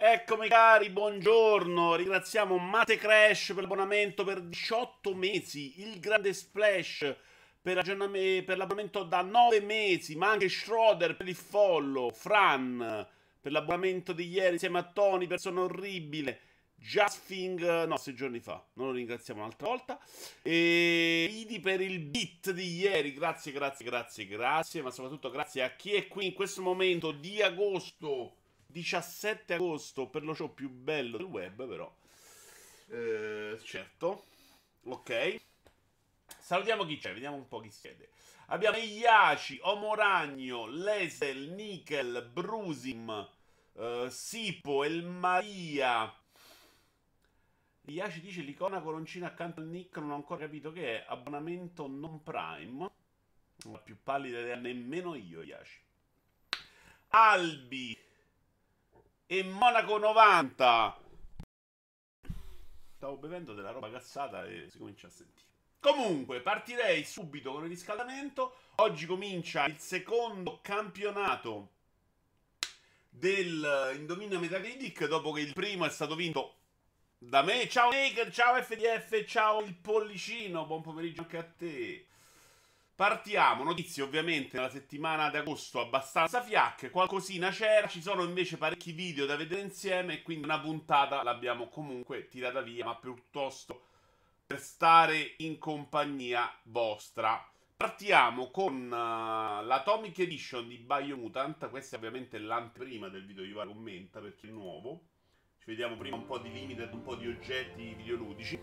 Eccomi 0.00 0.46
cari, 0.46 0.90
buongiorno. 0.90 1.96
Ringraziamo 1.96 2.56
Mate 2.56 2.96
Crash 2.96 3.46
per 3.52 3.62
l'abbonamento 3.62 4.22
per 4.22 4.40
18 4.42 5.12
mesi, 5.12 5.80
il 5.80 5.98
grande 5.98 6.32
Splash 6.32 7.16
per, 7.60 7.84
l'abbonamento 7.84 9.02
da 9.02 9.22
9 9.22 9.60
mesi, 9.60 10.14
ma 10.14 10.30
anche 10.30 10.48
Schroeder 10.48 11.16
per 11.16 11.26
il 11.26 11.34
follow, 11.34 12.12
Fran 12.12 13.08
per 13.40 13.50
l'abbonamento 13.50 14.12
di 14.12 14.28
ieri 14.28 14.52
insieme 14.52 14.78
a 14.78 14.84
Tony, 14.84 15.26
persona 15.26 15.62
orribile. 15.62 16.42
Justfing, 16.76 17.86
no, 17.86 17.96
sei 17.96 18.14
giorni 18.14 18.38
fa, 18.38 18.64
non 18.74 18.86
lo 18.86 18.92
ringraziamo 18.92 19.40
un'altra 19.40 19.66
volta. 19.66 19.98
E 20.42 21.24
Idi 21.24 21.58
per 21.58 21.80
il 21.80 21.98
beat 21.98 22.52
di 22.52 22.76
ieri, 22.76 23.14
grazie, 23.14 23.50
grazie, 23.50 23.84
grazie, 23.84 24.26
grazie, 24.26 24.80
ma 24.80 24.92
soprattutto 24.92 25.28
grazie 25.28 25.64
a 25.64 25.74
chi 25.74 25.94
è 25.94 26.06
qui 26.06 26.26
in 26.26 26.34
questo 26.34 26.62
momento 26.62 27.10
di 27.10 27.42
agosto, 27.42 28.36
17 28.70 29.54
agosto, 29.54 30.08
per 30.08 30.22
lo 30.22 30.34
show 30.34 30.52
più 30.52 30.68
bello 30.68 31.16
del 31.16 31.26
web, 31.26 31.66
però. 31.66 31.90
Eh, 32.90 33.58
certo, 33.64 34.24
ok. 34.84 35.40
Salutiamo 36.38 36.84
chi 36.84 36.98
c'è, 36.98 37.12
vediamo 37.14 37.36
un 37.36 37.48
po' 37.48 37.60
chi 37.60 37.70
siede. 37.70 38.10
Abbiamo 38.48 38.76
Iaci, 38.76 39.58
Omoragno, 39.62 40.66
Lesel, 40.66 41.50
Nickel, 41.52 42.28
Brusim, 42.32 43.28
uh, 43.72 44.08
Sipo, 44.08 44.84
El 44.84 45.04
Maria. 45.04 46.14
Iaci 47.86 48.20
dice 48.20 48.42
l'icona 48.42 48.80
coroncina 48.80 49.28
accanto 49.28 49.60
al 49.60 49.66
nick, 49.66 49.96
non 49.96 50.10
ho 50.10 50.14
ancora 50.14 50.40
capito 50.40 50.72
che 50.72 50.98
è. 50.98 51.04
Abbonamento 51.08 51.86
non 51.86 52.22
prime. 52.22 52.90
Ho 53.64 53.82
più 53.82 53.96
pallida 54.02 54.40
idea 54.40 54.56
nemmeno 54.56 55.14
io, 55.14 55.42
Iaci. 55.42 55.80
Albi 57.08 58.07
e 59.30 59.42
Monaco 59.42 59.98
90. 59.98 60.98
Stavo 62.96 63.16
bevendo 63.18 63.52
della 63.52 63.72
roba 63.72 63.90
cazzata 63.90 64.46
e 64.46 64.70
si 64.70 64.78
comincia 64.78 65.06
a 65.06 65.10
sentire. 65.10 65.46
Comunque, 65.80 66.40
partirei 66.40 67.04
subito 67.04 67.52
con 67.52 67.64
il 67.64 67.68
riscaldamento. 67.68 68.56
Oggi 68.76 69.04
comincia 69.04 69.66
il 69.66 69.78
secondo 69.78 70.60
campionato 70.62 71.72
del 73.10 73.92
Indominio 73.96 74.40
Metacritic 74.40 75.06
dopo 75.06 75.32
che 75.32 75.42
il 75.42 75.52
primo 75.52 75.84
è 75.84 75.90
stato 75.90 76.14
vinto 76.14 76.54
da 77.18 77.42
me. 77.42 77.68
Ciao 77.68 77.90
Naked, 77.90 78.30
ciao 78.30 78.60
FDF, 78.62 79.24
ciao 79.26 79.60
il 79.60 79.74
pollicino, 79.74 80.64
buon 80.64 80.80
pomeriggio 80.80 81.20
anche 81.20 81.36
a 81.36 81.44
te. 81.44 82.06
Partiamo, 82.98 83.62
notizie 83.62 84.02
ovviamente 84.02 84.56
nella 84.56 84.68
settimana 84.68 85.30
di 85.30 85.36
agosto 85.36 85.78
abbastanza 85.78 86.42
fiacche, 86.42 86.90
qualcosina 86.90 87.50
c'era, 87.50 87.86
ci 87.86 88.02
sono 88.02 88.24
invece 88.24 88.56
parecchi 88.56 88.90
video 88.90 89.24
da 89.24 89.36
vedere 89.36 89.60
insieme 89.60 90.14
e 90.14 90.22
quindi 90.22 90.46
una 90.46 90.58
puntata 90.58 91.22
l'abbiamo 91.22 91.68
comunque 91.68 92.26
tirata 92.26 92.60
via, 92.60 92.86
ma 92.86 92.96
piuttosto 92.96 93.82
per 94.44 94.58
stare 94.58 95.34
in 95.36 95.58
compagnia 95.58 96.52
vostra. 96.64 97.48
Partiamo 97.76 98.50
con 98.50 98.86
uh, 98.86 99.64
l'Atomic 99.64 100.18
Edition 100.18 100.66
di 100.66 100.78
Biomutant, 100.78 101.70
questa 101.70 101.94
è 101.94 101.98
ovviamente 102.00 102.36
l'anteprima 102.40 103.06
del 103.06 103.24
video 103.24 103.44
di 103.44 103.50
Iva 103.50 103.64
commenta 103.64 104.18
perché 104.18 104.48
è 104.48 104.50
nuovo. 104.50 105.02
Ci 105.60 105.66
vediamo 105.66 105.96
prima 105.96 106.16
un 106.16 106.26
po' 106.26 106.38
di 106.38 106.50
limited, 106.50 106.92
un 106.92 107.02
po' 107.02 107.14
di 107.14 107.28
oggetti 107.28 107.94
videoludici. 107.94 108.58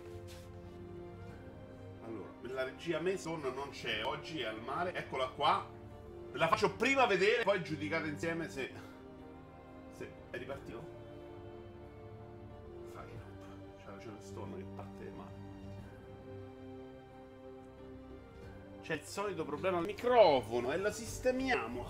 Allora, 2.06 2.30
la 2.54 2.64
regia 2.64 3.00
Mason 3.00 3.42
non 3.42 3.70
c'è, 3.72 4.06
oggi 4.06 4.42
è 4.42 4.46
al 4.46 4.62
mare, 4.62 4.94
eccola 4.94 5.28
qua. 5.30 5.68
La 6.34 6.48
faccio 6.48 6.72
prima 6.76 7.06
vedere, 7.08 7.44
poi 7.44 7.64
giudicate 7.64 8.08
insieme 8.08 8.48
se... 8.48 8.72
se 9.98 10.12
è 10.30 10.38
ripartito. 10.38 10.84
Fai, 12.94 13.08
c'è 13.78 13.86
ragione 13.88 14.22
Stone 14.22 14.58
che 14.58 14.66
parte 14.76 15.10
male. 15.16 15.34
C'è 18.82 18.94
il 18.94 19.04
solito 19.04 19.44
problema 19.44 19.80
al 19.80 19.86
microfono 19.86 20.72
e 20.72 20.78
lo 20.78 20.92
sistemiamo. 20.92 21.88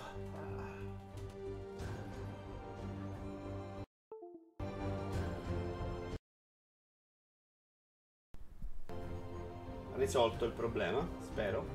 Risolto 10.15 10.45
il 10.45 10.53
problema, 10.53 11.05
spero. 11.19 11.65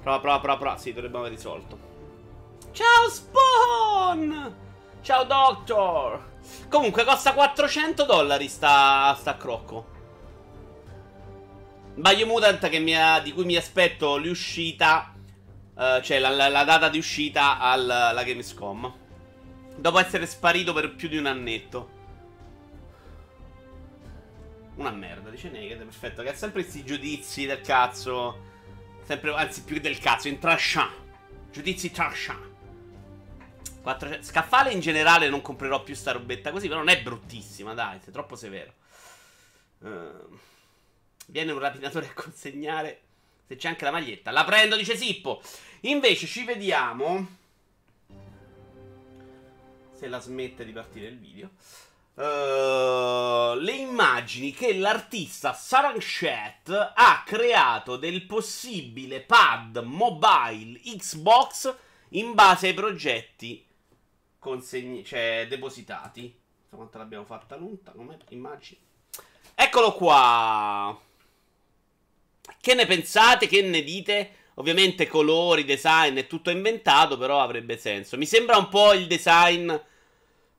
Prova, 0.00 0.20
prova, 0.20 0.38
prova, 0.38 0.56
prova. 0.56 0.76
Sì, 0.76 0.92
dovrebbe 0.92 1.18
aver 1.18 1.30
risolto. 1.30 1.78
Ciao 2.70 3.08
Spawn! 3.08 4.56
Ciao 5.02 5.24
Doctor! 5.24 6.38
Comunque 6.68 7.02
costa 7.02 7.34
400 7.34 8.04
dollari 8.04 8.46
sta, 8.46 9.16
sta 9.18 9.36
crocco. 9.36 9.84
Biomutant 11.96 12.62
ha, 12.62 13.18
di 13.18 13.32
cui 13.32 13.44
mi 13.44 13.56
aspetto 13.56 14.16
l'uscita, 14.16 15.12
uh, 15.74 16.00
cioè 16.02 16.20
la, 16.20 16.30
la, 16.30 16.46
la, 16.46 16.62
data 16.62 16.88
di 16.88 16.98
uscita 16.98 17.58
alla 17.58 18.22
Gamescom. 18.22 18.94
Dopo 19.74 19.98
essere 19.98 20.26
sparito 20.26 20.72
per 20.72 20.94
più 20.94 21.08
di 21.08 21.16
un 21.16 21.26
annetto. 21.26 21.98
Una 24.80 24.92
merda, 24.92 25.28
dice 25.28 25.50
Naked, 25.50 25.76
perfetto. 25.76 26.22
Che 26.22 26.30
ha 26.30 26.34
sempre 26.34 26.62
questi 26.62 26.82
giudizi 26.86 27.44
del 27.44 27.60
cazzo. 27.60 28.48
Sempre, 29.04 29.34
anzi, 29.34 29.62
più 29.62 29.78
del 29.78 29.98
cazzo, 29.98 30.28
in 30.28 30.38
trashant. 30.38 30.96
Giudizi 31.52 31.90
trashant. 31.90 32.48
400... 33.82 34.24
Scaffale 34.24 34.72
in 34.72 34.80
generale 34.80 35.28
non 35.28 35.42
comprerò 35.42 35.82
più 35.82 35.94
sta 35.94 36.12
robetta 36.12 36.50
così, 36.50 36.66
però 36.66 36.78
non 36.78 36.88
è 36.88 37.02
bruttissima, 37.02 37.74
dai, 37.74 38.00
sei 38.02 38.10
troppo 38.10 38.36
severo. 38.36 38.72
Uh... 39.80 40.38
Viene 41.26 41.52
un 41.52 41.58
rapinatore 41.58 42.06
a 42.06 42.14
consegnare. 42.14 43.02
Se 43.46 43.56
c'è 43.56 43.68
anche 43.68 43.84
la 43.84 43.90
maglietta. 43.90 44.30
La 44.30 44.44
prendo, 44.44 44.76
dice 44.76 44.96
Sippo. 44.96 45.42
Invece 45.80 46.26
ci 46.26 46.42
vediamo. 46.44 47.36
Se 49.92 50.08
la 50.08 50.20
smette 50.20 50.64
di 50.64 50.72
partire 50.72 51.08
il 51.08 51.18
video. 51.18 51.50
Uh, 52.14 53.54
le 53.56 53.72
immagini 53.72 54.52
che 54.52 54.74
l'artista 54.74 55.54
Saranchet 55.54 56.92
ha 56.94 57.22
creato 57.24 57.96
del 57.96 58.26
possibile 58.26 59.20
pad 59.20 59.78
mobile 59.78 60.78
Xbox 60.80 61.74
in 62.10 62.34
base 62.34 62.66
ai 62.66 62.74
progetti 62.74 63.64
consegni- 64.40 65.04
cioè 65.04 65.46
depositati. 65.48 66.36
Quanto 66.68 66.98
l'abbiamo 66.98 67.24
fatta 67.24 67.56
lunga 67.56 67.92
come 67.92 68.18
immagini. 68.30 68.80
Eccolo 69.54 69.92
qua. 69.92 70.98
Che 72.60 72.74
ne 72.74 72.86
pensate? 72.86 73.46
Che 73.46 73.62
ne 73.62 73.82
dite? 73.82 74.34
Ovviamente 74.54 75.06
colori, 75.06 75.64
design 75.64 76.16
è 76.16 76.26
tutto 76.26 76.50
inventato, 76.50 77.16
però 77.16 77.40
avrebbe 77.40 77.76
senso. 77.76 78.16
Mi 78.16 78.26
sembra 78.26 78.56
un 78.56 78.68
po' 78.68 78.92
il 78.92 79.06
design 79.06 79.72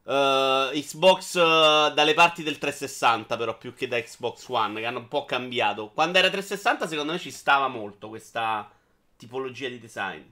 uh, 0.03 0.71
Xbox 0.71 1.35
uh, 1.35 1.93
dalle 1.93 2.13
parti 2.13 2.43
del 2.43 2.57
360, 2.57 3.37
però 3.37 3.57
più 3.57 3.73
che 3.73 3.87
da 3.87 4.01
Xbox 4.01 4.47
One, 4.47 4.79
che 4.79 4.85
hanno 4.85 4.99
un 4.99 5.07
po' 5.07 5.25
cambiato. 5.25 5.89
Quando 5.89 6.17
era 6.17 6.29
360, 6.29 6.87
secondo 6.87 7.13
me 7.13 7.19
ci 7.19 7.31
stava 7.31 7.67
molto 7.67 8.09
questa 8.09 8.69
tipologia 9.15 9.69
di 9.69 9.79
design. 9.79 10.23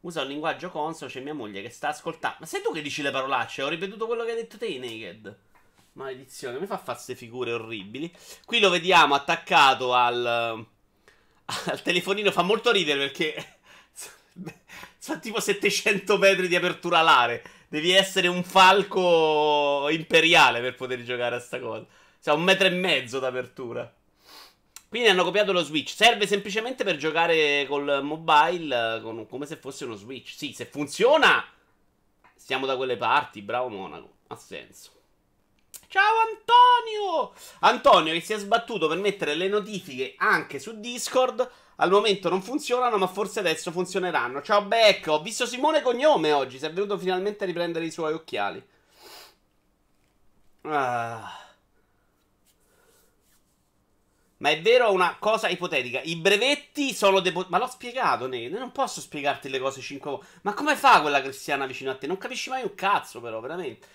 Usa 0.00 0.22
un 0.22 0.28
linguaggio 0.28 0.70
consono, 0.70 1.10
c'è 1.10 1.20
mia 1.20 1.34
moglie 1.34 1.62
che 1.62 1.70
sta 1.70 1.88
ascoltando. 1.88 2.38
Ma 2.40 2.46
sei 2.46 2.62
tu 2.62 2.72
che 2.72 2.82
dici 2.82 3.02
le 3.02 3.10
parolacce? 3.10 3.62
Ho 3.62 3.68
ripetuto 3.68 4.06
quello 4.06 4.24
che 4.24 4.30
hai 4.30 4.36
detto 4.36 4.56
te, 4.56 4.78
Naked. 4.78 5.38
Maledizione, 5.92 6.58
mi 6.58 6.66
fa 6.66 6.78
fare 6.78 6.94
queste 6.94 7.14
figure 7.14 7.52
orribili. 7.52 8.10
Qui 8.46 8.60
lo 8.60 8.70
vediamo 8.70 9.14
attaccato 9.14 9.92
al, 9.92 10.24
al 11.66 11.82
telefonino. 11.82 12.30
Fa 12.30 12.42
molto 12.42 12.70
ridere 12.70 12.98
perché 13.00 13.34
sono 14.98 15.20
tipo 15.20 15.40
700 15.40 16.18
metri 16.18 16.48
di 16.48 16.56
apertura 16.56 16.98
alare. 16.98 17.42
Devi 17.70 17.92
essere 17.92 18.26
un 18.26 18.42
falco 18.42 19.86
imperiale 19.90 20.60
per 20.60 20.74
poter 20.74 21.04
giocare 21.04 21.36
a 21.36 21.38
sta 21.38 21.60
cosa. 21.60 21.86
Cioè, 22.20 22.34
un 22.34 22.42
metro 22.42 22.66
e 22.66 22.70
mezzo 22.70 23.20
d'apertura. 23.20 23.94
Quindi 24.88 25.08
hanno 25.08 25.22
copiato 25.22 25.52
lo 25.52 25.62
Switch. 25.62 25.90
Serve 25.94 26.26
semplicemente 26.26 26.82
per 26.82 26.96
giocare 26.96 27.66
col 27.68 28.00
mobile 28.02 28.98
con, 29.00 29.24
come 29.28 29.46
se 29.46 29.54
fosse 29.54 29.84
uno 29.84 29.94
Switch. 29.94 30.30
Sì, 30.30 30.52
se 30.52 30.64
funziona, 30.64 31.46
stiamo 32.34 32.66
da 32.66 32.76
quelle 32.76 32.96
parti. 32.96 33.40
Bravo 33.40 33.68
Monaco. 33.68 34.14
Ha 34.26 34.36
senso. 34.36 34.90
Ciao 35.86 36.14
Antonio! 36.28 37.32
Antonio 37.60 38.12
che 38.12 38.20
si 38.20 38.32
è 38.32 38.38
sbattuto 38.38 38.88
per 38.88 38.98
mettere 38.98 39.36
le 39.36 39.46
notifiche 39.46 40.14
anche 40.16 40.58
su 40.58 40.80
Discord. 40.80 41.48
Al 41.80 41.90
momento 41.90 42.28
non 42.28 42.42
funzionano, 42.42 42.98
ma 42.98 43.06
forse 43.06 43.40
adesso 43.40 43.72
funzioneranno. 43.72 44.42
Ciao 44.42 44.62
Beck, 44.62 45.06
ho 45.06 45.22
visto 45.22 45.46
Simone 45.46 45.80
Cognome 45.80 46.30
oggi. 46.32 46.58
Si 46.58 46.66
è 46.66 46.72
venuto 46.72 46.98
finalmente 46.98 47.44
a 47.44 47.46
riprendere 47.46 47.86
i 47.86 47.90
suoi 47.90 48.12
occhiali. 48.12 48.62
Ah. 50.62 51.38
Ma 54.36 54.50
è 54.50 54.60
vero 54.60 54.92
una 54.92 55.16
cosa 55.18 55.48
ipotetica. 55.48 56.02
I 56.02 56.16
brevetti 56.16 56.92
sono 56.92 57.20
depositati. 57.20 57.50
Ma 57.50 57.58
l'ho 57.58 57.70
spiegato, 57.70 58.26
Ne. 58.26 58.48
Non 58.48 58.72
posso 58.72 59.00
spiegarti 59.00 59.48
le 59.48 59.58
cose 59.58 59.80
5 59.80 60.10
volte. 60.10 60.26
Ma 60.42 60.52
come 60.52 60.76
fa 60.76 61.00
quella 61.00 61.22
cristiana 61.22 61.64
vicino 61.64 61.90
a 61.90 61.96
te? 61.96 62.06
Non 62.06 62.18
capisci 62.18 62.50
mai 62.50 62.62
un 62.62 62.74
cazzo, 62.74 63.22
però, 63.22 63.40
veramente. 63.40 63.86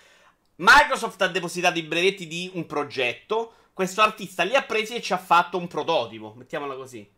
Microsoft 0.56 1.22
ha 1.22 1.28
depositato 1.28 1.78
i 1.78 1.82
brevetti 1.82 2.26
di 2.26 2.50
un 2.54 2.66
progetto. 2.66 3.52
Questo 3.72 4.02
artista 4.02 4.42
li 4.42 4.56
ha 4.56 4.62
presi 4.62 4.94
e 4.94 5.02
ci 5.02 5.12
ha 5.12 5.18
fatto 5.18 5.56
un 5.56 5.68
prototipo. 5.68 6.34
Mettiamola 6.36 6.74
così. 6.74 7.14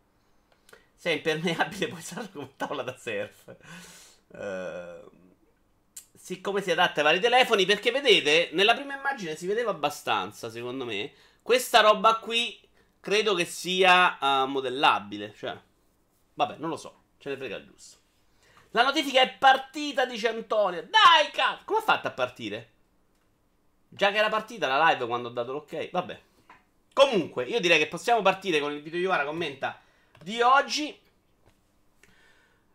Se 0.99 1.11
è 1.11 1.15
impermeabile, 1.15 1.87
puoi 1.87 2.01
usarlo 2.01 2.29
come 2.33 2.53
tavola 2.57 2.83
da 2.83 2.97
surf. 2.99 3.57
Uh, 4.27 5.09
siccome 6.13 6.61
si 6.61 6.73
adatta 6.73 6.99
ai 6.99 7.07
vari 7.07 7.21
telefoni, 7.21 7.65
perché 7.67 7.93
vedete, 7.93 8.51
nella 8.53 8.75
prima 8.75 8.97
immagine 8.97 9.37
si 9.37 9.47
vedeva 9.47 9.71
abbastanza, 9.71 10.51
secondo 10.51 10.85
me. 10.85 11.13
Questa 11.41 11.81
roba 11.83 12.17
qui 12.17 12.61
credo 12.99 13.35
che 13.35 13.45
sia 13.45 14.19
uh, 14.21 14.49
modellabile. 14.49 15.33
Cioè, 15.37 15.57
vabbè, 16.35 16.57
non 16.57 16.69
lo 16.69 16.77
so. 16.77 17.03
Ce 17.19 17.29
ne 17.29 17.37
frega 17.37 17.65
giusto. 17.65 17.97
La 18.71 18.83
notifica 18.83 19.21
è 19.23 19.33
partita, 19.39 20.05
dice 20.05 20.29
Antonio. 20.29 20.83
Dai, 20.83 21.31
cazzo! 21.31 21.63
Come 21.65 21.79
ha 21.79 21.83
fatto 21.83 22.09
a 22.09 22.13
partire? 22.13 22.73
Già 23.89 24.11
che 24.11 24.19
era 24.19 24.29
partita 24.29 24.67
la 24.67 24.91
live 24.91 25.07
quando 25.07 25.29
ho 25.29 25.33
dato 25.33 25.53
l'ok. 25.53 25.91
Vabbè. 25.91 26.21
Comunque, 26.93 27.45
io 27.45 27.61
direi 27.61 27.79
che 27.79 27.87
possiamo 27.87 28.21
partire 28.21 28.59
con 28.59 28.73
il 28.73 28.83
video 28.83 28.99
Iovara 28.99 29.25
commenta 29.25 29.81
di 30.23 30.41
oggi. 30.41 30.97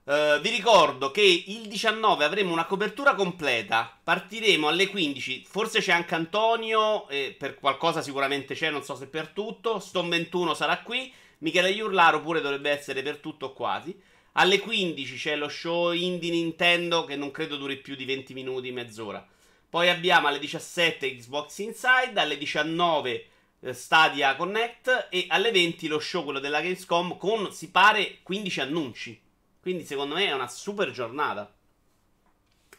Uh, 0.05 0.39
vi 0.41 0.49
ricordo 0.49 1.11
che 1.11 1.21
il 1.21 1.67
19 1.67 2.25
avremo 2.25 2.51
una 2.51 2.65
copertura 2.65 3.15
completa. 3.15 3.97
Partiremo 4.03 4.67
alle 4.67 4.89
15. 4.89 5.45
Forse 5.47 5.79
c'è 5.79 5.93
anche 5.93 6.15
Antonio. 6.15 7.07
E 7.07 7.35
per 7.37 7.55
qualcosa 7.55 8.01
sicuramente 8.01 8.53
c'è, 8.53 8.69
non 8.69 8.83
so 8.83 8.95
se 8.95 9.07
per 9.07 9.29
tutto. 9.29 9.79
Stone 9.79 10.09
21 10.09 10.53
sarà 10.53 10.79
qui. 10.79 11.11
Michele 11.39 11.71
Iurlaro 11.71 12.21
pure 12.21 12.41
dovrebbe 12.41 12.69
essere 12.69 13.01
per 13.01 13.17
tutto 13.17 13.53
quasi. 13.53 13.97
Alle 14.33 14.59
15 14.59 15.15
c'è 15.15 15.35
lo 15.35 15.47
show 15.47 15.91
indie 15.91 16.31
Nintendo 16.31 17.05
che 17.05 17.15
non 17.15 17.31
credo 17.31 17.55
duri 17.55 17.77
più 17.77 17.95
di 17.95 18.05
20 18.05 18.33
minuti, 18.33 18.71
mezz'ora. 18.71 19.25
Poi 19.69 19.89
abbiamo 19.89 20.27
alle 20.27 20.39
17 20.39 21.15
Xbox 21.15 21.57
Inside, 21.59 22.19
alle 22.19 22.37
19 22.37 23.11
eh, 23.11 23.27
Stadia 23.71 24.35
Connect 24.35 25.07
e 25.09 25.25
alle 25.29 25.51
20 25.51 25.87
lo 25.87 25.99
show 25.99 26.23
quello 26.23 26.39
della 26.39 26.59
Gamescom 26.61 27.17
con 27.17 27.51
si 27.53 27.71
pare 27.71 28.17
15 28.23 28.59
annunci. 28.59 29.21
Quindi 29.61 29.85
secondo 29.85 30.15
me 30.15 30.25
è 30.25 30.33
una 30.33 30.47
super 30.49 30.91
giornata. 30.91 31.49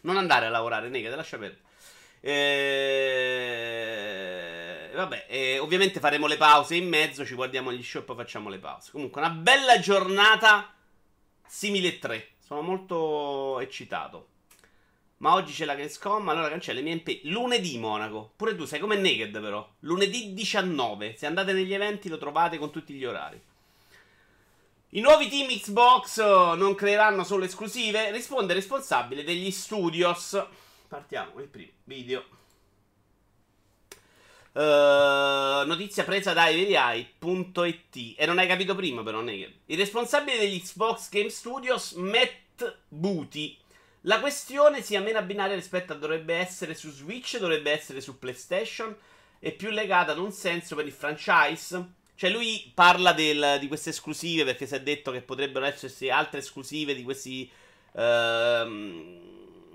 Non 0.02 0.19
andare 0.19 0.44
a 0.46 0.50
lavorare, 0.50 0.90
nega, 0.90 1.08
te 1.08 1.16
lascia 1.16 1.38
perdere. 1.38 1.62
Eh, 2.20 2.50
vabbè, 4.94 5.26
eh, 5.28 5.58
ovviamente 5.58 6.00
faremo 6.00 6.26
le 6.26 6.36
pause 6.36 6.75
in 6.75 6.88
mezzo, 6.88 7.25
ci 7.25 7.34
guardiamo 7.34 7.72
gli 7.72 7.82
show 7.82 8.02
e 8.02 8.04
poi 8.04 8.16
facciamo 8.16 8.50
le 8.50 8.58
pause. 8.58 8.90
Comunque, 8.90 9.22
una 9.22 9.30
bella 9.30 9.78
giornata 9.78 10.75
simile 11.46 11.98
3. 11.98 12.32
Sono 12.38 12.60
molto 12.60 13.60
eccitato. 13.60 14.28
Ma 15.25 15.32
oggi 15.32 15.55
c'è 15.55 15.65
la 15.65 15.75
Gamescom, 15.75 16.29
allora 16.29 16.50
cancella 16.50 16.81
i 16.81 16.82
miei 16.82 16.97
MP. 16.97 17.21
Lunedì, 17.23 17.79
Monaco. 17.79 18.32
Pure 18.37 18.55
tu 18.55 18.67
sei 18.67 18.79
come 18.79 18.97
Naked, 18.97 19.41
però. 19.41 19.67
Lunedì 19.81 20.35
19. 20.35 21.17
Se 21.17 21.25
andate 21.25 21.55
negli 21.55 21.73
eventi 21.73 22.11
lo 22.11 22.19
trovate 22.19 22.59
con 22.59 22.71
tutti 22.71 22.93
gli 22.93 23.06
orari. 23.06 23.41
I 24.91 25.00
nuovi 25.00 25.31
team 25.31 25.49
Xbox 25.49 26.19
eh, 26.19 26.56
non 26.56 26.75
creeranno 26.75 27.25
solo 27.25 27.47
esclusive. 27.47 28.11
Risponde 28.11 28.53
responsabile 28.53 29.25
degli 29.25 29.50
studios. 29.50 30.47
Partiamo 30.88 31.31
con 31.31 31.41
il 31.41 31.49
primo 31.49 31.73
video. 31.85 32.25
Uh, 34.53 35.67
notizia 35.67 36.05
presa 36.05 36.35
da 36.35 36.50
everyeye.it 36.50 38.15
e 38.19 38.26
non 38.26 38.37
hai 38.37 38.47
capito 38.47 38.75
prima 38.75 39.03
però 39.03 39.23
Naked. 39.23 39.53
Il 39.65 39.79
responsabile 39.79 40.37
degli 40.37 40.61
Xbox 40.61 41.09
Game 41.09 41.31
Studios 41.31 41.93
Matt 41.93 42.82
Booty 42.88 43.62
la 44.06 44.20
questione 44.20 44.82
sia 44.82 45.00
meno 45.00 45.22
binaria 45.22 45.54
rispetto 45.54 45.92
a 45.92 45.96
dovrebbe 45.96 46.34
essere 46.34 46.74
su 46.74 46.90
Switch, 46.90 47.38
dovrebbe 47.38 47.70
essere 47.70 48.00
su 48.00 48.18
PlayStation, 48.18 48.94
è 49.38 49.52
più 49.52 49.70
legata 49.70 50.12
ad 50.12 50.18
un 50.18 50.30
senso 50.30 50.74
per 50.74 50.86
il 50.86 50.92
franchise. 50.92 52.02
Cioè 52.14 52.30
lui 52.30 52.70
parla 52.74 53.12
del, 53.12 53.56
di 53.60 53.66
queste 53.66 53.90
esclusive 53.90 54.44
perché 54.44 54.66
si 54.66 54.74
è 54.74 54.82
detto 54.82 55.10
che 55.10 55.22
potrebbero 55.22 55.64
esserci 55.64 56.10
altre 56.10 56.40
esclusive 56.40 56.94
di 56.94 57.02
questi 57.02 57.50
uh, 57.92 58.00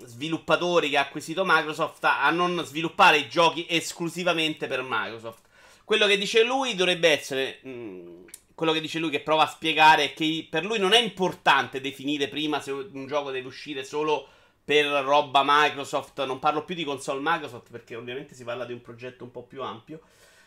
sviluppatori 0.04 0.90
che 0.90 0.96
ha 0.96 1.02
acquisito 1.02 1.44
Microsoft 1.44 2.04
a 2.04 2.30
non 2.30 2.64
sviluppare 2.64 3.18
i 3.18 3.28
giochi 3.28 3.66
esclusivamente 3.68 4.68
per 4.68 4.82
Microsoft. 4.82 5.42
Quello 5.84 6.06
che 6.06 6.16
dice 6.16 6.44
lui 6.44 6.76
dovrebbe 6.76 7.08
essere... 7.08 7.58
Mh, 7.62 7.70
mm, 7.70 8.24
quello 8.60 8.74
che 8.74 8.82
dice 8.82 8.98
lui, 8.98 9.08
che 9.08 9.22
prova 9.22 9.44
a 9.44 9.48
spiegare, 9.48 10.04
è 10.04 10.12
che 10.12 10.46
per 10.50 10.66
lui 10.66 10.78
non 10.78 10.92
è 10.92 11.00
importante 11.00 11.80
definire 11.80 12.28
prima 12.28 12.60
se 12.60 12.70
un 12.70 13.06
gioco 13.06 13.30
deve 13.30 13.46
uscire 13.46 13.84
solo 13.84 14.28
per 14.62 14.84
roba 14.84 15.40
Microsoft. 15.42 16.22
Non 16.26 16.38
parlo 16.40 16.66
più 16.66 16.74
di 16.74 16.84
console 16.84 17.20
Microsoft 17.22 17.70
perché 17.70 17.96
ovviamente 17.96 18.34
si 18.34 18.44
parla 18.44 18.66
di 18.66 18.74
un 18.74 18.82
progetto 18.82 19.24
un 19.24 19.30
po' 19.30 19.44
più 19.44 19.62
ampio. 19.62 20.02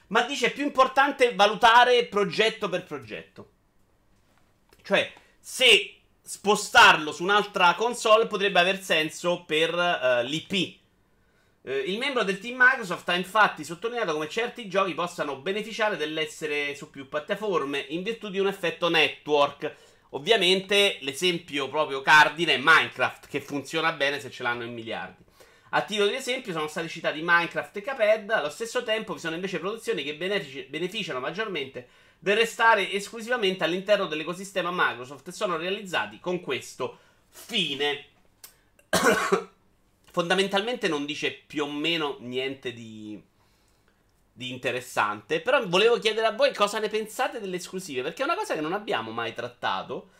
Ma 0.09 0.21
dice 0.21 0.45
è 0.45 0.53
più 0.53 0.63
importante 0.63 1.33
valutare 1.33 2.05
progetto 2.05 2.69
per 2.69 2.83
progetto. 2.83 3.49
Cioè, 4.83 5.11
se 5.39 5.95
spostarlo 6.21 7.11
su 7.11 7.23
un'altra 7.23 7.73
console 7.73 8.27
potrebbe 8.27 8.59
aver 8.59 8.79
senso 8.79 9.43
per 9.43 9.73
uh, 9.73 10.19
eh, 10.19 10.23
l'IP 10.25 10.81
eh, 11.65 11.77
il 11.77 11.97
membro 11.97 12.23
del 12.23 12.39
team 12.39 12.57
Microsoft 12.57 13.07
ha 13.09 13.15
infatti 13.15 13.63
sottolineato 13.63 14.13
come 14.13 14.27
certi 14.27 14.67
giochi 14.67 14.93
possano 14.93 15.37
beneficiare 15.37 15.95
dell'essere 15.95 16.75
su 16.75 16.89
più 16.89 17.07
piattaforme 17.07 17.85
in 17.89 18.03
virtù 18.03 18.29
di 18.29 18.39
un 18.39 18.47
effetto 18.47 18.89
network. 18.89 19.73
Ovviamente 20.09 20.97
l'esempio 21.01 21.69
proprio 21.69 22.01
cardine 22.01 22.55
è 22.55 22.61
Minecraft, 22.61 23.27
che 23.27 23.41
funziona 23.41 23.93
bene 23.93 24.19
se 24.19 24.29
ce 24.29 24.43
l'hanno 24.43 24.63
in 24.63 24.73
miliardi. 24.73 25.23
A 25.69 25.81
titolo 25.81 26.09
di 26.09 26.15
esempio 26.15 26.51
sono 26.51 26.67
stati 26.67 26.87
citati 26.87 27.21
Minecraft 27.23 27.77
e 27.77 27.81
Caped, 27.81 28.29
allo 28.29 28.49
stesso 28.49 28.83
tempo 28.83 29.13
vi 29.13 29.19
sono 29.19 29.33
invece 29.33 29.57
produzioni 29.57 30.03
che 30.03 30.15
beneficiano 30.15 31.19
maggiormente 31.19 31.87
del 32.19 32.37
restare 32.37 32.91
esclusivamente 32.91 33.63
all'interno 33.63 34.05
dell'ecosistema 34.05 34.69
Microsoft 34.71 35.29
e 35.29 35.31
sono 35.31 35.57
realizzati 35.57 36.19
con 36.19 36.41
questo 36.41 36.99
fine. 37.29 38.05
Fondamentalmente 40.13 40.87
non 40.87 41.05
dice 41.05 41.31
più 41.31 41.63
o 41.63 41.71
meno 41.71 42.17
niente 42.19 42.71
di, 42.71 43.19
di 44.31 44.51
interessante. 44.51 45.41
Però 45.41 45.67
volevo 45.67 45.97
chiedere 45.97 46.27
a 46.27 46.31
voi 46.31 46.53
cosa 46.53 46.77
ne 46.77 46.87
pensate 46.87 47.39
delle 47.39 47.55
esclusive, 47.55 48.03
perché 48.03 48.21
è 48.21 48.25
una 48.25 48.35
cosa 48.35 48.53
che 48.53 48.61
non 48.61 48.73
abbiamo 48.73 49.09
mai 49.09 49.33
trattato. 49.33 50.11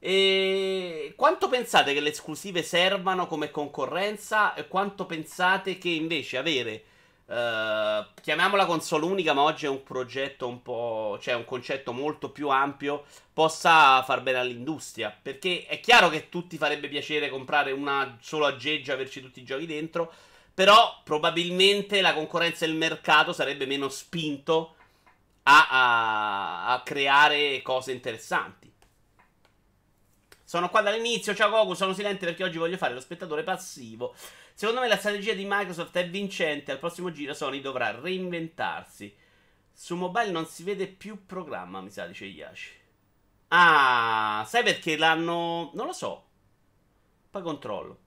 E 0.00 1.14
quanto 1.16 1.48
pensate 1.48 1.94
che 1.94 2.00
le 2.00 2.10
esclusive 2.10 2.64
servano 2.64 3.28
come 3.28 3.52
concorrenza 3.52 4.54
e 4.54 4.66
quanto 4.66 5.06
pensate 5.06 5.78
che 5.78 5.90
invece 5.90 6.38
avere 6.38 6.84
Uh, 7.26 8.06
chiamiamola 8.22 8.66
console 8.66 9.04
unica, 9.04 9.32
ma 9.32 9.42
oggi 9.42 9.66
è 9.66 9.68
un 9.68 9.82
progetto 9.82 10.46
un 10.46 10.62
po'. 10.62 11.18
cioè 11.20 11.34
un 11.34 11.44
concetto 11.44 11.92
molto 11.92 12.30
più 12.30 12.48
ampio. 12.48 13.04
Possa 13.32 14.02
far 14.04 14.22
bene 14.22 14.38
all'industria. 14.38 15.16
Perché 15.20 15.66
è 15.66 15.80
chiaro 15.80 16.08
che 16.08 16.28
tutti 16.28 16.56
farebbe 16.56 16.88
piacere 16.88 17.28
comprare 17.28 17.72
una 17.72 18.16
solo 18.20 18.46
aggeggia, 18.46 18.92
averci 18.92 19.20
tutti 19.20 19.40
i 19.40 19.44
giochi 19.44 19.66
dentro. 19.66 20.12
Però 20.54 21.00
probabilmente 21.04 22.00
la 22.00 22.14
concorrenza 22.14 22.64
del 22.64 22.76
mercato 22.76 23.32
sarebbe 23.32 23.66
meno 23.66 23.88
spinto 23.88 24.74
a, 25.42 25.68
a, 25.68 26.72
a 26.72 26.82
creare 26.82 27.60
cose 27.62 27.92
interessanti. 27.92 28.72
Sono 30.46 30.68
qua 30.68 30.80
dall'inizio. 30.80 31.34
Ciao 31.34 31.50
Goku, 31.50 31.74
sono 31.74 31.92
silente 31.92 32.24
perché 32.24 32.44
oggi 32.44 32.56
voglio 32.56 32.76
fare 32.76 32.94
lo 32.94 33.00
spettatore 33.00 33.42
passivo. 33.42 34.14
Secondo 34.54 34.80
me 34.80 34.86
la 34.86 34.96
strategia 34.96 35.32
di 35.32 35.44
Microsoft 35.44 35.96
è 35.96 36.08
vincente. 36.08 36.70
Al 36.70 36.78
prossimo 36.78 37.10
giro 37.10 37.34
Sony 37.34 37.60
dovrà 37.60 37.90
reinventarsi. 37.90 39.12
Su 39.72 39.96
mobile 39.96 40.30
non 40.30 40.46
si 40.46 40.62
vede 40.62 40.86
più 40.86 41.26
programma, 41.26 41.80
mi 41.80 41.90
sa, 41.90 42.06
dice 42.06 42.26
Yashi. 42.26 42.74
Ah, 43.48 44.46
sai 44.46 44.62
perché 44.62 44.96
l'hanno... 44.96 45.72
Non 45.74 45.86
lo 45.86 45.92
so. 45.92 46.28
Poi 47.28 47.42
controllo. 47.42 47.98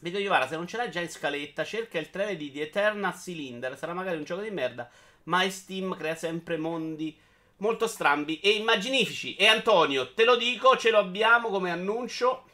Vedo 0.00 0.18
Iovara, 0.18 0.46
se 0.46 0.56
non 0.56 0.66
ce 0.66 0.76
l'hai 0.76 0.90
già 0.90 1.00
in 1.00 1.08
scaletta, 1.08 1.64
cerca 1.64 1.98
il 1.98 2.10
trailer 2.10 2.36
di 2.36 2.52
The 2.52 2.60
Eternal 2.60 3.14
Cylinder. 3.14 3.78
Sarà 3.78 3.94
magari 3.94 4.18
un 4.18 4.24
gioco 4.24 4.42
di 4.42 4.50
merda, 4.50 4.90
ma 5.22 5.48
Steam 5.48 5.96
crea 5.96 6.16
sempre 6.16 6.58
mondi 6.58 7.18
molto 7.58 7.86
strambi 7.86 8.40
e 8.40 8.50
immaginifici. 8.50 9.36
E 9.36 9.46
Antonio, 9.46 10.12
te 10.12 10.24
lo 10.24 10.36
dico, 10.36 10.76
ce 10.76 10.90
lo 10.90 10.98
abbiamo 10.98 11.48
come 11.48 11.70
annuncio. 11.70 12.44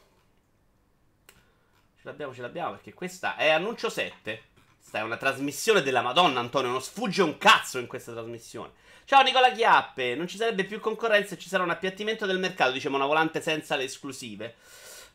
Ce 1.25 2.09
l'abbiamo, 2.09 2.33
ce 2.33 2.41
l'abbiamo 2.41 2.71
perché 2.71 2.93
questa 2.93 3.35
è 3.35 3.49
annuncio 3.49 3.89
7. 3.89 4.43
Questa 4.77 4.99
è 4.99 5.01
una 5.01 5.17
trasmissione 5.17 5.81
della 5.81 6.01
Madonna, 6.01 6.39
Antonio. 6.39 6.69
Non 6.69 6.81
sfugge 6.81 7.21
un 7.21 7.37
cazzo 7.37 7.79
in 7.79 7.87
questa 7.87 8.11
trasmissione. 8.11 8.71
Ciao 9.05 9.21
Nicola 9.21 9.51
Chiappe. 9.51 10.15
Non 10.15 10.27
ci 10.27 10.37
sarebbe 10.37 10.65
più 10.65 10.79
concorrenza 10.79 11.35
e 11.35 11.37
ci 11.37 11.49
sarà 11.49 11.63
un 11.63 11.69
appiattimento 11.69 12.25
del 12.25 12.39
mercato, 12.39 12.71
diciamo 12.71 12.95
una 12.95 13.05
volante 13.05 13.41
senza 13.41 13.75
le 13.75 13.83
esclusive. 13.83 14.55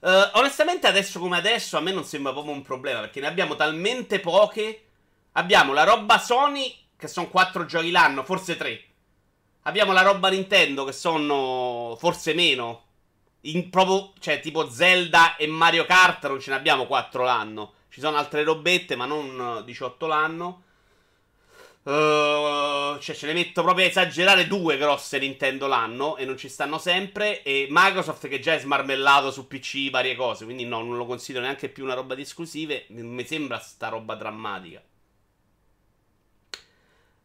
Uh, 0.00 0.30
onestamente, 0.34 0.86
adesso 0.86 1.18
come 1.18 1.36
adesso, 1.38 1.76
a 1.76 1.80
me 1.80 1.92
non 1.92 2.04
sembra 2.04 2.32
proprio 2.32 2.54
un 2.54 2.62
problema 2.62 3.00
perché 3.00 3.20
ne 3.20 3.26
abbiamo 3.26 3.56
talmente 3.56 4.20
poche. 4.20 4.84
Abbiamo 5.32 5.72
la 5.72 5.84
roba 5.84 6.18
Sony, 6.18 6.74
che 6.96 7.08
sono 7.08 7.28
4 7.28 7.64
giochi 7.64 7.90
l'anno, 7.90 8.24
forse 8.24 8.56
3. 8.56 8.87
Abbiamo 9.68 9.92
la 9.92 10.00
roba 10.00 10.30
Nintendo, 10.30 10.84
che 10.84 10.92
sono 10.92 11.94
forse 11.98 12.32
meno. 12.32 12.84
In 13.42 13.68
proprio, 13.68 14.14
cioè, 14.18 14.40
tipo 14.40 14.70
Zelda 14.70 15.36
e 15.36 15.46
Mario 15.46 15.84
Kart 15.84 16.26
non 16.26 16.40
ce 16.40 16.48
ne 16.48 16.56
abbiamo 16.56 16.86
4 16.86 17.22
l'anno. 17.22 17.74
Ci 17.90 18.00
sono 18.00 18.16
altre 18.16 18.44
robette, 18.44 18.96
ma 18.96 19.04
non 19.04 19.62
18 19.66 20.06
l'anno. 20.06 20.62
Uh, 21.82 22.98
cioè, 22.98 23.14
ce 23.14 23.26
ne 23.26 23.34
metto 23.34 23.62
proprio 23.62 23.84
a 23.84 23.88
esagerare 23.88 24.46
due 24.46 24.78
grosse 24.78 25.18
Nintendo 25.18 25.66
l'anno 25.66 26.16
e 26.16 26.24
non 26.24 26.38
ci 26.38 26.48
stanno 26.48 26.78
sempre. 26.78 27.42
E 27.42 27.66
Microsoft 27.68 28.26
che 28.26 28.40
già 28.40 28.54
è 28.54 28.58
smarmellato 28.58 29.30
su 29.30 29.46
PC 29.46 29.90
varie 29.90 30.16
cose. 30.16 30.46
Quindi 30.46 30.64
no, 30.64 30.82
non 30.82 30.96
lo 30.96 31.04
considero 31.04 31.44
neanche 31.44 31.68
più 31.68 31.84
una 31.84 31.92
roba 31.92 32.14
di 32.14 32.22
esclusive. 32.22 32.86
Mi 32.88 33.26
sembra 33.26 33.58
sta 33.58 33.88
roba 33.88 34.14
drammatica. 34.14 34.82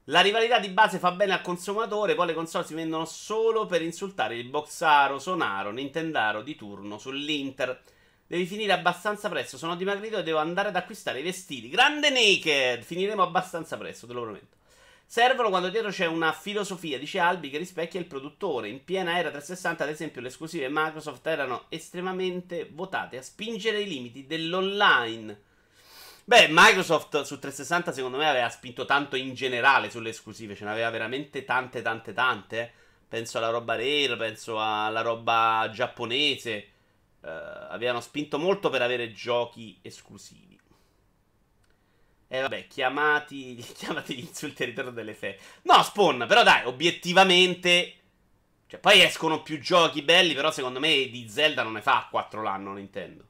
La 0.08 0.20
rivalità 0.20 0.60
di 0.60 0.68
base 0.68 1.00
fa 1.00 1.12
bene 1.12 1.32
al 1.32 1.40
consumatore, 1.40 2.14
poi 2.14 2.28
le 2.28 2.34
console 2.34 2.66
si 2.66 2.74
vendono 2.74 3.06
solo 3.06 3.66
per 3.66 3.82
insultare 3.82 4.36
il 4.36 4.50
boxaro, 4.50 5.18
sonaro, 5.18 5.72
nintendaro 5.72 6.42
di 6.42 6.56
turno 6.56 6.98
sull'Inter. 6.98 7.82
Devi 8.28 8.46
finire 8.46 8.74
abbastanza 8.74 9.30
presto, 9.30 9.58
sono 9.58 9.78
dimagrito 9.78 10.18
e 10.18 10.24
devo 10.24 10.40
andare 10.40 10.68
ad 10.68 10.76
acquistare 10.76 11.22
i 11.22 11.24
vestiti. 11.24 11.70
Grande 11.70 12.10
Naked! 12.10 12.84
Finiremo 12.84 13.22
abbastanza 13.22 13.78
presto, 13.78 14.06
te 14.06 14.12
lo 14.12 14.24
prometto. 14.24 14.58
Servono 15.06 15.48
quando 15.48 15.70
dietro 15.70 15.90
c'è 15.90 16.06
una 16.06 16.34
filosofia, 16.34 17.00
dice 17.00 17.20
Albi, 17.20 17.50
che 17.50 17.58
rispecchia 17.58 18.02
il 18.02 18.06
produttore. 18.06 18.68
In 18.68 18.84
piena 18.84 19.18
era 19.18 19.30
360, 19.30 19.86
ad 19.86 19.90
esempio, 19.90 20.20
le 20.20 20.28
esclusive 20.28 20.68
Microsoft 20.70 21.26
erano 21.28 21.64
estremamente 21.70 22.68
votate 22.70 23.20
a 23.20 23.22
spingere 23.22 23.80
i 23.80 23.88
limiti 23.88 24.26
dell'online. 24.26 25.52
Beh, 26.26 26.48
Microsoft 26.50 27.22
su 27.24 27.38
360 27.38 27.92
secondo 27.92 28.18
me 28.18 28.30
aveva 28.30 28.50
spinto 28.50 28.86
tanto 28.86 29.18
in 29.18 29.34
generale 29.34 29.90
sulle 29.90 30.10
esclusive, 30.10 30.56
ce 30.56 30.64
n'aveva 30.64 30.90
veramente 30.90 31.44
tante 31.44 31.82
tante 31.82 32.14
tante. 32.14 32.72
Penso 33.08 33.38
alla 33.38 33.50
roba 33.50 33.76
rare, 33.76 34.16
penso 34.18 34.60
alla 34.60 35.02
roba 35.02 35.70
giapponese. 35.72 36.68
Uh, 37.22 37.28
avevano 37.70 38.02
spinto 38.02 38.40
molto 38.40 38.70
per 38.70 38.82
avere 38.82 39.12
giochi 39.12 39.78
esclusivi. 39.82 40.60
E 42.28 42.38
eh, 42.38 42.42
vabbè, 42.42 42.66
chiamati, 42.68 43.56
chiamati 43.78 44.28
al 44.42 44.52
ritorno 44.58 44.92
delle 44.92 45.14
fe. 45.14 45.38
No, 45.64 45.84
Spawn, 45.84 46.26
però 46.28 46.42
dai, 46.42 46.66
obiettivamente... 46.66 47.98
Cioè, 48.66 48.80
poi 48.80 49.04
escono 49.04 49.44
più 49.44 49.60
giochi 49.60 50.02
belli, 50.02 50.34
però 50.34 50.50
secondo 50.50 50.80
me 50.80 51.08
di 51.10 51.30
Zelda 51.30 51.62
non 51.62 51.74
ne 51.74 51.82
fa 51.84 52.08
4 52.10 52.42
l'anno 52.42 52.74
Nintendo. 52.74 53.24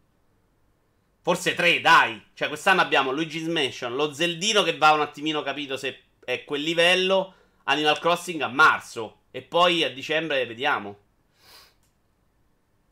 Forse 1.23 1.53
tre, 1.53 1.79
dai. 1.79 2.21
Cioè, 2.33 2.49
quest'anno 2.49 2.81
abbiamo 2.81 3.11
Luigi's 3.11 3.47
Mansion, 3.47 3.95
lo 3.95 4.13
Zeldino 4.13 4.61
che 4.61 4.77
va 4.77 4.91
un 4.91 4.99
attimino 4.99 5.41
capito 5.41 5.77
se 5.77 6.01
è 6.25 6.43
quel 6.43 6.61
livello, 6.61 7.33
Animal 7.63 7.97
Crossing 7.97 8.41
a 8.41 8.49
marzo. 8.49 9.19
E 9.31 9.41
poi 9.41 9.85
a 9.85 9.89
dicembre 9.89 10.45
vediamo. 10.45 10.97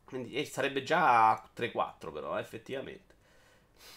Quindi 0.04 0.32
eh, 0.32 0.46
sarebbe 0.46 0.82
già 0.82 1.46
3-4 1.54 2.10
però, 2.10 2.38
eh, 2.38 2.40
effettivamente. 2.40 3.14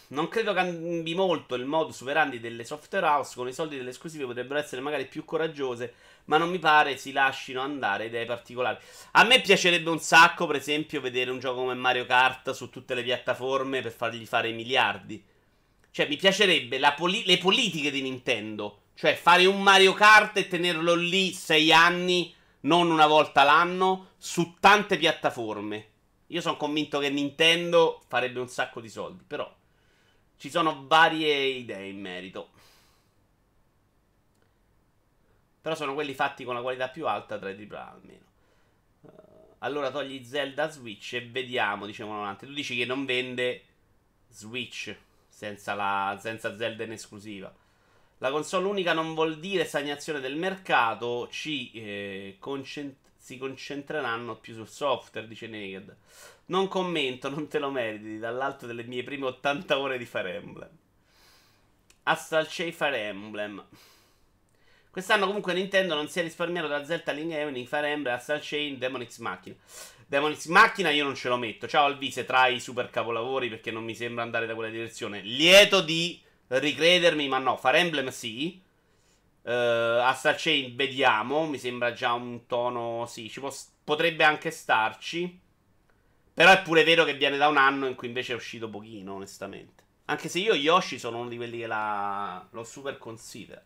Non 0.08 0.28
credo 0.28 0.52
cambi 0.52 1.14
molto 1.14 1.54
il 1.54 1.64
modus 1.64 2.02
operandi 2.02 2.38
delle 2.38 2.64
software 2.64 3.06
house. 3.06 3.34
Con 3.36 3.48
i 3.48 3.54
soldi 3.54 3.78
delle 3.78 3.88
esclusive 3.88 4.26
potrebbero 4.26 4.60
essere 4.60 4.82
magari 4.82 5.06
più 5.06 5.24
coraggiose 5.24 5.94
ma 6.26 6.38
non 6.38 6.50
mi 6.50 6.58
pare 6.58 6.96
si 6.96 7.12
lasciino 7.12 7.60
andare 7.60 8.06
idee 8.06 8.24
particolari. 8.24 8.78
A 9.12 9.24
me 9.24 9.40
piacerebbe 9.40 9.90
un 9.90 9.98
sacco, 9.98 10.46
per 10.46 10.56
esempio, 10.56 11.00
vedere 11.00 11.30
un 11.30 11.38
gioco 11.38 11.60
come 11.60 11.74
Mario 11.74 12.06
Kart 12.06 12.52
su 12.52 12.70
tutte 12.70 12.94
le 12.94 13.02
piattaforme 13.02 13.80
per 13.80 13.92
fargli 13.92 14.26
fare 14.26 14.48
i 14.48 14.54
miliardi. 14.54 15.24
Cioè, 15.90 16.08
mi 16.08 16.16
piacerebbe 16.16 16.78
poli- 16.96 17.24
le 17.24 17.38
politiche 17.38 17.90
di 17.90 18.02
Nintendo. 18.02 18.82
Cioè, 18.94 19.14
fare 19.14 19.46
un 19.46 19.62
Mario 19.62 19.94
Kart 19.94 20.36
e 20.36 20.48
tenerlo 20.48 20.94
lì 20.94 21.32
sei 21.32 21.72
anni, 21.72 22.34
non 22.60 22.90
una 22.90 23.06
volta 23.06 23.42
l'anno, 23.42 24.10
su 24.18 24.56
tante 24.60 24.96
piattaforme. 24.96 25.88
Io 26.28 26.40
sono 26.40 26.56
convinto 26.56 26.98
che 26.98 27.08
Nintendo 27.08 28.02
farebbe 28.08 28.40
un 28.40 28.48
sacco 28.48 28.80
di 28.80 28.88
soldi, 28.88 29.22
però 29.26 29.50
ci 30.36 30.50
sono 30.50 30.84
varie 30.86 31.34
idee 31.44 31.88
in 31.88 32.00
merito. 32.00 32.50
Però 35.66 35.74
sono 35.74 35.94
quelli 35.94 36.14
fatti 36.14 36.44
con 36.44 36.54
la 36.54 36.60
qualità 36.60 36.90
più 36.90 37.08
alta 37.08 37.38
tra 37.38 37.50
i 37.50 37.68
AAA 37.68 37.90
almeno. 37.90 38.24
Uh, 39.00 39.10
allora 39.58 39.90
togli 39.90 40.24
Zelda 40.24 40.70
Switch 40.70 41.14
e 41.14 41.26
vediamo, 41.26 41.86
dicevano 41.86 42.20
avanti. 42.20 42.46
Tu 42.46 42.52
dici 42.52 42.76
che 42.76 42.84
non 42.84 43.04
vende 43.04 43.62
Switch 44.28 44.96
senza, 45.26 45.74
la, 45.74 46.16
senza 46.20 46.56
Zelda 46.56 46.84
in 46.84 46.92
esclusiva. 46.92 47.52
La 48.18 48.30
console 48.30 48.68
unica 48.68 48.92
non 48.92 49.14
vuol 49.14 49.40
dire 49.40 49.64
stagnazione 49.64 50.20
del 50.20 50.36
mercato, 50.36 51.26
ci, 51.32 51.72
eh, 51.72 52.36
concent- 52.38 52.98
si 53.16 53.36
concentreranno 53.36 54.36
più 54.36 54.54
sul 54.54 54.68
software, 54.68 55.26
dice 55.26 55.48
Naked. 55.48 55.96
Non 56.46 56.68
commento, 56.68 57.28
non 57.28 57.48
te 57.48 57.58
lo 57.58 57.72
meriti, 57.72 58.18
dall'alto 58.18 58.66
delle 58.66 58.84
mie 58.84 59.02
prime 59.02 59.26
80 59.26 59.80
ore 59.80 59.98
di 59.98 60.04
Fire 60.04 60.36
Emblem. 60.36 60.70
Astral 62.04 62.46
Chain 62.48 62.72
Fire 62.72 63.00
Emblem. 63.00 63.66
Quest'anno 64.96 65.26
comunque 65.26 65.52
Nintendo 65.52 65.94
non 65.94 66.08
si 66.08 66.20
è 66.20 66.22
risparmiato 66.22 66.68
da 66.68 66.82
Zelda 66.82 67.12
Link 67.12 67.30
Evening, 67.30 67.66
Fire 67.66 67.90
Emblem, 67.90 68.14
Astral 68.14 68.38
Chain, 68.40 68.78
Demon 68.78 69.06
X 69.06 69.18
Machina. 69.18 69.54
Demon 70.06 70.34
X 70.34 70.46
Machina 70.46 70.88
io 70.88 71.04
non 71.04 71.14
ce 71.14 71.28
lo 71.28 71.36
metto. 71.36 71.68
Ciao 71.68 71.84
Alvise, 71.84 72.24
tra 72.24 72.46
i 72.46 72.58
super 72.60 72.88
capolavori 72.88 73.50
perché 73.50 73.70
non 73.70 73.84
mi 73.84 73.94
sembra 73.94 74.22
andare 74.22 74.46
da 74.46 74.54
quella 74.54 74.70
direzione. 74.70 75.20
Lieto 75.20 75.82
di 75.82 76.18
ricredermi, 76.46 77.28
ma 77.28 77.36
no, 77.36 77.58
Fire 77.58 77.76
Emblem 77.76 78.08
sì. 78.08 78.58
Uh, 79.42 79.50
Astral 80.00 80.36
Chain 80.38 80.74
vediamo, 80.74 81.44
mi 81.44 81.58
sembra 81.58 81.92
già 81.92 82.14
un 82.14 82.46
tono, 82.46 83.04
sì, 83.06 83.28
ci 83.28 83.42
potrebbe 83.84 84.24
anche 84.24 84.50
starci. 84.50 85.40
Però 86.32 86.50
è 86.50 86.62
pure 86.62 86.84
vero 86.84 87.04
che 87.04 87.12
viene 87.12 87.36
da 87.36 87.48
un 87.48 87.58
anno 87.58 87.86
in 87.86 87.96
cui 87.96 88.06
invece 88.06 88.32
è 88.32 88.36
uscito 88.36 88.70
pochino, 88.70 89.12
onestamente. 89.12 89.84
Anche 90.06 90.30
se 90.30 90.38
io 90.38 90.54
Yoshi 90.54 90.98
sono 90.98 91.18
uno 91.18 91.28
di 91.28 91.36
quelli 91.36 91.58
che 91.58 91.66
la, 91.66 92.48
lo 92.50 92.64
super 92.64 92.96
considera. 92.96 93.62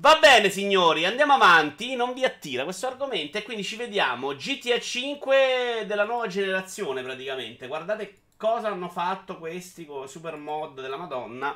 Va 0.00 0.18
bene, 0.18 0.48
signori, 0.48 1.04
andiamo 1.04 1.34
avanti. 1.34 1.94
Non 1.94 2.14
vi 2.14 2.24
attira 2.24 2.64
questo 2.64 2.86
argomento. 2.86 3.36
E 3.36 3.42
quindi 3.42 3.62
ci 3.62 3.76
vediamo. 3.76 4.34
GTA 4.34 4.80
5 4.80 5.84
della 5.86 6.04
nuova 6.04 6.26
generazione, 6.26 7.02
praticamente. 7.02 7.66
Guardate 7.66 8.16
cosa 8.38 8.68
hanno 8.68 8.88
fatto 8.88 9.36
questi 9.36 9.84
con 9.84 10.08
super 10.08 10.36
mod 10.36 10.80
della 10.80 10.96
Madonna. 10.96 11.54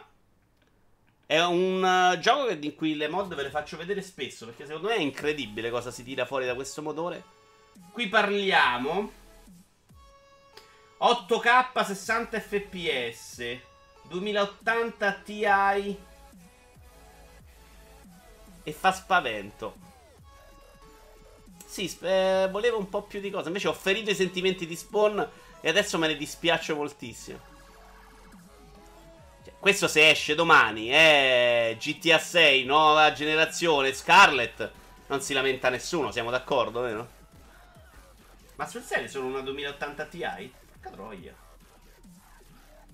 È 1.24 1.40
un 1.40 1.82
uh, 1.82 2.18
gioco 2.18 2.50
in 2.50 2.74
cui 2.74 2.96
le 2.96 3.08
mod 3.08 3.34
ve 3.34 3.44
le 3.44 3.48
faccio 3.48 3.78
vedere 3.78 4.02
spesso. 4.02 4.44
Perché 4.44 4.66
secondo 4.66 4.88
me 4.88 4.96
è 4.96 5.00
incredibile 5.00 5.70
cosa 5.70 5.90
si 5.90 6.04
tira 6.04 6.26
fuori 6.26 6.44
da 6.44 6.54
questo 6.54 6.82
motore. 6.82 7.24
Qui 7.92 8.08
parliamo 8.08 9.10
8K 10.98 11.82
60 11.82 12.40
fps 12.40 13.58
2080 14.02 15.12
Ti 15.24 15.44
e 18.64 18.72
fa 18.72 18.92
spavento. 18.92 19.92
Sì, 21.64 21.96
eh, 22.02 22.48
volevo 22.50 22.78
un 22.78 22.88
po' 22.88 23.02
più 23.02 23.20
di 23.20 23.30
cosa. 23.30 23.48
Invece 23.48 23.68
ho 23.68 23.72
ferito 23.72 24.10
i 24.10 24.14
sentimenti 24.14 24.66
di 24.66 24.76
Spawn 24.76 25.28
e 25.60 25.68
adesso 25.68 25.98
me 25.98 26.08
ne 26.08 26.16
dispiaccio 26.16 26.74
moltissimo. 26.74 27.38
Cioè, 29.44 29.54
questo 29.58 29.86
se 29.86 30.10
esce 30.10 30.34
domani, 30.34 30.92
eh, 30.92 31.76
GTA 31.78 32.18
6, 32.18 32.64
nuova 32.64 33.12
generazione, 33.12 33.92
Scarlet, 33.92 34.70
non 35.06 35.20
si 35.20 35.32
lamenta 35.32 35.68
nessuno, 35.68 36.10
siamo 36.10 36.30
d'accordo, 36.30 36.80
vero? 36.80 37.08
Ma 38.56 38.66
sul 38.66 38.82
serio 38.82 39.08
sono 39.08 39.26
una 39.26 39.40
2080 39.40 40.04
Ti? 40.06 40.52
Porca 40.70 40.90
troia. 40.90 41.34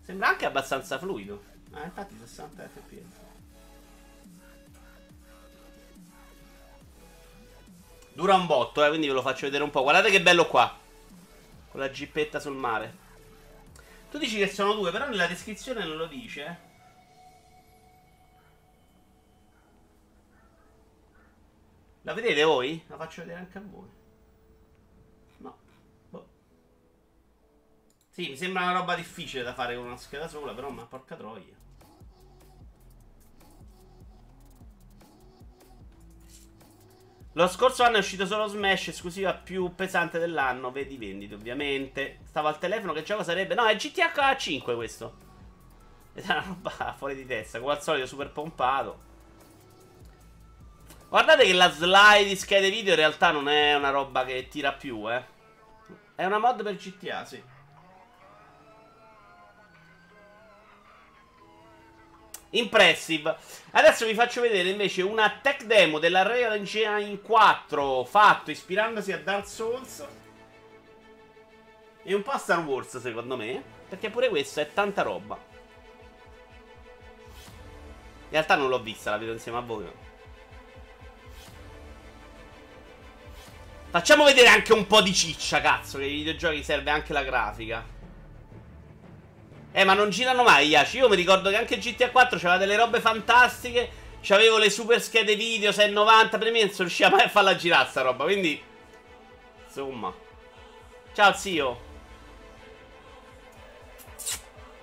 Sembra 0.02 0.28
anche 0.28 0.46
abbastanza 0.46 0.98
fluido. 0.98 1.42
Ah, 1.72 1.84
infatti 1.84 2.16
60 2.18 2.62
fps. 2.62 3.39
Dura 8.12 8.34
un 8.34 8.46
botto, 8.46 8.84
eh, 8.84 8.88
quindi 8.88 9.06
ve 9.06 9.12
lo 9.12 9.22
faccio 9.22 9.46
vedere 9.46 9.64
un 9.64 9.70
po'. 9.70 9.82
Guardate 9.82 10.10
che 10.10 10.20
bello 10.20 10.46
qua. 10.46 10.76
Con 11.70 11.80
la 11.80 11.90
gippetta 11.90 12.40
sul 12.40 12.54
mare. 12.54 13.08
Tu 14.10 14.18
dici 14.18 14.38
che 14.38 14.48
sono 14.48 14.74
due, 14.74 14.90
però 14.90 15.08
nella 15.08 15.26
descrizione 15.26 15.84
non 15.84 15.96
lo 15.96 16.06
dice. 16.06 16.44
Eh. 16.44 16.68
La 22.02 22.14
vedete 22.14 22.42
voi? 22.42 22.82
La 22.88 22.96
faccio 22.96 23.20
vedere 23.20 23.38
anche 23.38 23.58
a 23.58 23.62
voi. 23.64 23.88
No. 25.38 25.58
Boh. 26.08 26.28
Sì, 28.08 28.30
mi 28.30 28.36
sembra 28.36 28.62
una 28.62 28.72
roba 28.72 28.96
difficile 28.96 29.44
da 29.44 29.54
fare 29.54 29.76
con 29.76 29.84
una 29.84 29.96
scheda 29.96 30.26
sola, 30.26 30.52
però 30.52 30.70
ma 30.70 30.86
porca 30.86 31.14
troia. 31.14 31.59
Lo 37.34 37.46
scorso 37.46 37.84
anno 37.84 37.96
è 37.96 38.00
uscito 38.00 38.26
solo 38.26 38.48
Smash, 38.48 38.88
esclusiva 38.88 39.32
più 39.34 39.72
pesante 39.74 40.18
dell'anno. 40.18 40.72
Vedi 40.72 40.96
vendite, 40.96 41.34
ovviamente. 41.34 42.18
Stavo 42.24 42.48
al 42.48 42.58
telefono, 42.58 42.92
che 42.92 43.04
gioco 43.04 43.22
sarebbe? 43.22 43.54
No, 43.54 43.66
è 43.66 43.76
GTA 43.76 44.36
5 44.36 44.74
questo. 44.74 45.14
Ed 46.14 46.24
è 46.24 46.32
una 46.32 46.44
roba 46.44 46.94
fuori 46.98 47.14
di 47.14 47.24
testa, 47.24 47.60
come 47.60 47.72
al 47.72 47.82
solito 47.82 48.06
super 48.06 48.30
pompato. 48.30 49.08
Guardate 51.08 51.44
che 51.44 51.52
la 51.52 51.70
slide 51.70 52.28
di 52.28 52.36
schede 52.36 52.70
video 52.70 52.92
in 52.92 52.98
realtà 52.98 53.30
non 53.30 53.48
è 53.48 53.74
una 53.74 53.90
roba 53.90 54.24
che 54.24 54.48
tira 54.48 54.72
più, 54.72 55.10
eh. 55.10 55.38
È 56.16 56.24
una 56.24 56.38
mod 56.38 56.62
per 56.62 56.76
GTA, 56.76 57.24
sì. 57.24 57.42
Impressive. 62.50 63.36
Adesso 63.72 64.06
vi 64.06 64.14
faccio 64.14 64.40
vedere 64.40 64.70
invece 64.70 65.02
una 65.02 65.38
tech 65.40 65.64
demo 65.64 65.98
della 65.98 66.22
Real 66.22 66.54
Engine 66.54 67.20
4 67.20 68.04
fatto 68.04 68.50
ispirandosi 68.50 69.12
a 69.12 69.18
Dark 69.18 69.46
Souls. 69.46 70.06
E 72.02 72.14
un 72.14 72.22
po' 72.22 72.30
a 72.30 72.38
Star 72.38 72.64
Wars 72.64 72.98
secondo 72.98 73.36
me. 73.36 73.62
Perché 73.88 74.10
pure 74.10 74.28
questa 74.28 74.60
è 74.60 74.72
tanta 74.72 75.02
roba. 75.02 75.36
In 78.30 78.36
realtà 78.36 78.54
non 78.54 78.68
l'ho 78.68 78.80
vista, 78.80 79.10
la 79.10 79.18
vedo 79.18 79.32
insieme 79.32 79.58
a 79.58 79.62
voi. 79.62 79.90
Facciamo 83.90 84.22
vedere 84.22 84.46
anche 84.46 84.72
un 84.72 84.86
po' 84.86 85.02
di 85.02 85.12
ciccia, 85.12 85.60
cazzo, 85.60 85.98
che 85.98 86.04
i 86.04 86.14
videogiochi 86.14 86.62
serve 86.62 86.90
anche 86.90 87.12
la 87.12 87.24
grafica. 87.24 87.84
Eh, 89.72 89.84
ma 89.84 89.94
non 89.94 90.10
girano 90.10 90.42
mai, 90.42 90.68
Yashi. 90.68 90.98
Io 90.98 91.08
mi 91.08 91.16
ricordo 91.16 91.50
che 91.50 91.56
anche 91.56 91.78
GTA 91.78 92.10
4 92.10 92.38
c'aveva 92.38 92.58
delle 92.58 92.76
robe 92.76 93.00
fantastiche. 93.00 93.98
C'avevo 94.22 94.58
le 94.58 94.68
super 94.68 95.00
schede 95.00 95.34
video 95.34 95.72
690 95.72 96.36
per 96.36 96.50
me 96.50 96.60
non 96.60 96.70
sono 96.70 96.88
riuscito 96.88 97.08
mai 97.08 97.22
a 97.24 97.28
farla 97.28 97.56
girare 97.56 97.88
sta 97.88 98.02
roba. 98.02 98.24
Quindi, 98.24 98.60
insomma. 99.66 100.12
Ciao, 101.14 101.32
zio. 101.34 101.88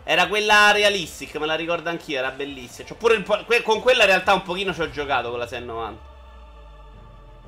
Era 0.03 0.27
quella 0.27 0.71
realistic, 0.71 1.35
me 1.35 1.45
la 1.45 1.55
ricordo 1.55 1.89
anch'io, 1.89 2.17
era 2.17 2.31
bellissima. 2.31 2.87
Cioè, 2.87 2.97
pure 2.97 3.15
il, 3.15 3.61
con 3.63 3.81
quella 3.81 4.03
in 4.03 4.09
realtà 4.09 4.33
un 4.33 4.41
pochino 4.41 4.73
ci 4.73 4.81
ho 4.81 4.89
giocato 4.89 5.29
con 5.29 5.39
la 5.39 5.47
690. 5.47 6.05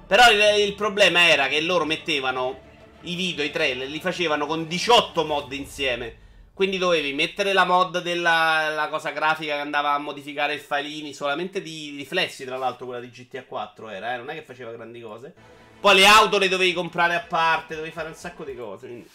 Però 0.07 0.29
il, 0.29 0.65
il 0.65 0.75
problema 0.75 1.27
era 1.29 1.47
che 1.47 1.61
loro 1.61 1.85
mettevano 1.85 2.59
i 3.03 3.15
video, 3.15 3.45
i 3.45 3.51
trailer, 3.51 3.87
li 3.87 4.01
facevano 4.01 4.45
con 4.45 4.67
18 4.67 5.23
mod 5.23 5.53
insieme. 5.53 6.27
Quindi 6.59 6.77
dovevi 6.77 7.13
mettere 7.13 7.53
la 7.53 7.63
mod 7.63 8.01
della 8.01 8.85
cosa 8.89 9.11
grafica 9.11 9.53
che 9.53 9.61
andava 9.61 9.93
a 9.93 9.97
modificare 9.97 10.55
i 10.55 10.59
filini, 10.59 11.13
solamente 11.13 11.61
di 11.61 11.93
riflessi, 11.95 12.43
tra 12.43 12.57
l'altro, 12.57 12.85
quella 12.85 12.99
di 12.99 13.09
GTA 13.09 13.45
4 13.45 13.87
era, 13.87 14.13
eh? 14.13 14.17
non 14.17 14.29
è 14.29 14.33
che 14.33 14.41
faceva 14.41 14.73
grandi 14.73 14.99
cose. 14.99 15.33
Poi 15.79 15.95
le 15.95 16.05
auto 16.05 16.37
le 16.37 16.49
dovevi 16.49 16.73
comprare 16.73 17.15
a 17.15 17.21
parte, 17.21 17.75
dovevi 17.75 17.93
fare 17.93 18.09
un 18.09 18.13
sacco 18.13 18.43
di 18.43 18.57
cose. 18.57 18.87
Quindi 18.87 19.09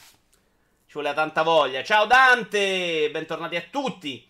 ci 0.87 0.95
voleva 0.95 1.13
tanta 1.13 1.43
voglia. 1.43 1.85
Ciao 1.85 2.07
Dante, 2.07 3.11
bentornati 3.13 3.57
a 3.57 3.65
tutti. 3.71 4.27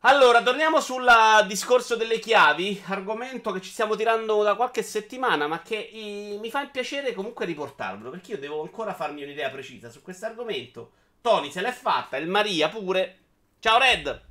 Allora, 0.00 0.42
torniamo 0.42 0.82
sul 0.82 1.10
discorso 1.46 1.96
delle 1.96 2.18
chiavi, 2.18 2.82
argomento 2.88 3.52
che 3.52 3.62
ci 3.62 3.70
stiamo 3.70 3.96
tirando 3.96 4.42
da 4.42 4.54
qualche 4.54 4.82
settimana, 4.82 5.46
ma 5.46 5.62
che 5.62 5.76
i, 5.76 6.36
mi 6.38 6.50
fa 6.50 6.66
piacere 6.66 7.14
comunque 7.14 7.46
riportarvelo, 7.46 8.10
perché 8.10 8.32
io 8.32 8.38
devo 8.38 8.60
ancora 8.60 8.92
farmi 8.92 9.22
un'idea 9.22 9.48
precisa 9.48 9.88
su 9.88 10.02
questo 10.02 10.26
argomento 10.26 11.00
Tony 11.22 11.52
se 11.52 11.60
l'è 11.60 11.70
fatta, 11.70 12.16
il 12.16 12.28
Maria 12.28 12.68
pure. 12.68 13.18
Ciao 13.60 13.78
Red. 13.78 14.30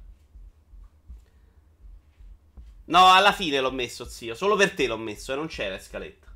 No, 2.85 3.13
alla 3.13 3.31
fine 3.31 3.61
l'ho 3.61 3.71
messo, 3.71 4.03
zio. 4.05 4.35
Solo 4.35 4.57
per 4.57 4.73
te 4.73 4.87
l'ho 4.87 4.97
messo 4.97 5.31
e 5.31 5.37
non 5.37 5.47
c'era 5.47 5.79
scaletta. 5.79 6.27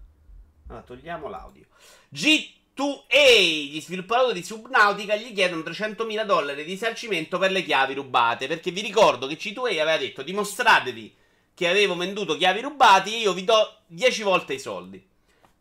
Allora, 0.69 0.83
togliamo 0.83 1.27
l'audio. 1.27 1.65
G2A, 2.13 3.69
gli 3.69 3.81
sviluppatori 3.81 4.33
di 4.33 4.43
Subnautica 4.43 5.17
gli 5.17 5.33
chiedono 5.33 5.61
300.000 5.61 6.23
dollari 6.23 6.63
di 6.63 6.71
risarcimento 6.71 7.37
per 7.37 7.51
le 7.51 7.61
chiavi 7.61 7.93
rubate. 7.93 8.47
Perché 8.47 8.71
vi 8.71 8.79
ricordo 8.79 9.27
che 9.27 9.37
G2A 9.37 9.79
aveva 9.79 9.97
detto 9.97 10.23
dimostratevi 10.23 11.15
che 11.53 11.67
avevo 11.67 11.97
venduto 11.97 12.37
chiavi 12.37 12.61
rubate 12.61 13.09
e 13.13 13.19
io 13.19 13.33
vi 13.33 13.43
do 13.43 13.79
10 13.87 14.23
volte 14.23 14.53
i 14.53 14.59
soldi. 14.59 15.05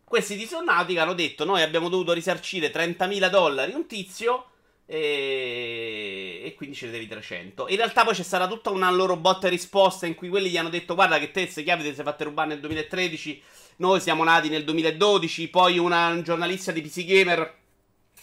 Questi 0.05 0.37
di 0.37 0.47
Subnautica 0.47 1.03
hanno 1.03 1.15
detto 1.15 1.45
noi 1.45 1.63
abbiamo 1.63 1.89
dovuto 1.89 2.13
risarcire 2.13 2.71
30.000 2.71 3.29
dollari 3.29 3.73
un 3.73 3.89
tizio 3.89 4.51
e... 4.87 6.43
e, 6.45 6.55
quindi 6.55 6.76
ce 6.76 6.87
ne 6.87 6.93
devi 6.93 7.07
300. 7.07 7.69
In 7.69 7.76
realtà 7.76 8.05
poi 8.05 8.14
c'è 8.14 8.23
stata 8.23 8.47
tutta 8.47 8.71
una 8.71 8.91
loro 8.91 9.17
botta 9.17 9.47
e 9.47 9.50
risposta 9.50 10.07
in 10.07 10.14
cui 10.14 10.29
quelli 10.29 10.50
gli 10.50 10.57
hanno 10.57 10.69
detto 10.69 10.95
guarda 10.95 11.19
che 11.19 11.31
te 11.31 11.43
queste 11.43 11.62
chiavi 11.62 11.83
te 11.83 11.95
sei 11.95 12.05
fatte 12.05 12.25
rubare 12.25 12.49
nel 12.49 12.61
2013, 12.61 13.42
noi 13.77 14.01
siamo 14.01 14.25
nati 14.25 14.49
nel 14.49 14.64
2012, 14.64 15.49
poi 15.49 15.79
una, 15.79 16.09
un 16.09 16.23
giornalista 16.23 16.73
di 16.73 16.81
PC 16.81 17.05
Gamer 17.05 17.55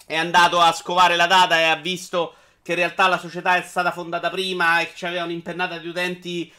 è 0.05 0.15
andato 0.15 0.59
a 0.59 0.71
scovare 0.71 1.15
la 1.15 1.27
data 1.27 1.59
e 1.59 1.63
ha 1.63 1.75
visto 1.75 2.35
che 2.61 2.71
in 2.71 2.77
realtà 2.77 3.07
la 3.07 3.17
società 3.17 3.55
è 3.55 3.61
stata 3.61 3.91
fondata 3.91 4.29
prima 4.29 4.79
e 4.79 4.87
che 4.87 4.93
c'aveva 4.95 5.23
un'impennata 5.23 5.77
di 5.77 5.87
utenti 5.87 6.53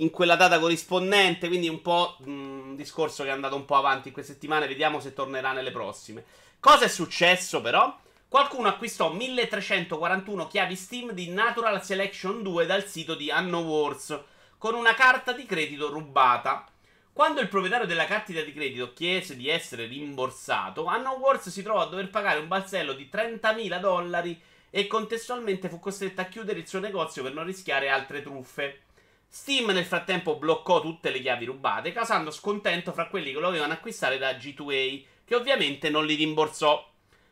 in 0.00 0.10
quella 0.10 0.36
data 0.36 0.58
corrispondente, 0.60 1.48
quindi 1.48 1.68
un 1.68 1.82
po' 1.82 2.16
un 2.20 2.76
discorso 2.76 3.24
che 3.24 3.30
è 3.30 3.32
andato 3.32 3.56
un 3.56 3.64
po' 3.64 3.74
avanti 3.74 4.08
in 4.08 4.14
queste 4.14 4.34
settimane, 4.34 4.68
vediamo 4.68 5.00
se 5.00 5.12
tornerà 5.12 5.52
nelle 5.52 5.72
prossime. 5.72 6.24
Cosa 6.60 6.84
è 6.84 6.88
successo 6.88 7.60
però? 7.60 7.96
Qualcuno 8.28 8.68
acquistò 8.68 9.10
1341 9.10 10.48
chiavi 10.48 10.76
Steam 10.76 11.12
di 11.12 11.30
Natural 11.30 11.82
Selection 11.82 12.42
2 12.42 12.66
dal 12.66 12.84
sito 12.84 13.14
di 13.14 13.30
Anno 13.30 13.60
Wars 13.60 14.20
con 14.58 14.74
una 14.74 14.92
carta 14.92 15.32
di 15.32 15.46
credito 15.46 15.88
rubata. 15.88 16.66
Quando 17.10 17.40
il 17.40 17.48
proprietario 17.48 17.86
della 17.86 18.04
carta 18.04 18.30
di 18.32 18.52
credito 18.52 18.92
chiese 18.92 19.34
di 19.34 19.48
essere 19.48 19.86
rimborsato, 19.86 20.84
Anno 20.84 21.12
Wars 21.12 21.48
si 21.48 21.62
trovò 21.62 21.80
a 21.80 21.86
dover 21.86 22.10
pagare 22.10 22.38
un 22.38 22.48
balzello 22.48 22.92
di 22.92 23.08
30.000 23.10 23.80
dollari 23.80 24.38
e 24.68 24.86
contestualmente 24.86 25.70
fu 25.70 25.80
costretto 25.80 26.20
a 26.20 26.24
chiudere 26.24 26.58
il 26.58 26.68
suo 26.68 26.80
negozio 26.80 27.22
per 27.22 27.32
non 27.32 27.46
rischiare 27.46 27.88
altre 27.88 28.20
truffe. 28.20 28.82
Steam 29.26 29.70
nel 29.70 29.86
frattempo 29.86 30.36
bloccò 30.36 30.82
tutte 30.82 31.10
le 31.10 31.20
chiavi 31.20 31.46
rubate, 31.46 31.92
causando 31.92 32.30
scontento 32.30 32.92
fra 32.92 33.08
quelli 33.08 33.32
che 33.32 33.38
lo 33.38 33.48
avevano 33.48 33.72
acquistate 33.72 34.18
da 34.18 34.32
G2A, 34.32 35.04
che 35.24 35.34
ovviamente 35.34 35.88
non 35.88 36.04
li 36.04 36.14
rimborsò. 36.14 36.87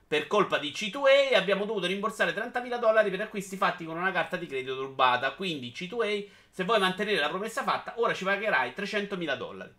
Per 0.09 0.29
colpa 0.29 0.59
di 0.59 0.71
C2A 0.71 1.35
abbiamo 1.35 1.65
dovuto 1.65 1.87
rimborsare 1.87 2.33
30.000 2.33 2.79
dollari 2.79 3.11
per 3.11 3.23
acquisti 3.23 3.57
fatti 3.57 3.85
con 3.85 3.97
una 3.97 4.13
carta 4.13 4.37
di 4.37 4.47
credito 4.47 4.81
rubata. 4.81 5.33
Quindi 5.33 5.73
C2A, 5.75 6.27
se 6.49 6.63
vuoi 6.63 6.79
mantenere 6.79 7.19
la 7.19 7.29
promessa 7.29 7.65
fatta, 7.65 7.95
ora 7.97 8.15
ci 8.15 8.23
pagherai 8.23 8.73
300.000 8.77 9.37
dollari. 9.37 9.73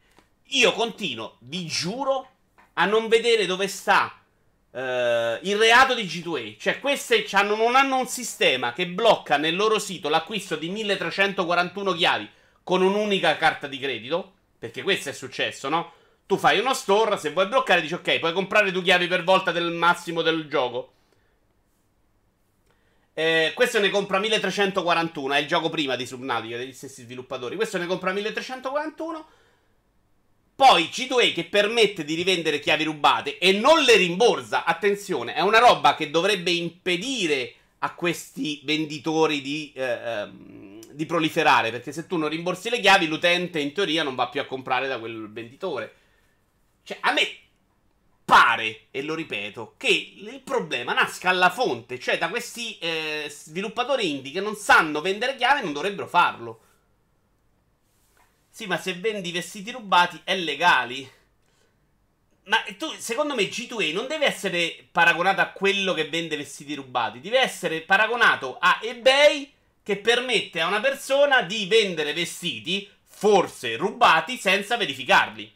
Io 0.52 0.74
continuo, 0.74 1.38
vi 1.40 1.66
giuro, 1.66 2.30
a 2.74 2.86
non 2.86 3.08
vedere 3.08 3.46
dove 3.46 3.70
sta 3.70 4.20
uh, 4.72 4.80
il 4.80 5.56
reato 5.58 5.94
di 5.94 6.04
G2A. 6.04 6.58
Cioè, 6.60 6.80
queste 6.82 7.26
hanno, 7.32 7.56
non 7.56 7.76
hanno 7.76 7.98
un 7.98 8.08
sistema 8.08 8.74
che 8.74 8.88
blocca 8.88 9.38
nel 9.38 9.56
loro 9.56 9.80
sito 9.80 10.10
l'acquisto 10.10 10.58
di 10.58 10.70
1341 10.70 11.94
chiavi 11.94 12.30
con 12.64 12.82
un'unica 12.82 13.38
carta 13.38 13.68
di 13.68 13.80
credito. 13.80 14.34
Perché 14.60 14.82
questo 14.84 15.10
è 15.10 15.14
successo, 15.14 15.70
no? 15.70 15.94
Tu 16.28 16.38
fai 16.38 16.60
uno 16.60 16.74
store, 16.74 17.18
se 17.18 17.32
vuoi 17.32 17.48
bloccare 17.48 17.80
dici 17.80 17.94
ok, 17.94 18.20
puoi 18.20 18.34
comprare 18.34 18.72
due 18.72 18.84
chiavi 18.84 19.08
per 19.08 19.24
volta 19.24 19.54
del 19.54 19.72
massimo 19.72 20.22
del 20.22 20.50
gioco. 20.50 20.92
Eh, 23.14 23.54
questo 23.56 23.80
ne 23.80 23.90
compra 23.90 24.20
1341, 24.20 25.34
è 25.34 25.40
il 25.40 25.48
gioco 25.48 25.70
prima 25.70 25.96
di 25.96 26.06
Subnautica, 26.06 26.58
degli 26.58 26.74
stessi 26.74 27.04
sviluppatori. 27.04 27.56
Questo 27.56 27.78
ne 27.78 27.86
compra 27.86 28.12
1341. 28.12 29.28
Poi 30.54 30.90
C2A 30.92 31.34
che 31.34 31.46
permette 31.46 32.04
di 32.04 32.14
rivendere 32.14 32.60
chiavi 32.60 32.84
rubate 32.84 33.38
e 33.38 33.54
non 33.54 33.82
le 33.84 33.96
rimborsa. 33.96 34.66
Attenzione, 34.66 35.34
è 35.34 35.42
una 35.42 35.60
roba 35.60 35.96
che 35.96 36.10
dovrebbe 36.10 36.52
impedire 36.52 37.54
a 37.80 37.94
questi 37.94 38.62
venditori 38.66 39.42
di, 39.42 39.72
eh, 39.76 39.84
ehm, 39.84 40.80
di 40.92 41.06
proliferare. 41.06 41.72
Perché 41.72 41.94
se 41.94 42.06
tu 42.06 42.18
non 42.18 42.28
rimborsi 42.28 42.70
le 42.70 42.82
chiavi, 42.82 43.08
l'utente 43.08 43.60
in 43.60 43.72
teoria 43.72 44.04
non 44.04 44.16
va 44.16 44.28
più 44.28 44.42
a 44.42 44.46
comprare 44.46 44.88
da 44.88 45.00
quel 45.00 45.32
venditore. 45.32 45.94
Cioè, 46.88 47.00
a 47.02 47.12
me 47.12 47.28
pare, 48.24 48.86
e 48.92 49.02
lo 49.02 49.14
ripeto, 49.14 49.74
che 49.76 49.90
il 49.90 50.40
problema 50.40 50.94
nasca 50.94 51.28
alla 51.28 51.50
fonte, 51.50 52.00
cioè 52.00 52.18
da 52.18 52.30
questi 52.30 52.78
eh, 52.78 53.28
sviluppatori 53.30 54.10
indie 54.10 54.32
che 54.32 54.40
non 54.40 54.56
sanno 54.56 55.02
vendere 55.02 55.36
chiavi 55.36 55.60
e 55.60 55.64
non 55.66 55.74
dovrebbero 55.74 56.08
farlo. 56.08 56.62
Sì, 58.50 58.68
ma 58.68 58.78
se 58.78 58.94
vendi 58.94 59.34
vestiti 59.34 59.70
rubati 59.72 60.22
è 60.24 60.34
legali. 60.38 61.12
Ma 62.46 62.64
tu, 62.78 62.90
secondo 62.98 63.36
me, 63.36 63.44
G2A 63.50 63.92
non 63.92 64.08
deve 64.08 64.26
essere 64.26 64.88
paragonato 64.90 65.42
a 65.42 65.50
quello 65.50 65.94
che 65.94 66.08
vende 66.08 66.38
vestiti 66.38 66.74
rubati. 66.74 67.20
Deve 67.20 67.40
essere 67.40 67.82
paragonato 67.82 68.58
a 68.62 68.80
eBay 68.82 69.52
che 69.84 69.98
permette 69.98 70.62
a 70.62 70.68
una 70.68 70.80
persona 70.80 71.42
di 71.42 71.66
vendere 71.66 72.14
vestiti, 72.14 72.90
forse 73.04 73.76
rubati, 73.76 74.38
senza 74.38 74.78
verificarli. 74.78 75.56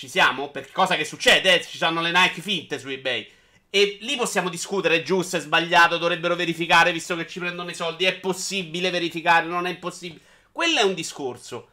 Ci 0.00 0.08
siamo? 0.08 0.48
Per 0.48 0.72
cosa 0.72 0.96
che 0.96 1.04
succede? 1.04 1.62
Ci 1.62 1.76
sono 1.76 2.00
le 2.00 2.10
Nike 2.10 2.40
finte 2.40 2.78
su 2.78 2.88
eBay. 2.88 3.28
E 3.68 3.98
lì 4.00 4.16
possiamo 4.16 4.48
discutere, 4.48 5.02
giusto, 5.02 5.36
è 5.36 5.40
sbagliato, 5.40 5.98
dovrebbero 5.98 6.34
verificare 6.34 6.90
visto 6.90 7.14
che 7.16 7.26
ci 7.26 7.38
prendono 7.38 7.68
i 7.68 7.74
soldi. 7.74 8.06
È 8.06 8.14
possibile 8.14 8.88
verificare, 8.88 9.44
non 9.44 9.66
è 9.66 9.76
possibile. 9.76 10.22
Quello 10.52 10.78
è 10.78 10.84
un 10.84 10.94
discorso. 10.94 11.68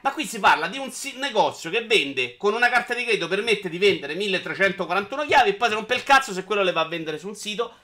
Ma 0.00 0.14
qui 0.14 0.24
si 0.24 0.40
parla 0.40 0.68
di 0.68 0.78
un 0.78 0.90
negozio 1.16 1.68
che 1.68 1.84
vende 1.84 2.38
con 2.38 2.54
una 2.54 2.70
carta 2.70 2.94
di 2.94 3.04
credito, 3.04 3.28
permette 3.28 3.68
di 3.68 3.76
vendere 3.76 4.14
1341 4.14 5.26
chiavi 5.26 5.50
e 5.50 5.54
poi 5.54 5.68
si 5.68 5.74
rompe 5.74 5.96
il 5.96 6.02
cazzo 6.02 6.32
se 6.32 6.44
quello 6.44 6.62
le 6.62 6.72
va 6.72 6.80
a 6.80 6.88
vendere 6.88 7.18
su 7.18 7.28
un 7.28 7.34
sito 7.34 7.74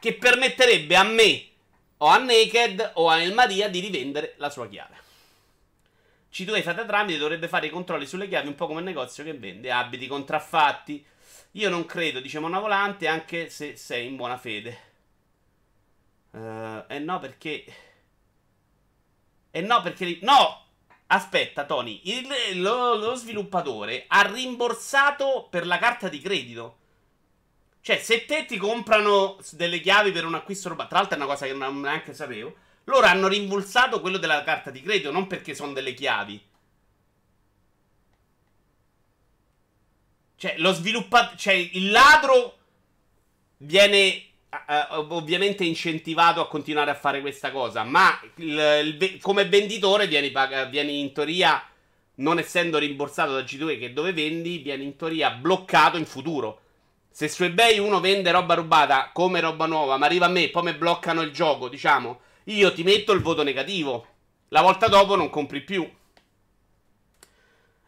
che 0.00 0.14
permetterebbe 0.14 0.96
a 0.96 1.04
me 1.04 1.46
o 1.98 2.06
a 2.08 2.18
Naked 2.18 2.90
o 2.94 3.08
a 3.08 3.22
El 3.22 3.32
Maria 3.32 3.68
di 3.68 3.78
rivendere 3.78 4.34
la 4.38 4.50
sua 4.50 4.66
chiave. 4.66 5.04
C2 6.36 6.60
Fata 6.60 6.84
Tramite 6.84 7.16
dovrebbe 7.16 7.48
fare 7.48 7.68
i 7.68 7.70
controlli 7.70 8.04
sulle 8.04 8.28
chiavi 8.28 8.48
un 8.48 8.54
po' 8.54 8.66
come 8.66 8.80
il 8.80 8.84
negozio 8.84 9.24
che 9.24 9.32
vende 9.32 9.72
abiti 9.72 10.06
contraffatti. 10.06 11.02
Io 11.52 11.70
non 11.70 11.86
credo, 11.86 12.20
dice 12.20 12.40
Mona 12.40 12.58
Volante, 12.58 13.08
anche 13.08 13.48
se 13.48 13.74
sei 13.76 14.06
in 14.06 14.16
buona 14.16 14.36
fede. 14.36 14.78
Uh, 16.32 16.84
eh 16.88 16.98
no, 16.98 17.18
perché... 17.20 17.64
E 19.50 19.60
no, 19.62 19.80
perché... 19.80 20.18
No! 20.20 20.64
Aspetta, 21.06 21.64
Tony, 21.64 22.02
il, 22.04 22.60
lo, 22.60 22.96
lo 22.96 23.14
sviluppatore 23.14 24.04
ha 24.06 24.20
rimborsato 24.30 25.46
per 25.48 25.66
la 25.66 25.78
carta 25.78 26.10
di 26.10 26.20
credito. 26.20 26.78
Cioè, 27.80 27.96
se 27.96 28.26
te 28.26 28.44
ti 28.44 28.58
comprano 28.58 29.38
delle 29.52 29.80
chiavi 29.80 30.12
per 30.12 30.26
un 30.26 30.34
acquisto 30.34 30.68
roba, 30.68 30.86
tra 30.86 30.98
l'altro 30.98 31.16
è 31.16 31.18
una 31.18 31.30
cosa 31.30 31.46
che 31.46 31.54
non 31.54 31.80
neanche 31.80 32.12
sapevo, 32.12 32.54
loro 32.86 33.06
hanno 33.06 33.28
rimborsato 33.28 34.00
quello 34.00 34.16
della 34.16 34.42
carta 34.42 34.70
di 34.70 34.80
credito, 34.80 35.10
non 35.10 35.26
perché 35.26 35.54
sono 35.54 35.72
delle 35.72 35.94
chiavi. 35.94 36.40
Cioè, 40.36 40.54
lo 40.58 40.72
sviluppatore, 40.72 41.36
cioè, 41.36 41.54
il 41.54 41.90
ladro 41.90 42.58
viene 43.58 44.22
uh, 44.50 45.06
ovviamente 45.08 45.64
incentivato 45.64 46.40
a 46.40 46.48
continuare 46.48 46.90
a 46.90 46.94
fare 46.94 47.20
questa 47.20 47.50
cosa, 47.50 47.82
ma 47.82 48.20
il, 48.36 48.98
il, 49.00 49.18
come 49.20 49.46
venditore 49.46 50.06
vieni, 50.06 50.32
vieni, 50.70 51.00
in 51.00 51.12
teoria, 51.12 51.66
non 52.16 52.38
essendo 52.38 52.78
rimborsato 52.78 53.32
da 53.32 53.40
G2 53.40 53.78
che 53.78 53.92
dove 53.92 54.12
vendi, 54.12 54.58
vieni 54.58 54.84
in 54.84 54.96
teoria 54.96 55.30
bloccato 55.30 55.96
in 55.96 56.06
futuro. 56.06 56.60
Se 57.10 57.28
su 57.28 57.42
eBay 57.42 57.78
uno 57.78 57.98
vende 57.98 58.30
roba 58.30 58.54
rubata 58.54 59.10
come 59.12 59.40
roba 59.40 59.66
nuova, 59.66 59.96
ma 59.96 60.06
arriva 60.06 60.26
a 60.26 60.30
me, 60.30 60.50
poi 60.50 60.64
mi 60.64 60.74
bloccano 60.74 61.22
il 61.22 61.32
gioco, 61.32 61.68
diciamo, 61.68 62.20
io 62.48 62.72
ti 62.72 62.82
metto 62.82 63.12
il 63.12 63.22
voto 63.22 63.42
negativo. 63.42 64.14
La 64.48 64.62
volta 64.62 64.88
dopo 64.88 65.16
non 65.16 65.30
compri 65.30 65.62
più. 65.62 65.88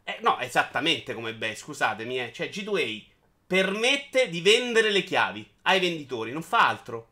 Eh, 0.03 0.19
no, 0.21 0.39
esattamente 0.41 1.15
come 1.15 1.31
eBay, 1.31 1.55
scusatemi, 1.55 2.21
eh. 2.21 2.33
Cioè, 2.33 2.49
G2A 2.49 3.05
permette 3.47 4.29
di 4.29 4.41
vendere 4.41 4.91
le 4.91 5.05
chiavi 5.05 5.49
ai 5.63 5.81
venditori, 5.81 6.33
non 6.33 6.43
fa 6.43 6.67
altro. 6.67 7.09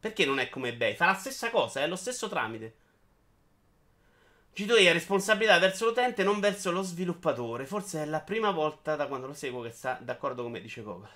Perché 0.00 0.24
non 0.24 0.38
è 0.38 0.48
come 0.48 0.70
eBay? 0.70 0.94
Fa 0.94 1.06
la 1.06 1.14
stessa 1.14 1.50
cosa, 1.50 1.80
è 1.80 1.86
lo 1.86 1.96
stesso 1.96 2.28
tramite. 2.28 2.74
G2A 4.54 4.88
ha 4.88 4.92
responsabilità 4.92 5.58
verso 5.58 5.86
l'utente, 5.86 6.22
non 6.22 6.40
verso 6.40 6.70
lo 6.70 6.82
sviluppatore. 6.82 7.64
Forse 7.64 8.02
è 8.02 8.04
la 8.04 8.20
prima 8.20 8.50
volta 8.50 8.96
da 8.96 9.06
quando 9.06 9.26
lo 9.26 9.34
seguo 9.34 9.62
che 9.62 9.70
sta 9.70 9.98
d'accordo 10.00 10.42
con 10.42 10.52
me, 10.52 10.60
dice 10.60 10.82
Coca. 10.82 11.08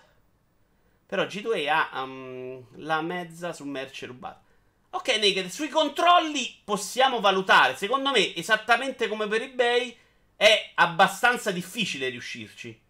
Però 1.06 1.24
G2A 1.24 1.88
ha 1.90 2.02
um, 2.02 2.64
la 2.76 3.00
mezza 3.02 3.52
su 3.52 3.64
merce 3.64 4.06
rubata. 4.06 4.42
Ok, 4.90 5.08
Naked, 5.16 5.48
sui 5.48 5.68
controlli 5.68 6.60
possiamo 6.64 7.20
valutare. 7.20 7.76
Secondo 7.76 8.10
me, 8.10 8.34
esattamente 8.34 9.08
come 9.08 9.26
per 9.26 9.42
eBay, 9.42 9.96
è 10.36 10.70
abbastanza 10.74 11.50
difficile 11.50 12.08
riuscirci. 12.08 12.80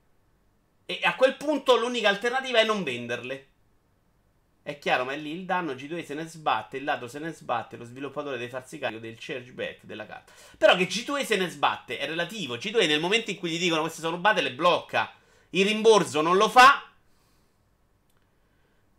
E 0.86 1.00
a 1.02 1.14
quel 1.14 1.36
punto 1.36 1.76
l'unica 1.76 2.10
alternativa 2.10 2.58
è 2.58 2.64
non 2.64 2.82
venderle. 2.82 3.48
È 4.62 4.78
chiaro, 4.78 5.04
ma 5.04 5.12
è 5.12 5.16
lì 5.16 5.30
il 5.30 5.44
danno. 5.44 5.72
G2 5.72 6.04
se 6.04 6.14
ne 6.14 6.24
sbatte, 6.24 6.78
il 6.78 6.84
lato 6.84 7.06
se 7.06 7.18
ne 7.18 7.32
sbatte, 7.32 7.76
lo 7.76 7.84
sviluppatore 7.84 8.38
deve 8.38 8.50
farsi 8.50 8.78
carico 8.78 9.00
del 9.00 9.16
chargeback 9.18 9.84
della 9.84 10.06
carta. 10.06 10.32
Però 10.56 10.74
che 10.76 10.86
G2 10.86 11.24
se 11.24 11.36
ne 11.36 11.48
sbatte 11.48 11.98
è 11.98 12.06
relativo. 12.06 12.56
G2 12.56 12.86
nel 12.86 13.00
momento 13.00 13.30
in 13.30 13.38
cui 13.38 13.50
gli 13.50 13.58
dicono 13.58 13.82
queste 13.82 14.00
sono 14.00 14.16
rubate 14.16 14.40
le 14.40 14.52
blocca. 14.52 15.12
Il 15.50 15.66
rimborso 15.66 16.20
non 16.20 16.36
lo 16.36 16.48
fa. 16.48 16.82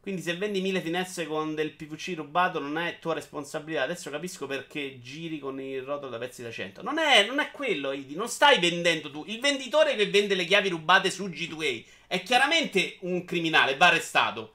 Quindi 0.05 0.21
se 0.21 0.37
vendi 0.37 0.61
mille 0.61 0.81
finestre 0.81 1.25
con 1.25 1.55
del 1.55 1.71
PVC 1.71 2.13
rubato 2.15 2.59
non 2.59 2.77
è 2.77 2.99
tua 2.99 3.15
responsabilità. 3.15 3.81
Adesso 3.81 4.11
capisco 4.11 4.45
perché 4.45 4.99
giri 5.01 5.39
con 5.39 5.59
il 5.59 5.81
rotolo 5.81 6.11
da 6.11 6.19
pezzi 6.19 6.43
da 6.43 6.51
100. 6.51 6.83
Non 6.83 6.99
è, 6.99 7.25
non 7.25 7.39
è 7.39 7.49
quello, 7.49 7.91
Idi. 7.91 8.13
Non 8.13 8.29
stai 8.29 8.59
vendendo 8.59 9.09
tu. 9.09 9.23
Il 9.25 9.39
venditore 9.39 9.95
che 9.95 10.05
vende 10.05 10.35
le 10.35 10.45
chiavi 10.45 10.69
rubate 10.69 11.09
su 11.09 11.25
G2A 11.25 11.83
è 12.05 12.21
chiaramente 12.21 12.97
un 12.99 13.25
criminale, 13.25 13.77
va 13.77 13.87
arrestato. 13.87 14.53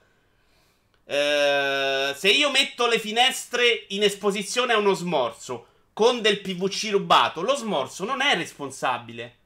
Uh, 1.06 2.14
se 2.14 2.28
io 2.28 2.52
metto 2.52 2.86
le 2.86 3.00
finestre 3.00 3.86
in 3.88 4.04
esposizione 4.04 4.74
a 4.74 4.78
uno 4.78 4.94
smorzo 4.94 5.66
con 5.92 6.20
del 6.20 6.42
PVC 6.42 6.90
rubato, 6.92 7.42
lo 7.42 7.56
smorzo 7.56 8.04
non 8.04 8.20
è 8.20 8.36
responsabile 8.36 9.38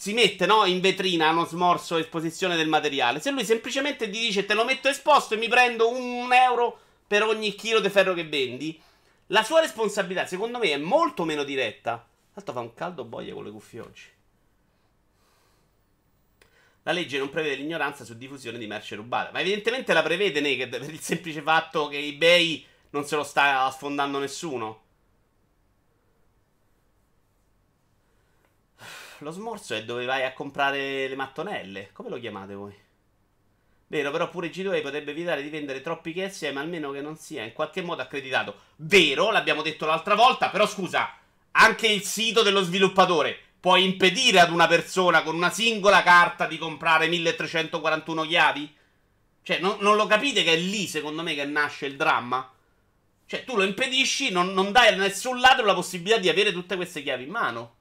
si 0.00 0.12
mette 0.12 0.46
no, 0.46 0.64
in 0.64 0.78
vetrina 0.78 1.28
uno 1.30 1.44
smorzo 1.44 1.96
esposizione 1.96 2.54
del 2.54 2.68
materiale. 2.68 3.18
Se 3.18 3.32
lui 3.32 3.44
semplicemente 3.44 4.08
ti 4.08 4.16
dice 4.16 4.46
te 4.46 4.54
lo 4.54 4.64
metto 4.64 4.86
esposto 4.86 5.34
e 5.34 5.38
mi 5.38 5.48
prendo 5.48 5.90
un 5.90 6.32
euro 6.32 6.78
per 7.04 7.24
ogni 7.24 7.56
chilo 7.56 7.80
di 7.80 7.88
ferro 7.88 8.14
che 8.14 8.24
vendi, 8.24 8.80
la 9.26 9.42
sua 9.42 9.58
responsabilità 9.58 10.24
secondo 10.24 10.58
me 10.58 10.70
è 10.70 10.76
molto 10.76 11.24
meno 11.24 11.42
diretta. 11.42 12.06
Tanto 12.32 12.52
fa 12.52 12.60
un 12.60 12.74
caldo 12.74 13.02
boia 13.02 13.34
con 13.34 13.42
le 13.42 13.50
cuffie 13.50 13.80
oggi. 13.80 14.04
La 16.84 16.92
legge 16.92 17.18
non 17.18 17.28
prevede 17.28 17.56
l'ignoranza 17.56 18.04
su 18.04 18.16
diffusione 18.16 18.56
di 18.56 18.68
merce 18.68 18.94
rubata. 18.94 19.32
Ma 19.32 19.40
evidentemente 19.40 19.92
la 19.92 20.04
prevede 20.04 20.40
Naked 20.40 20.78
per 20.78 20.88
il 20.88 21.00
semplice 21.00 21.42
fatto 21.42 21.88
che 21.88 21.98
eBay 21.98 22.64
non 22.90 23.04
se 23.04 23.16
lo 23.16 23.24
sta 23.24 23.68
sfondando 23.72 24.20
nessuno. 24.20 24.82
Lo 29.24 29.30
smorzo 29.30 29.74
è 29.74 29.84
dove 29.84 30.04
vai 30.04 30.24
a 30.24 30.32
comprare 30.32 31.08
le 31.08 31.16
mattonelle. 31.16 31.90
Come 31.92 32.08
lo 32.08 32.18
chiamate 32.18 32.54
voi? 32.54 32.74
Vero, 33.90 34.10
però 34.10 34.28
pure 34.28 34.50
G2 34.50 34.82
potrebbe 34.82 35.12
evitare 35.12 35.42
di 35.42 35.48
vendere 35.48 35.80
troppi 35.80 36.12
KSM, 36.12 36.58
almeno 36.58 36.90
che 36.90 37.00
non 37.00 37.16
sia 37.16 37.42
in 37.42 37.54
qualche 37.54 37.80
modo 37.80 38.02
accreditato. 38.02 38.54
Vero, 38.76 39.30
l'abbiamo 39.30 39.62
detto 39.62 39.86
l'altra 39.86 40.14
volta, 40.14 40.50
però 40.50 40.66
scusa, 40.66 41.16
anche 41.52 41.86
il 41.86 42.02
sito 42.02 42.42
dello 42.42 42.62
sviluppatore 42.62 43.38
può 43.58 43.76
impedire 43.76 44.40
ad 44.40 44.50
una 44.50 44.66
persona 44.66 45.22
con 45.22 45.34
una 45.34 45.50
singola 45.50 46.02
carta 46.02 46.46
di 46.46 46.58
comprare 46.58 47.08
1341 47.08 48.22
chiavi? 48.26 48.76
Cioè, 49.42 49.58
non, 49.58 49.78
non 49.80 49.96
lo 49.96 50.06
capite 50.06 50.42
che 50.44 50.52
è 50.52 50.56
lì, 50.56 50.86
secondo 50.86 51.22
me, 51.22 51.34
che 51.34 51.46
nasce 51.46 51.86
il 51.86 51.96
dramma? 51.96 52.52
Cioè, 53.24 53.44
tu 53.44 53.56
lo 53.56 53.62
impedisci, 53.62 54.30
non, 54.30 54.52
non 54.52 54.70
dai 54.70 54.88
a 54.88 54.96
nessun 54.96 55.40
ladro 55.40 55.64
la 55.64 55.74
possibilità 55.74 56.18
di 56.18 56.28
avere 56.28 56.52
tutte 56.52 56.76
queste 56.76 57.02
chiavi 57.02 57.24
in 57.24 57.30
mano. 57.30 57.76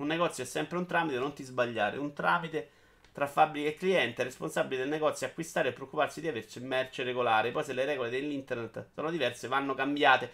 Un 0.00 0.06
negozio 0.06 0.44
è 0.44 0.46
sempre 0.46 0.78
un 0.78 0.86
tramite, 0.86 1.18
non 1.18 1.34
ti 1.34 1.42
sbagliare. 1.42 1.98
Un 1.98 2.14
tramite 2.14 2.70
tra 3.12 3.26
fabbrica 3.26 3.68
e 3.68 3.74
cliente, 3.74 4.22
responsabile 4.22 4.80
del 4.80 4.88
negozio 4.88 5.26
acquistare 5.26 5.68
e 5.68 5.72
preoccuparsi 5.72 6.22
di 6.22 6.28
averci 6.28 6.58
merce 6.60 7.02
regolare. 7.02 7.50
Poi 7.50 7.64
se 7.64 7.74
le 7.74 7.84
regole 7.84 8.08
dell'internet 8.08 8.88
sono 8.94 9.10
diverse, 9.10 9.46
vanno 9.46 9.74
cambiate. 9.74 10.32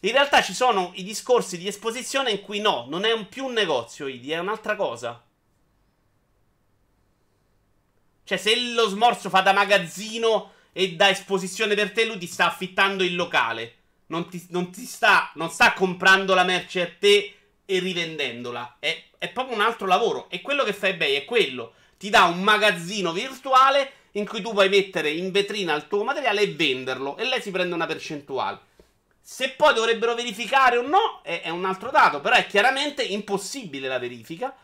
In 0.00 0.12
realtà 0.12 0.42
ci 0.42 0.54
sono 0.54 0.92
i 0.94 1.04
discorsi 1.04 1.58
di 1.58 1.68
esposizione 1.68 2.30
in 2.30 2.40
cui 2.40 2.60
no, 2.60 2.86
non 2.88 3.04
è 3.04 3.12
un 3.12 3.28
più 3.28 3.44
un 3.44 3.52
negozio 3.52 4.06
ID, 4.06 4.30
è 4.30 4.38
un'altra 4.38 4.76
cosa. 4.76 5.22
Cioè, 8.24 8.38
se 8.38 8.72
lo 8.72 8.88
smorzo 8.88 9.28
fa 9.28 9.42
da 9.42 9.52
magazzino 9.52 10.52
e 10.72 10.94
da 10.94 11.10
esposizione 11.10 11.74
per 11.74 11.92
te, 11.92 12.06
lui 12.06 12.16
ti 12.16 12.26
sta 12.26 12.46
affittando 12.46 13.04
il 13.04 13.14
locale. 13.14 13.74
Non 14.06 14.30
ti, 14.30 14.46
non 14.50 14.72
ti 14.72 14.86
sta, 14.86 15.30
non 15.34 15.50
sta 15.50 15.74
comprando 15.74 16.32
la 16.32 16.44
merce 16.44 16.80
a 16.80 16.90
te 16.98 17.36
e 17.76 17.78
rivendendola. 17.78 18.76
È, 18.78 19.02
è 19.18 19.30
proprio 19.30 19.56
un 19.56 19.62
altro 19.62 19.86
lavoro. 19.86 20.28
E 20.28 20.40
quello 20.40 20.64
che 20.64 20.72
fa 20.72 20.88
eBay 20.88 21.14
è 21.14 21.24
quello. 21.24 21.74
Ti 21.96 22.10
dà 22.10 22.24
un 22.24 22.42
magazzino 22.42 23.12
virtuale 23.12 23.92
in 24.12 24.26
cui 24.26 24.42
tu 24.42 24.52
puoi 24.52 24.68
mettere 24.68 25.10
in 25.10 25.30
vetrina 25.30 25.74
il 25.74 25.88
tuo 25.88 26.04
materiale 26.04 26.42
e 26.42 26.54
venderlo. 26.54 27.16
E 27.16 27.24
lei 27.24 27.40
si 27.40 27.50
prende 27.50 27.74
una 27.74 27.86
percentuale. 27.86 28.70
Se 29.20 29.50
poi 29.50 29.72
dovrebbero 29.72 30.14
verificare 30.14 30.76
o 30.76 30.82
no, 30.82 31.20
è, 31.22 31.42
è 31.42 31.48
un 31.48 31.64
altro 31.64 31.90
dato. 31.90 32.20
Però 32.20 32.34
è 32.34 32.46
chiaramente 32.46 33.02
impossibile 33.02 33.88
la 33.88 33.98
verifica. 33.98 34.54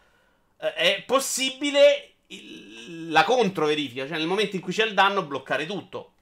Eh, 0.60 0.74
è 0.74 1.02
possibile 1.06 2.14
il, 2.26 3.10
la 3.10 3.24
controverifica. 3.24 4.06
Cioè, 4.06 4.18
nel 4.18 4.26
momento 4.26 4.56
in 4.56 4.62
cui 4.62 4.72
c'è 4.72 4.84
il 4.84 4.94
danno, 4.94 5.22
bloccare 5.22 5.64
tutto. 5.66 6.12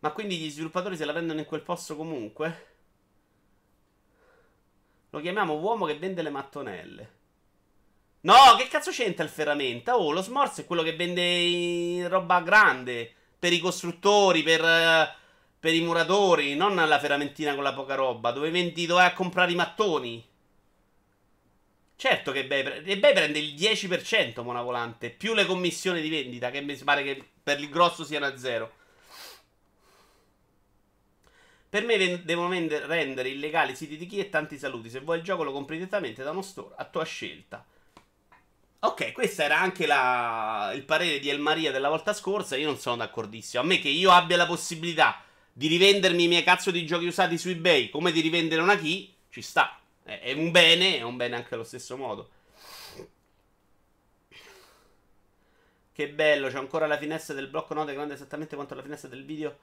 Ma 0.00 0.10
quindi 0.12 0.38
gli 0.38 0.50
sviluppatori 0.50 0.96
se 0.96 1.04
la 1.04 1.12
prendono 1.12 1.40
in 1.40 1.44
quel 1.44 1.60
posto 1.60 1.94
comunque? 1.94 2.69
Lo 5.10 5.20
chiamiamo 5.20 5.54
uomo 5.54 5.86
che 5.86 5.98
vende 5.98 6.22
le 6.22 6.30
mattonelle. 6.30 7.18
No, 8.22 8.34
che 8.58 8.68
cazzo 8.68 8.90
c'entra 8.90 9.24
il 9.24 9.30
ferramenta? 9.30 9.96
Oh, 9.96 10.10
lo 10.10 10.22
smorzo 10.22 10.60
è 10.60 10.66
quello 10.66 10.82
che 10.82 10.94
vende 10.94 12.06
roba 12.08 12.40
grande. 12.42 13.12
Per 13.38 13.52
i 13.52 13.58
costruttori, 13.58 14.42
per, 14.42 14.60
per 15.58 15.74
i 15.74 15.80
muratori. 15.80 16.54
Non 16.54 16.74
la 16.74 16.98
ferramentina 16.98 17.54
con 17.54 17.62
la 17.62 17.72
poca 17.72 17.94
roba. 17.94 18.30
Dove 18.30 18.50
vendi, 18.50 18.86
dove 18.86 19.00
vai 19.00 19.10
a 19.10 19.14
comprare 19.14 19.52
i 19.52 19.56
mattoni. 19.56 20.28
Certo 21.96 22.32
che 22.32 22.40
eBay, 22.40 22.82
eBay 22.84 23.12
prende 23.12 23.38
il 23.38 23.54
10% 23.54 24.42
monavolante. 24.42 25.10
Più 25.10 25.34
le 25.34 25.46
commissioni 25.46 26.00
di 26.02 26.10
vendita. 26.10 26.50
Che 26.50 26.60
mi 26.60 26.76
pare 26.76 27.02
che 27.02 27.24
per 27.42 27.58
il 27.58 27.70
grosso 27.70 28.04
siano 28.04 28.26
a 28.26 28.36
zero. 28.36 28.72
Per 31.70 31.84
me 31.84 32.24
devono 32.24 32.48
rendere 32.50 33.28
illegali 33.28 33.72
i 33.72 33.76
siti 33.76 33.96
di 33.96 34.06
chi 34.06 34.18
e 34.18 34.28
tanti 34.28 34.58
saluti. 34.58 34.90
Se 34.90 34.98
vuoi 34.98 35.18
il 35.18 35.22
gioco 35.22 35.44
lo 35.44 35.52
compri 35.52 35.76
direttamente 35.76 36.24
da 36.24 36.32
uno 36.32 36.42
store 36.42 36.74
a 36.76 36.84
tua 36.84 37.04
scelta. 37.04 37.64
Ok, 38.80 39.12
questo 39.12 39.42
era 39.42 39.60
anche 39.60 39.86
la... 39.86 40.72
il 40.74 40.82
parere 40.82 41.20
di 41.20 41.28
El 41.28 41.38
Maria 41.38 41.70
della 41.70 41.88
volta 41.88 42.12
scorsa. 42.12 42.56
Io 42.56 42.66
non 42.66 42.76
sono 42.76 42.96
d'accordissimo. 42.96 43.62
A 43.62 43.66
me 43.66 43.78
che 43.78 43.88
io 43.88 44.10
abbia 44.10 44.36
la 44.36 44.46
possibilità 44.46 45.22
di 45.52 45.68
rivendermi 45.68 46.24
i 46.24 46.28
miei 46.28 46.42
cazzo 46.42 46.72
di 46.72 46.84
giochi 46.84 47.06
usati 47.06 47.38
su 47.38 47.50
eBay 47.50 47.88
come 47.88 48.10
di 48.10 48.20
rivendere 48.20 48.62
una 48.62 48.76
key, 48.76 49.14
ci 49.30 49.40
sta. 49.40 49.78
È 50.02 50.32
un 50.32 50.50
bene, 50.50 50.98
è 50.98 51.02
un 51.02 51.16
bene 51.16 51.36
anche 51.36 51.54
allo 51.54 51.62
stesso 51.62 51.96
modo. 51.96 52.30
Che 55.92 56.08
bello, 56.08 56.48
c'è 56.48 56.56
ancora 56.56 56.88
la 56.88 56.98
finestra 56.98 57.32
del 57.32 57.46
blocco 57.46 57.74
note 57.74 57.92
grande 57.92 58.14
esattamente 58.14 58.56
quanto 58.56 58.74
la 58.74 58.82
finestra 58.82 59.08
del 59.08 59.24
video 59.24 59.56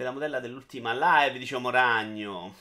della 0.00 0.12
modella 0.12 0.40
dell'ultima 0.40 0.94
live, 0.94 1.38
diciamo 1.38 1.68
ragno. 1.68 2.54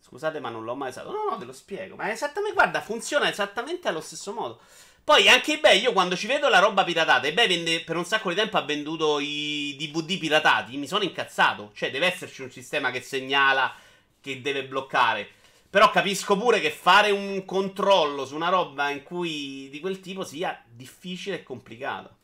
Scusate, 0.00 0.40
ma 0.40 0.48
non 0.48 0.64
l'ho 0.64 0.74
mai 0.74 0.88
usato. 0.88 1.10
No, 1.10 1.28
no, 1.28 1.36
te 1.36 1.44
lo 1.44 1.52
spiego. 1.52 1.94
Ma 1.94 2.10
esattamente, 2.10 2.54
guarda, 2.54 2.80
funziona 2.80 3.28
esattamente 3.28 3.86
allo 3.86 4.00
stesso 4.00 4.32
modo. 4.32 4.60
Poi 5.04 5.28
anche 5.28 5.54
eBay, 5.54 5.80
io 5.80 5.92
quando 5.92 6.16
ci 6.16 6.26
vedo 6.26 6.48
la 6.48 6.58
roba 6.58 6.84
piratata, 6.84 7.26
eBay 7.26 7.48
vende, 7.48 7.80
per 7.82 7.96
un 7.96 8.04
sacco 8.04 8.30
di 8.30 8.34
tempo 8.34 8.56
ha 8.56 8.62
venduto 8.62 9.18
i 9.20 9.76
DVD 9.78 10.18
piratati, 10.18 10.76
mi 10.78 10.86
sono 10.86 11.04
incazzato. 11.04 11.70
Cioè, 11.74 11.90
deve 11.90 12.06
esserci 12.06 12.40
un 12.40 12.50
sistema 12.50 12.90
che 12.90 13.02
segnala 13.02 13.74
che 14.20 14.40
deve 14.40 14.64
bloccare. 14.64 15.28
Però 15.68 15.90
capisco 15.90 16.36
pure 16.36 16.60
che 16.60 16.70
fare 16.70 17.10
un 17.10 17.44
controllo 17.44 18.24
su 18.24 18.34
una 18.34 18.48
roba 18.48 18.88
in 18.88 19.02
cui 19.02 19.68
di 19.70 19.80
quel 19.80 20.00
tipo 20.00 20.24
sia 20.24 20.64
difficile 20.66 21.36
e 21.36 21.42
complicato. 21.42 22.19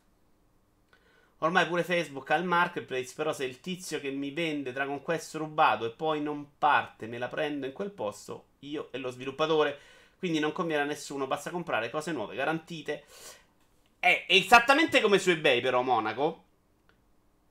Ormai 1.38 1.66
pure 1.66 1.84
Facebook 1.84 2.30
ha 2.30 2.36
il 2.36 2.44
marketplace, 2.44 3.12
però 3.14 3.32
se 3.32 3.44
il 3.44 3.60
tizio 3.60 4.00
che 4.00 4.10
mi 4.10 4.30
vende 4.30 4.72
Dragon 4.72 5.02
Quest 5.02 5.34
rubato 5.34 5.84
e 5.84 5.90
poi 5.90 6.22
non 6.22 6.52
parte, 6.56 7.06
me 7.06 7.18
la 7.18 7.28
prendo 7.28 7.66
in 7.66 7.72
quel 7.72 7.90
posto, 7.90 8.46
io 8.60 8.88
e 8.90 8.98
lo 8.98 9.10
sviluppatore. 9.10 9.78
Quindi 10.18 10.38
non 10.38 10.52
conviene 10.52 10.82
a 10.82 10.86
nessuno, 10.86 11.26
basta 11.26 11.50
comprare 11.50 11.90
cose 11.90 12.12
nuove, 12.12 12.34
garantite. 12.34 13.04
È 13.98 14.24
esattamente 14.28 15.02
come 15.02 15.18
su 15.18 15.28
eBay 15.28 15.60
però, 15.60 15.82
Monaco. 15.82 16.44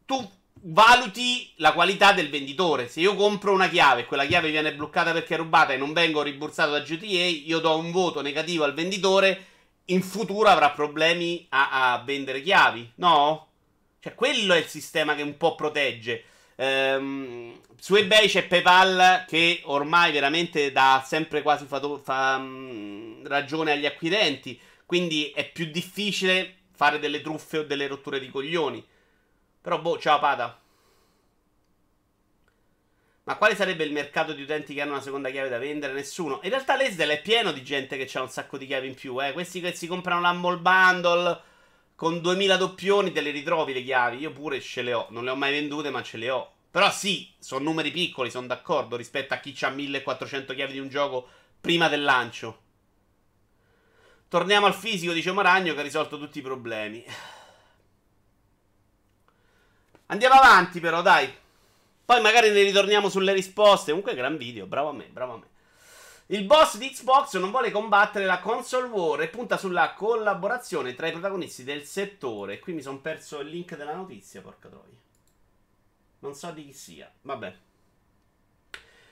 Tu 0.06 0.32
valuti 0.62 1.52
la 1.58 1.74
qualità 1.74 2.12
del 2.12 2.30
venditore. 2.30 2.88
Se 2.88 3.02
io 3.02 3.15
compro 3.15 3.54
una 3.54 3.69
chiave 3.69 4.02
e 4.02 4.06
quella 4.06 4.26
chiave 4.26 4.50
viene 4.50 4.74
bloccata 4.74 5.12
perché 5.12 5.36
è 5.36 5.38
rubata 5.38 5.74
e 5.74 5.78
non 5.78 5.93
vengo 5.93 6.24
rimborsato 6.24 6.71
da 6.71 6.80
GTA, 6.80 7.06
io 7.06 7.60
do 7.60 7.78
un 7.78 7.91
voto 7.91 8.21
negativo 8.21 8.63
al 8.63 8.74
venditore. 8.74 9.45
In 9.89 10.02
futuro 10.02 10.50
avrà 10.50 10.71
problemi 10.71 11.45
a, 11.50 11.93
a 11.93 12.04
vendere 12.04 12.41
chiavi, 12.41 12.93
no? 12.95 13.50
Cioè, 14.06 14.13
quello 14.13 14.54
è 14.54 14.60
il 14.60 14.68
sistema 14.68 15.15
che 15.15 15.24
un 15.24 15.36
po' 15.36 15.56
protegge. 15.56 16.26
Ehm, 16.58 17.60
su 17.80 17.96
eBay 17.96 18.28
c'è 18.28 18.46
PayPal 18.46 19.26
che 19.28 19.62
ormai 19.63 20.12
veramente 20.12 20.72
dà 20.72 21.04
sempre 21.04 21.41
quasi 21.41 21.65
fato, 21.65 21.98
fa, 21.98 22.38
mh, 22.38 23.28
ragione 23.28 23.72
agli 23.72 23.88
acquirenti. 23.88 24.62
Quindi 24.86 25.32
è 25.32 25.50
più 25.50 25.65
difficile 25.65 26.58
fare 26.76 27.00
delle 27.00 27.22
truffe 27.22 27.58
o 27.58 27.63
delle 27.63 27.88
rotture 27.88 28.20
di 28.20 28.30
coglioni. 28.30 28.86
Però, 29.60 29.80
boh, 29.80 29.98
ciao 29.98 30.20
Pada. 30.20 30.62
Ma 33.24 33.38
quale 33.38 33.56
sarebbe 33.56 33.86
il 33.86 33.91
mercato 33.91 34.34
di 34.34 34.44
utenti 34.44 34.76
che 34.76 34.82
hanno 34.82 34.91
una 34.91 35.02
seconda 35.02 35.32
chiave 35.32 35.50
da 35.50 35.58
vendere? 35.58 35.94
Nessuno. 35.94 36.41
In 36.44 36.52
realtà 36.52 36.76
l'Esdel 36.76 37.10
è 37.10 37.22
pieno 37.24 37.52
di 37.52 37.63
gente 37.63 37.98
che 37.98 38.08
ha 38.15 38.22
un 38.22 38.30
sacco 38.30 38.60
di 38.60 38.68
chiavi 38.68 38.86
in 38.86 38.94
più. 38.94 39.20
Eh. 39.26 39.34
Questi 39.34 39.62
che 39.62 39.74
si 39.74 39.88
comprano 39.88 40.22
l'Humble 40.22 40.58
Bundle 40.58 41.54
con 41.95 42.19
2000 42.19 42.58
doppioni 42.58 43.12
te 43.12 43.21
le 43.21 43.31
ritrovi 43.31 43.73
le 43.73 43.84
chiavi. 43.84 44.17
Io 44.17 44.31
pure 44.31 44.60
ce 44.62 44.81
le 44.81 44.93
ho. 44.93 45.08
Non 45.10 45.23
le 45.23 45.31
ho 45.31 45.36
mai 45.36 45.51
vendute, 45.51 45.89
ma 45.89 46.03
ce 46.03 46.17
le 46.17 46.29
ho. 46.29 46.51
Però 46.69 46.91
sì, 46.91 47.31
sono 47.39 47.63
numeri 47.63 47.91
piccoli, 47.91 48.29
sono 48.29 48.47
d'accordo 48.47 48.97
rispetto 48.97 49.34
a 49.34 49.38
chi 49.38 49.55
ha 49.62 49.69
1400 49.69 50.53
chiavi 50.53 50.73
di 50.73 50.79
un 50.79 50.89
gioco 50.89 51.27
prima 51.62 51.88
del 51.88 52.03
lancio. 52.03 52.63
Torniamo 54.27 54.65
al 54.65 54.73
fisico, 54.73 55.13
dice 55.13 55.31
Maragno, 55.31 55.73
che 55.73 55.79
ha 55.79 55.84
risolto 55.84 56.19
tutti 56.19 56.39
i 56.39 56.41
problemi. 56.41 57.01
Andiamo 60.08 60.36
avanti 60.36 60.81
però, 60.81 61.01
dai. 61.01 61.34
Poi 62.03 62.21
magari 62.21 62.51
ne 62.51 62.62
ritorniamo 62.63 63.08
sulle 63.08 63.31
risposte. 63.31 63.91
Comunque 63.91 64.13
gran 64.13 64.36
video, 64.36 64.65
bravo 64.65 64.89
a 64.89 64.93
me, 64.93 65.05
bravo 65.05 65.34
a 65.34 65.38
me. 65.38 65.47
Il 66.27 66.45
boss 66.45 66.77
di 66.77 66.89
Xbox 66.89 67.38
non 67.38 67.51
vuole 67.51 67.69
combattere 67.69 68.25
la 68.25 68.39
console 68.39 68.88
war 68.88 69.21
e 69.21 69.27
punta 69.27 69.57
sulla 69.57 69.93
collaborazione 69.93 70.95
tra 70.95 71.05
i 71.05 71.11
protagonisti 71.11 71.63
del 71.63 71.83
settore. 71.83 72.57
Qui 72.57 72.73
mi 72.73 72.81
sono 72.81 72.99
perso 72.99 73.41
il 73.41 73.49
link 73.49 73.77
della 73.77 73.93
notizia, 73.93 74.41
porca 74.41 74.67
troia. 74.67 74.97
Non 76.19 76.33
so 76.33 76.49
di 76.49 76.65
chi 76.65 76.73
sia. 76.73 77.11
Vabbè. 77.21 77.55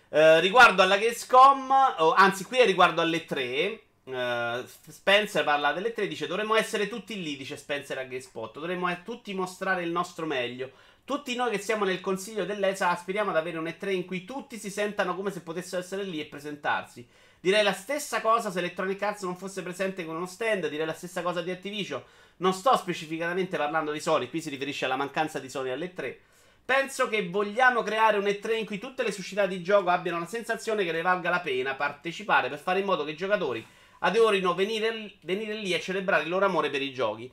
Eh, 0.10 0.40
riguardo 0.40 0.82
alla 0.82 0.98
Gamescom, 0.98 1.70
oh, 2.00 2.14
anzi 2.14 2.46
qui 2.46 2.58
è 2.58 2.66
riguardo 2.66 3.02
alle 3.02 3.26
3. 3.26 3.82
Uh, 4.06 4.68
Spencer 4.90 5.46
parla 5.46 5.72
delle 5.72 5.94
tre, 5.94 6.08
dice 6.08 6.28
dovremmo 6.28 6.56
essere 6.56 6.90
tutti 6.90 7.24
lì, 7.24 7.38
dice 7.38 7.56
Spencer 7.56 7.98
a 7.98 8.04
GameSpot, 8.04 8.52
dovremmo 8.54 9.02
tutti 9.02 9.34
mostrare 9.34 9.84
il 9.84 9.92
nostro 9.92 10.26
meglio. 10.26 10.72
Tutti 11.06 11.36
noi 11.36 11.52
che 11.52 11.58
siamo 11.58 11.84
nel 11.84 12.00
consiglio 12.00 12.46
dell'ESA 12.46 12.90
aspiriamo 12.90 13.32
ad 13.32 13.36
avere 13.36 13.58
un 13.58 13.66
E3 13.66 13.92
in 13.92 14.06
cui 14.06 14.24
tutti 14.24 14.58
si 14.58 14.70
sentano 14.70 15.18
come 15.18 15.32
se 15.32 15.42
potessero 15.42 15.82
essere 15.82 16.04
lì 16.04 16.22
e 16.22 16.28
presentarsi. 16.28 17.06
Direi 17.42 17.62
la 17.62 17.74
stessa 17.74 18.22
cosa 18.22 18.50
se 18.50 18.60
Electronic 18.60 19.02
Arts 19.02 19.24
non 19.24 19.36
fosse 19.36 19.64
presente 19.64 20.06
con 20.06 20.16
uno 20.16 20.26
stand, 20.26 20.70
direi 20.70 20.86
la 20.86 20.94
stessa 20.94 21.22
cosa 21.22 21.42
di 21.42 21.52
Activision. 21.52 22.02
Non 22.38 22.54
sto 22.54 22.78
specificatamente 22.78 23.58
parlando 23.58 23.92
di 23.92 24.00
Sony, 24.00 24.30
qui 24.30 24.40
si 24.40 24.50
riferisce 24.50 24.86
alla 24.86 24.96
mancanza 24.96 25.40
di 25.40 25.50
Sony 25.50 25.72
alle 25.72 25.94
3. 25.94 26.20
Penso 26.64 27.10
che 27.10 27.28
vogliamo 27.28 27.84
creare 27.84 28.18
un 28.18 28.24
E3 28.24 28.58
in 28.58 28.66
cui 28.66 28.78
tutte 28.78 29.04
le 29.04 29.12
società 29.12 29.46
di 29.46 29.62
gioco 29.62 29.90
abbiano 29.90 30.20
la 30.20 30.26
sensazione 30.26 30.86
che 30.86 30.94
ne 30.94 31.02
valga 31.02 31.30
la 31.30 31.42
pena 31.42 31.76
partecipare 31.76 32.48
per 32.48 32.60
fare 32.60 32.80
in 32.80 32.86
modo 32.86 33.04
che 33.04 33.12
i 33.12 33.18
giocatori 33.18 33.66
adorino 34.00 34.54
venire, 34.54 35.12
venire 35.24 35.56
lì 35.56 35.74
e 35.74 35.82
celebrare 35.82 36.24
il 36.24 36.30
loro 36.30 36.46
amore 36.46 36.70
per 36.70 36.82
i 36.82 36.94
giochi. 36.94 37.30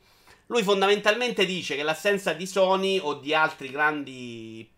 Lui 0.50 0.64
fondamentalmente 0.64 1.46
dice 1.46 1.76
che 1.76 1.84
l'assenza 1.84 2.32
di 2.32 2.44
Sony 2.44 2.98
o 2.98 3.14
di 3.14 3.32
altri 3.32 3.70
grandi 3.70 4.68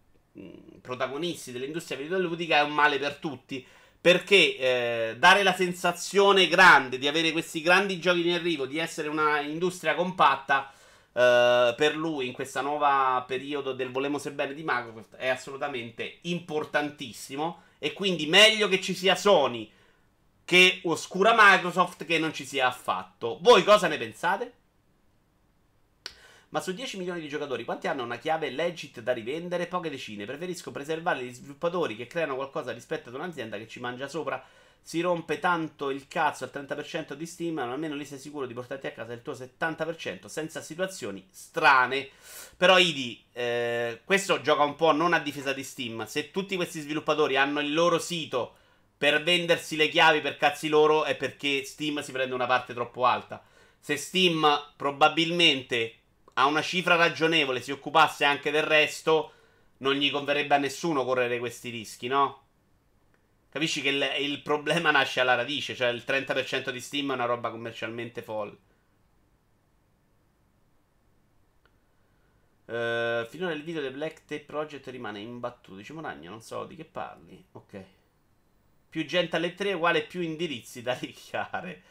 protagonisti 0.82 1.50
dell'industria 1.50 1.96
videoludica 1.96 2.58
è 2.58 2.62
un 2.62 2.72
male 2.72 2.98
per 2.98 3.16
tutti. 3.16 3.66
Perché 3.98 4.56
eh, 4.58 5.16
dare 5.16 5.42
la 5.42 5.54
sensazione 5.54 6.46
grande 6.48 6.98
di 6.98 7.08
avere 7.08 7.32
questi 7.32 7.62
grandi 7.62 7.98
giochi 7.98 8.26
in 8.26 8.34
arrivo, 8.34 8.66
di 8.66 8.76
essere 8.76 9.08
una 9.08 9.40
industria 9.40 9.94
compatta, 9.94 10.70
eh, 11.14 11.72
per 11.74 11.96
lui 11.96 12.26
in 12.26 12.32
questa 12.34 12.60
nuova 12.60 13.24
periodo 13.26 13.72
del 13.72 13.90
volemo 13.90 14.18
sebbene 14.18 14.52
di 14.52 14.64
Microsoft 14.66 15.16
è 15.16 15.28
assolutamente 15.28 16.18
importantissimo. 16.22 17.62
E 17.78 17.94
quindi 17.94 18.26
meglio 18.26 18.68
che 18.68 18.80
ci 18.82 18.92
sia 18.92 19.14
Sony 19.14 19.70
che 20.44 20.80
oscura 20.84 21.34
Microsoft 21.34 22.04
che 22.04 22.18
non 22.18 22.34
ci 22.34 22.44
sia 22.44 22.66
affatto. 22.66 23.38
Voi 23.40 23.64
cosa 23.64 23.88
ne 23.88 23.96
pensate? 23.96 24.52
Ma 26.52 26.60
su 26.60 26.74
10 26.74 26.98
milioni 26.98 27.20
di 27.20 27.28
giocatori, 27.28 27.64
quanti 27.64 27.86
hanno 27.86 28.02
una 28.02 28.18
chiave 28.18 28.50
legit 28.50 29.00
da 29.00 29.14
rivendere? 29.14 29.66
Poche 29.66 29.88
decine. 29.88 30.26
Preferisco 30.26 30.70
preservare 30.70 31.24
gli 31.24 31.32
sviluppatori 31.32 31.96
che 31.96 32.06
creano 32.06 32.34
qualcosa 32.34 32.72
rispetto 32.72 33.08
ad 33.08 33.14
un'azienda 33.14 33.56
che 33.56 33.66
ci 33.66 33.80
mangia 33.80 34.06
sopra. 34.06 34.44
Si 34.82 35.00
rompe 35.00 35.38
tanto 35.38 35.88
il 35.88 36.06
cazzo 36.08 36.44
al 36.44 36.50
30% 36.52 37.14
di 37.14 37.24
Steam, 37.24 37.54
ma 37.54 37.72
almeno 37.72 37.94
lì 37.94 38.04
sei 38.04 38.18
sicuro 38.18 38.44
di 38.44 38.52
portarti 38.52 38.86
a 38.86 38.92
casa 38.92 39.14
il 39.14 39.22
tuo 39.22 39.32
70% 39.32 40.26
senza 40.26 40.60
situazioni 40.60 41.26
strane. 41.30 42.10
Però, 42.58 42.76
Idi, 42.76 43.24
eh, 43.32 44.02
questo 44.04 44.42
gioca 44.42 44.62
un 44.62 44.76
po' 44.76 44.92
non 44.92 45.14
a 45.14 45.20
difesa 45.20 45.54
di 45.54 45.64
Steam. 45.64 46.04
Se 46.04 46.30
tutti 46.30 46.56
questi 46.56 46.80
sviluppatori 46.80 47.38
hanno 47.38 47.60
il 47.60 47.72
loro 47.72 47.98
sito 47.98 48.56
per 48.98 49.22
vendersi 49.22 49.74
le 49.74 49.88
chiavi 49.88 50.20
per 50.20 50.36
cazzi 50.36 50.68
loro 50.68 51.04
è 51.04 51.16
perché 51.16 51.64
Steam 51.64 52.02
si 52.02 52.12
prende 52.12 52.34
una 52.34 52.46
parte 52.46 52.74
troppo 52.74 53.06
alta. 53.06 53.42
Se 53.80 53.96
Steam 53.96 54.46
probabilmente 54.76 56.01
a 56.34 56.46
una 56.46 56.62
cifra 56.62 56.96
ragionevole 56.96 57.60
si 57.60 57.70
occupasse 57.70 58.24
anche 58.24 58.50
del 58.50 58.62
resto, 58.62 59.32
non 59.78 59.94
gli 59.94 60.10
converrebbe 60.10 60.54
a 60.54 60.58
nessuno 60.58 61.04
correre 61.04 61.38
questi 61.38 61.70
rischi, 61.70 62.06
no? 62.06 62.40
Capisci 63.48 63.82
che 63.82 63.90
il, 63.90 64.02
il 64.20 64.40
problema 64.40 64.90
nasce 64.90 65.20
alla 65.20 65.34
radice, 65.34 65.74
cioè 65.74 65.88
il 65.88 66.04
30% 66.06 66.70
di 66.70 66.80
Steam 66.80 67.10
è 67.10 67.14
una 67.14 67.26
roba 67.26 67.50
commercialmente 67.50 68.22
folle. 68.22 68.56
Uh, 72.64 73.26
finora 73.26 73.52
il 73.52 73.62
video 73.62 73.82
del 73.82 73.92
Black 73.92 74.24
Tape 74.24 74.44
Project 74.44 74.86
rimane 74.86 75.20
imbattuto. 75.20 75.76
Dice 75.76 75.92
Moragno, 75.92 76.30
non 76.30 76.40
so 76.40 76.64
di 76.64 76.76
che 76.76 76.86
parli. 76.86 77.44
Ok. 77.52 77.84
Più 78.88 79.04
gente 79.04 79.36
alle 79.36 79.54
3 79.54 79.74
uguale 79.74 80.04
più 80.04 80.22
indirizzi 80.22 80.80
da 80.80 80.94
ricchiare. 80.98 81.82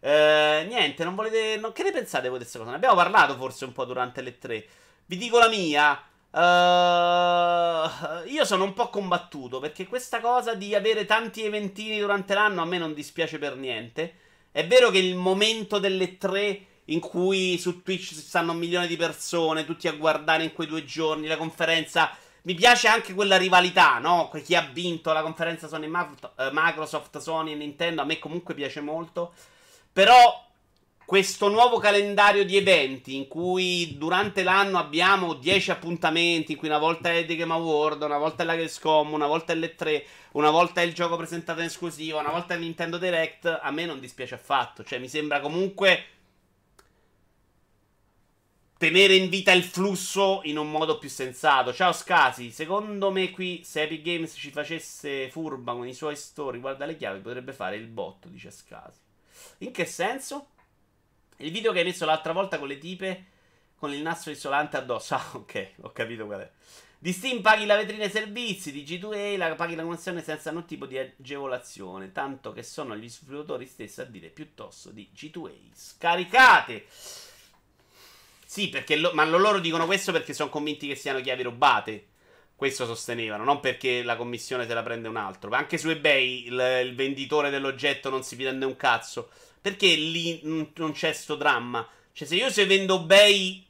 Eh, 0.00 0.64
niente, 0.68 1.04
non 1.04 1.14
volete. 1.14 1.56
No, 1.58 1.72
che 1.72 1.82
ne 1.82 1.92
pensate 1.92 2.28
voi 2.28 2.38
di 2.38 2.44
questa 2.44 2.58
cosa? 2.58 2.70
Ne 2.70 2.76
abbiamo 2.76 2.96
parlato 2.96 3.36
forse 3.36 3.64
un 3.64 3.72
po' 3.72 3.84
durante 3.84 4.22
le 4.22 4.38
3. 4.38 4.66
Vi 5.06 5.16
dico 5.16 5.38
la 5.38 5.48
mia. 5.48 6.02
Uh, 6.32 8.28
io 8.28 8.44
sono 8.44 8.62
un 8.62 8.72
po' 8.72 8.88
combattuto 8.88 9.58
perché 9.58 9.88
questa 9.88 10.20
cosa 10.20 10.54
di 10.54 10.76
avere 10.76 11.04
tanti 11.04 11.42
eventini 11.44 11.98
durante 11.98 12.34
l'anno 12.34 12.62
a 12.62 12.64
me 12.64 12.78
non 12.78 12.94
dispiace 12.94 13.38
per 13.38 13.56
niente. 13.56 14.14
È 14.52 14.66
vero 14.66 14.90
che 14.90 14.98
il 14.98 15.16
momento 15.16 15.78
delle 15.78 16.18
3 16.18 16.66
in 16.86 17.00
cui 17.00 17.58
su 17.58 17.82
Twitch 17.82 18.14
stanno 18.14 18.52
un 18.52 18.58
milione 18.58 18.86
di 18.86 18.96
persone, 18.96 19.64
tutti 19.64 19.88
a 19.88 19.92
guardare 19.92 20.44
in 20.44 20.52
quei 20.52 20.66
due 20.66 20.84
giorni 20.84 21.26
la 21.26 21.36
conferenza 21.36 22.10
mi 22.42 22.54
piace 22.54 22.88
anche 22.88 23.12
quella 23.12 23.36
rivalità, 23.36 23.98
no? 23.98 24.30
Chi 24.42 24.54
ha 24.54 24.62
vinto 24.72 25.12
la 25.12 25.22
conferenza 25.22 25.68
Sony 25.68 25.86
eh, 25.86 26.50
Microsoft, 26.52 27.18
Sony 27.18 27.52
e 27.52 27.54
Nintendo. 27.54 28.00
A 28.00 28.04
me 28.04 28.18
comunque 28.18 28.54
piace 28.54 28.80
molto. 28.80 29.34
Però 29.92 30.48
questo 31.10 31.48
nuovo 31.48 31.78
calendario 31.78 32.44
di 32.44 32.56
eventi 32.56 33.16
in 33.16 33.26
cui 33.26 33.98
durante 33.98 34.44
l'anno 34.44 34.78
abbiamo 34.78 35.34
10 35.34 35.72
appuntamenti, 35.72 36.52
in 36.52 36.58
cui 36.58 36.68
una 36.68 36.78
volta 36.78 37.12
è 37.12 37.26
The 37.26 37.34
Game 37.34 37.52
Award, 37.52 38.02
una 38.02 38.16
volta 38.16 38.44
è 38.44 38.46
la 38.46 38.54
Gamescom, 38.54 39.12
una 39.12 39.26
volta 39.26 39.52
è 39.52 39.56
l'E3, 39.56 40.04
una 40.34 40.50
volta 40.50 40.80
è 40.80 40.84
il 40.84 40.94
gioco 40.94 41.16
presentato 41.16 41.58
in 41.58 41.66
esclusiva, 41.66 42.20
una 42.20 42.30
volta 42.30 42.54
è 42.54 42.58
Nintendo 42.58 42.96
Direct, 42.96 43.58
a 43.60 43.70
me 43.72 43.86
non 43.86 43.98
dispiace 43.98 44.36
affatto. 44.36 44.84
Cioè 44.84 45.00
mi 45.00 45.08
sembra 45.08 45.40
comunque 45.40 46.04
tenere 48.78 49.16
in 49.16 49.28
vita 49.28 49.50
il 49.50 49.64
flusso 49.64 50.42
in 50.44 50.58
un 50.58 50.70
modo 50.70 50.98
più 50.98 51.08
sensato. 51.08 51.74
Ciao 51.74 51.92
Scasi, 51.92 52.52
secondo 52.52 53.10
me 53.10 53.30
qui 53.32 53.62
se 53.64 53.82
Epic 53.82 54.02
Games 54.02 54.32
ci 54.36 54.52
facesse 54.52 55.28
furba 55.28 55.72
con 55.72 55.88
i 55.88 55.92
suoi 55.92 56.14
store, 56.14 56.60
guarda 56.60 56.86
le 56.86 56.96
chiavi, 56.96 57.18
potrebbe 57.18 57.52
fare 57.52 57.74
il 57.74 57.88
botto, 57.88 58.28
dice 58.28 58.52
Scasi. 58.52 59.09
In 59.58 59.72
che 59.72 59.84
senso? 59.84 60.48
Il 61.38 61.50
video 61.50 61.72
che 61.72 61.78
hai 61.78 61.84
messo 61.84 62.04
l'altra 62.04 62.32
volta 62.32 62.58
con 62.58 62.68
le 62.68 62.78
tipe 62.78 63.26
con 63.80 63.94
il 63.94 64.02
nastro 64.02 64.30
isolante 64.30 64.76
addosso. 64.76 65.14
Ah, 65.16 65.30
ok, 65.32 65.72
ho 65.80 65.90
capito 65.90 66.26
qual 66.26 66.40
è. 66.40 66.50
Di 66.98 67.12
Steam 67.12 67.40
paghi 67.40 67.64
la 67.64 67.76
vetrina 67.76 68.04
e 68.04 68.10
servizi, 68.10 68.70
di 68.70 68.84
G2A 68.84 69.38
la 69.38 69.54
paghi 69.54 69.74
la 69.74 69.82
connessione 69.82 70.22
senza 70.22 70.50
nessun 70.50 70.66
tipo 70.66 70.84
di 70.84 70.98
agevolazione, 70.98 72.12
tanto 72.12 72.52
che 72.52 72.62
sono 72.62 72.94
gli 72.94 73.08
sviluppatori 73.08 73.64
stessi 73.64 74.02
a 74.02 74.04
dire 74.04 74.28
piuttosto 74.28 74.90
di 74.90 75.08
G2A. 75.14 75.70
Scaricate! 75.72 76.86
Sì, 78.44 78.68
perché 78.68 78.96
lo, 78.96 79.12
ma 79.14 79.24
loro 79.24 79.60
dicono 79.60 79.86
questo 79.86 80.12
perché 80.12 80.34
sono 80.34 80.50
convinti 80.50 80.88
che 80.88 80.94
siano 80.94 81.22
chiavi 81.22 81.42
rubate. 81.42 82.08
Questo 82.60 82.84
sostenevano, 82.84 83.42
non 83.42 83.58
perché 83.58 84.02
la 84.02 84.16
commissione 84.16 84.66
te 84.66 84.74
la 84.74 84.82
prende 84.82 85.08
un 85.08 85.16
altro. 85.16 85.50
Anche 85.52 85.78
su 85.78 85.88
eBay 85.88 86.44
il, 86.44 86.82
il 86.84 86.94
venditore 86.94 87.48
dell'oggetto 87.48 88.10
non 88.10 88.22
si 88.22 88.36
prende 88.36 88.66
un 88.66 88.76
cazzo. 88.76 89.30
Perché 89.58 89.86
lì 89.94 90.40
non 90.42 90.92
c'è 90.92 91.14
sto 91.14 91.36
dramma? 91.36 91.88
Cioè, 92.12 92.28
se 92.28 92.34
io 92.34 92.50
se 92.50 92.66
vendo 92.66 92.96
eBay 92.96 93.66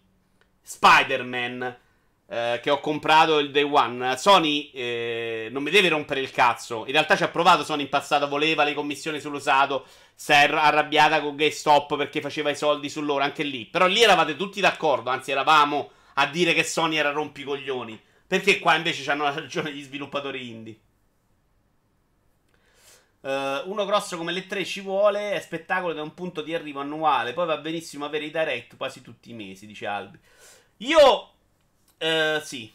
Spider-Man 0.61 1.79
eh, 2.27 2.59
che 2.61 2.71
ho 2.71 2.81
comprato 2.81 3.39
il 3.39 3.53
day 3.53 3.63
one. 3.63 4.17
Sony 4.17 4.73
eh, 4.75 5.47
non 5.53 5.63
mi 5.63 5.71
deve 5.71 5.89
rompere 5.89 6.19
il 6.19 6.33
cazzo. 6.33 6.85
In 6.85 6.91
realtà 6.91 7.17
ci 7.17 7.23
ha 7.23 7.29
provato 7.29 7.63
Sony 7.63 7.83
in 7.83 7.89
passato, 7.89 8.27
voleva 8.27 8.65
le 8.65 8.75
commissioni 8.75 9.21
sull'usato. 9.21 9.87
Si 10.17 10.33
è 10.33 10.51
arrabbiata 10.51 11.21
con 11.21 11.37
GameStop 11.37 11.97
perché 11.97 12.21
faceva 12.21 12.51
i 12.51 12.57
soldi 12.57 12.91
su 12.91 13.03
loro 13.03 13.23
anche 13.23 13.45
lì. 13.45 13.67
Però 13.67 13.87
lì 13.87 14.03
eravate 14.03 14.35
tutti 14.35 14.61
d'accordo, 14.61 15.11
anzi 15.11 15.31
eravamo 15.31 15.93
a 16.15 16.27
dire 16.27 16.55
che 16.55 16.65
Sony 16.65 16.97
era 16.97 17.13
rompicoglioni. 17.13 18.09
Perché 18.31 18.61
qua 18.61 18.77
invece 18.77 19.11
hanno 19.11 19.25
ragione 19.25 19.73
gli 19.73 19.83
sviluppatori 19.83 20.49
indie. 20.49 20.79
Uh, 23.23 23.69
uno 23.69 23.85
grosso 23.85 24.17
come 24.17 24.31
le 24.31 24.47
3 24.47 24.65
ci 24.65 24.81
vuole, 24.81 25.33
è 25.33 25.41
spettacolo 25.41 25.93
da 25.93 26.03
un 26.03 26.15
punto 26.15 26.41
di 26.41 26.55
arrivo 26.55 26.79
annuale, 26.79 27.33
poi 27.33 27.47
va 27.47 27.57
benissimo 27.57 28.05
avere 28.05 28.27
i 28.27 28.31
direct 28.31 28.77
quasi 28.77 29.03
tutti 29.03 29.31
i 29.31 29.35
mesi, 29.35 29.67
dice 29.67 29.87
Albi. 29.87 30.19
Io 30.79 31.31
Uh, 32.01 32.41
sì. 32.43 32.73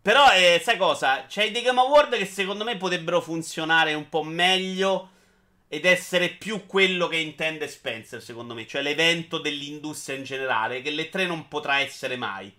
Però, 0.00 0.32
eh, 0.32 0.60
sai 0.64 0.78
cosa? 0.78 1.26
C'è 1.26 1.50
dei 1.50 1.62
Game 1.62 1.80
Award 1.80 2.16
che 2.16 2.24
secondo 2.24 2.64
me 2.64 2.76
potrebbero 2.76 3.20
funzionare 3.20 3.92
un 3.92 4.08
po' 4.08 4.22
meglio 4.22 5.10
ed 5.68 5.84
essere 5.84 6.30
più 6.30 6.64
quello 6.64 7.06
che 7.08 7.16
intende 7.16 7.68
Spencer, 7.68 8.22
secondo 8.22 8.54
me. 8.54 8.66
Cioè 8.66 8.82
l'evento 8.82 9.38
dell'industria 9.38 10.16
in 10.16 10.24
generale, 10.24 10.80
che 10.80 10.90
le 10.90 11.10
3 11.10 11.26
non 11.26 11.48
potrà 11.48 11.80
essere 11.80 12.16
mai. 12.16 12.54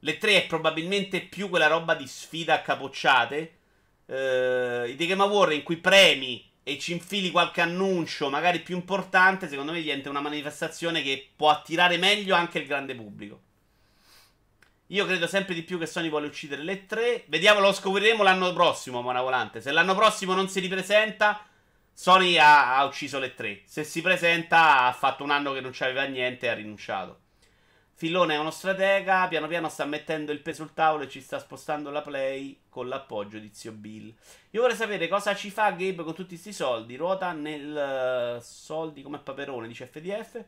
Le 0.00 0.18
3 0.18 0.44
è 0.44 0.46
probabilmente 0.46 1.20
più 1.20 1.48
quella 1.48 1.66
roba 1.66 1.94
di 1.94 2.06
sfida 2.06 2.54
a 2.54 2.62
capocciate. 2.62 3.52
Uh, 4.06 4.84
I 4.86 4.94
The 4.96 5.06
Game 5.06 5.22
Award 5.22 5.52
in 5.52 5.62
cui 5.62 5.76
premi 5.76 6.48
e 6.62 6.78
ci 6.78 6.92
infili 6.92 7.30
qualche 7.30 7.62
annuncio, 7.62 8.28
magari 8.28 8.60
più 8.60 8.76
importante, 8.76 9.48
secondo 9.48 9.72
me 9.72 9.80
diventa 9.80 10.10
una 10.10 10.20
manifestazione 10.20 11.02
che 11.02 11.30
può 11.34 11.48
attirare 11.50 11.96
meglio 11.96 12.34
anche 12.34 12.58
il 12.58 12.66
grande 12.66 12.94
pubblico. 12.94 13.40
Io 14.88 15.04
credo 15.04 15.26
sempre 15.26 15.54
di 15.54 15.62
più 15.62 15.78
che 15.78 15.86
Sony 15.86 16.08
vuole 16.08 16.26
uccidere 16.26 16.62
le 16.62 16.86
tre. 16.86 17.24
Vediamo, 17.26 17.60
lo 17.60 17.72
scopriremo 17.72 18.22
l'anno 18.22 18.52
prossimo, 18.52 19.02
Mona 19.02 19.20
Volante. 19.20 19.60
Se 19.60 19.70
l'anno 19.70 19.94
prossimo 19.94 20.34
non 20.34 20.48
si 20.48 20.60
ripresenta, 20.60 21.44
Sony 21.92 22.38
ha, 22.38 22.76
ha, 22.76 22.84
ucciso 22.84 23.18
le 23.18 23.34
tre. 23.34 23.62
Se 23.64 23.84
si 23.84 24.00
presenta, 24.00 24.86
ha 24.86 24.92
fatto 24.92 25.24
un 25.24 25.30
anno 25.30 25.52
che 25.52 25.60
non 25.60 25.72
c'aveva 25.74 26.04
niente 26.04 26.46
e 26.46 26.48
ha 26.48 26.54
rinunciato. 26.54 27.20
Filone 27.98 28.34
è 28.34 28.38
uno 28.38 28.52
stratega, 28.52 29.26
piano 29.26 29.48
piano 29.48 29.68
sta 29.68 29.84
mettendo 29.84 30.30
il 30.30 30.38
peso 30.38 30.62
sul 30.62 30.72
tavolo 30.72 31.02
e 31.02 31.08
ci 31.08 31.20
sta 31.20 31.40
spostando 31.40 31.90
la 31.90 32.00
play 32.00 32.60
con 32.68 32.86
l'appoggio 32.86 33.40
di 33.40 33.50
zio 33.52 33.72
Bill. 33.72 34.14
Io 34.50 34.60
vorrei 34.60 34.76
sapere 34.76 35.08
cosa 35.08 35.34
ci 35.34 35.50
fa 35.50 35.72
Gabe 35.72 36.04
con 36.04 36.14
tutti 36.14 36.28
questi 36.28 36.52
soldi. 36.52 36.94
Ruota 36.94 37.32
nel 37.32 38.36
uh, 38.36 38.40
soldi 38.40 39.02
come 39.02 39.18
Paperone, 39.18 39.66
dice 39.66 39.88
FDF. 39.88 40.44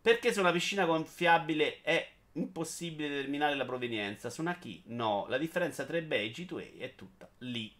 Perché 0.00 0.32
se 0.32 0.40
una 0.40 0.52
piscina 0.52 0.86
gonfiabile 0.86 1.82
è 1.82 2.08
impossibile 2.32 3.10
determinare 3.10 3.56
la 3.56 3.66
provenienza. 3.66 4.30
Su 4.30 4.40
una 4.40 4.56
key, 4.56 4.80
no. 4.86 5.26
La 5.28 5.36
differenza 5.36 5.84
tra 5.84 5.98
eBay 5.98 6.28
e 6.28 6.32
G2A 6.32 6.78
è 6.78 6.94
tutta 6.94 7.28
lì. 7.40 7.70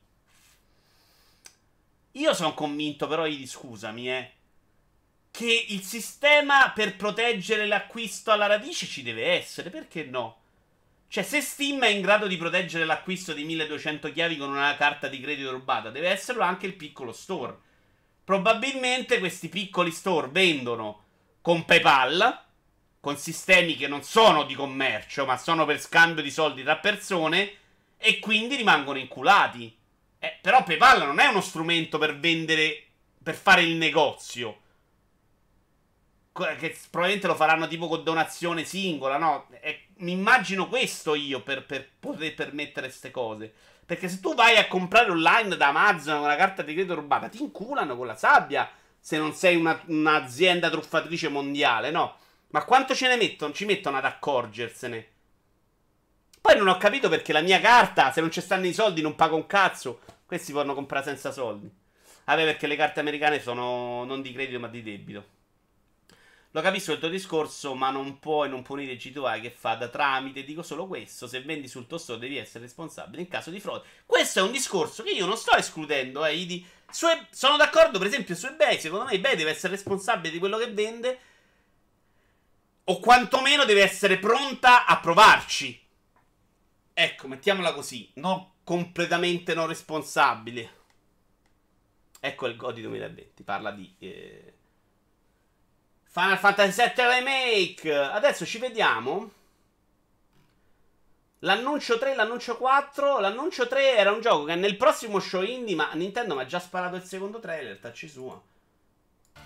Io 2.12 2.34
sono 2.34 2.52
convinto, 2.52 3.06
però, 3.06 3.24
scusami, 3.26 4.10
eh, 4.10 4.32
che 5.30 5.66
il 5.68 5.82
sistema 5.82 6.70
per 6.72 6.96
proteggere 6.96 7.66
l'acquisto 7.66 8.30
alla 8.30 8.46
radice 8.46 8.86
ci 8.86 9.02
deve 9.02 9.26
essere. 9.32 9.70
Perché 9.70 10.04
no? 10.04 10.38
Cioè, 11.08 11.24
se 11.24 11.40
Steam 11.40 11.82
è 11.82 11.88
in 11.88 12.02
grado 12.02 12.26
di 12.26 12.36
proteggere 12.36 12.84
l'acquisto 12.84 13.32
di 13.32 13.44
1200 13.44 14.12
chiavi 14.12 14.36
con 14.36 14.50
una 14.50 14.76
carta 14.76 15.08
di 15.08 15.20
credito 15.20 15.50
rubata, 15.50 15.90
deve 15.90 16.08
esserlo 16.08 16.42
anche 16.42 16.66
il 16.66 16.74
piccolo 16.74 17.12
store. 17.12 17.58
Probabilmente 18.22 19.18
questi 19.18 19.48
piccoli 19.48 19.90
store 19.90 20.28
vendono 20.28 21.04
con 21.40 21.64
PayPal 21.64 22.48
con 23.00 23.16
sistemi 23.16 23.76
che 23.76 23.88
non 23.88 24.02
sono 24.02 24.44
di 24.44 24.54
commercio, 24.54 25.24
ma 25.24 25.38
sono 25.38 25.64
per 25.64 25.80
scambio 25.80 26.22
di 26.22 26.30
soldi 26.30 26.62
tra 26.62 26.76
persone, 26.76 27.56
e 27.96 28.18
quindi 28.18 28.56
rimangono 28.56 28.98
inculati. 28.98 29.74
Eh, 30.18 30.38
però 30.40 30.62
PayPal 30.62 31.06
non 31.06 31.18
è 31.18 31.26
uno 31.26 31.40
strumento 31.40 31.96
per 31.96 32.18
vendere, 32.18 32.84
per 33.22 33.34
fare 33.34 33.62
il 33.62 33.76
negozio. 33.76 34.60
Che 36.32 36.76
probabilmente 36.90 37.26
lo 37.26 37.34
faranno 37.34 37.66
tipo 37.66 37.88
con 37.88 38.02
donazione 38.04 38.64
singola, 38.64 39.18
no? 39.18 39.48
Mi 39.96 40.12
immagino 40.12 40.68
questo 40.68 41.14
io 41.14 41.42
per, 41.42 41.66
per 41.66 41.88
poter 41.98 42.34
permettere 42.34 42.86
queste 42.86 43.10
cose. 43.10 43.52
Perché 43.84 44.08
se 44.08 44.20
tu 44.20 44.34
vai 44.34 44.56
a 44.56 44.68
comprare 44.68 45.10
online 45.10 45.56
da 45.56 45.68
Amazon 45.68 46.22
una 46.22 46.36
carta 46.36 46.62
di 46.62 46.74
credito 46.74 46.94
rubata, 46.94 47.28
ti 47.28 47.42
inculano 47.42 47.96
con 47.96 48.06
la 48.06 48.14
sabbia 48.14 48.70
se 49.00 49.18
non 49.18 49.34
sei 49.34 49.56
una, 49.56 49.80
un'azienda 49.86 50.70
truffatrice 50.70 51.28
mondiale, 51.28 51.90
no? 51.90 52.16
Ma 52.50 52.64
quanto 52.64 52.94
ce 52.94 53.08
ne 53.08 53.16
mettono? 53.16 53.52
Ci 53.52 53.64
mettono 53.64 53.96
ad 53.96 54.04
accorgersene. 54.04 55.08
Poi 56.40 56.56
non 56.56 56.68
ho 56.68 56.76
capito 56.78 57.08
perché 57.08 57.32
la 57.32 57.40
mia 57.40 57.60
carta, 57.60 58.12
se 58.12 58.20
non 58.20 58.30
ci 58.30 58.40
stanno 58.40 58.66
i 58.66 58.72
soldi, 58.72 59.02
non 59.02 59.16
paga 59.16 59.34
un 59.34 59.46
cazzo. 59.46 60.00
Questi 60.24 60.52
possono 60.52 60.74
comprare 60.74 61.04
senza 61.04 61.32
soldi. 61.32 61.70
Vabbè, 62.24 62.44
perché 62.44 62.66
le 62.66 62.76
carte 62.76 63.00
americane 63.00 63.40
sono 63.40 64.04
non 64.04 64.22
di 64.22 64.32
credito 64.32 64.60
ma 64.60 64.68
di 64.68 64.82
debito. 64.82 65.24
Lo 66.52 66.62
capisco 66.62 66.92
il 66.92 66.98
tuo 66.98 67.08
discorso, 67.08 67.74
ma 67.74 67.90
non 67.90 68.18
puoi 68.18 68.48
non 68.48 68.62
punire 68.62 68.96
G2I 68.96 69.40
che 69.40 69.50
fa 69.50 69.74
da 69.76 69.88
tramite. 69.88 70.42
Dico 70.42 70.62
solo 70.62 70.86
questo: 70.86 71.28
se 71.28 71.40
vendi 71.42 71.68
sul 71.68 71.86
tuo 71.86 71.98
store 71.98 72.18
devi 72.18 72.38
essere 72.38 72.64
responsabile 72.64 73.22
in 73.22 73.28
caso 73.28 73.50
di 73.50 73.60
frode. 73.60 73.86
Questo 74.04 74.40
è 74.40 74.42
un 74.42 74.50
discorso 74.50 75.04
che 75.04 75.10
io 75.10 75.26
non 75.26 75.36
sto 75.36 75.54
escludendo. 75.54 76.24
Eh, 76.24 76.46
di... 76.46 76.66
Su... 76.90 77.06
sono 77.30 77.56
d'accordo, 77.56 77.98
per 77.98 78.08
esempio, 78.08 78.34
su 78.34 78.46
eBay. 78.46 78.80
Secondo 78.80 79.04
me, 79.04 79.12
eBay 79.12 79.36
deve 79.36 79.50
essere 79.50 79.74
responsabile 79.74 80.32
di 80.32 80.40
quello 80.40 80.58
che 80.58 80.72
vende 80.72 81.18
o 82.84 82.98
quantomeno 82.98 83.64
deve 83.64 83.82
essere 83.82 84.18
pronta 84.18 84.86
a 84.86 84.98
provarci. 84.98 85.80
Ecco, 86.92 87.28
mettiamola 87.28 87.72
così, 87.72 88.10
non 88.14 88.54
completamente 88.64 89.54
non 89.54 89.68
responsabile. 89.68 90.78
Ecco 92.18 92.46
il 92.48 92.56
Godi 92.56 92.82
2020, 92.82 93.42
parla 93.44 93.70
di 93.70 93.94
eh, 94.00 94.49
Final 96.12 96.38
Fantasy 96.38 96.82
VII 96.82 97.04
Remake. 97.06 97.94
Adesso 97.94 98.44
ci 98.44 98.58
vediamo. 98.58 99.30
L'annuncio 101.38 101.98
3, 101.98 102.16
l'annuncio 102.16 102.56
4. 102.56 103.20
L'annuncio 103.20 103.68
3 103.68 103.96
era 103.96 104.10
un 104.10 104.20
gioco 104.20 104.44
che 104.44 104.56
nel 104.56 104.76
prossimo 104.76 105.20
show 105.20 105.42
indie, 105.42 105.76
ma 105.76 105.92
Nintendo 105.92 106.34
mi 106.34 106.42
ha 106.42 106.46
già 106.46 106.58
sparato 106.58 106.96
il 106.96 107.04
secondo 107.04 107.38
trailer, 107.38 107.78
tacci 107.78 108.08
sua. 108.08 108.40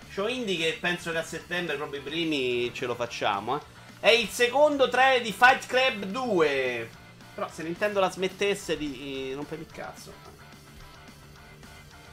Show 0.09 0.27
indie 0.27 0.57
che 0.57 0.77
penso 0.81 1.11
che 1.11 1.19
a 1.19 1.23
settembre, 1.23 1.75
proprio 1.75 1.99
i 1.99 2.03
primi, 2.03 2.73
ce 2.73 2.87
lo 2.87 2.95
facciamo. 2.95 3.57
Eh. 3.57 3.61
È 3.99 4.09
il 4.09 4.27
secondo 4.29 4.89
trailer 4.89 5.21
di 5.21 5.31
Fight 5.31 5.67
Club 5.67 6.05
2. 6.05 6.89
Però 7.35 7.47
se 7.47 7.61
Nintendo 7.61 7.99
la 7.99 8.09
smettesse 8.09 8.75
di 8.75 9.33
rompere 9.35 9.61
il 9.61 9.71
cazzo. 9.71 10.11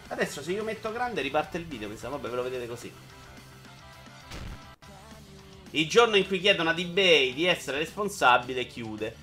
Adesso 0.09 0.43
se 0.43 0.53
io 0.53 0.63
metto 0.63 0.93
grande 0.93 1.23
riparte 1.23 1.57
il 1.57 1.65
video, 1.65 1.89
mi 1.89 1.97
sa, 1.97 2.11
vabbè 2.11 2.29
ve 2.29 2.37
lo 2.37 2.43
vedete 2.43 2.67
così. 2.67 2.93
Il 5.73 5.89
giorno 5.89 6.17
in 6.17 6.27
cui 6.27 6.41
chiedono 6.41 6.71
ad 6.71 6.79
eBay 6.79 7.35
di 7.35 7.47
essere 7.47 7.79
responsabile 7.79 8.67
chiude. 8.67 9.15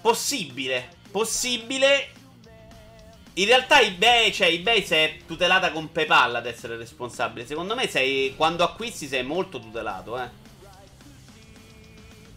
Possibile, 0.00 0.88
possibile 1.10 2.10
in 3.38 3.46
realtà 3.46 3.80
eBay, 3.80 4.32
cioè 4.32 4.48
eBay 4.48 4.84
si 4.84 4.94
è 4.94 5.16
tutelata 5.24 5.70
con 5.70 5.92
PayPal 5.92 6.34
ad 6.34 6.46
essere 6.46 6.76
responsabile. 6.76 7.46
Secondo 7.46 7.76
me 7.76 7.88
sei, 7.88 8.34
quando 8.36 8.64
acquisti 8.64 9.06
sei 9.06 9.22
molto 9.22 9.60
tutelato, 9.60 10.18
eh. 10.18 10.28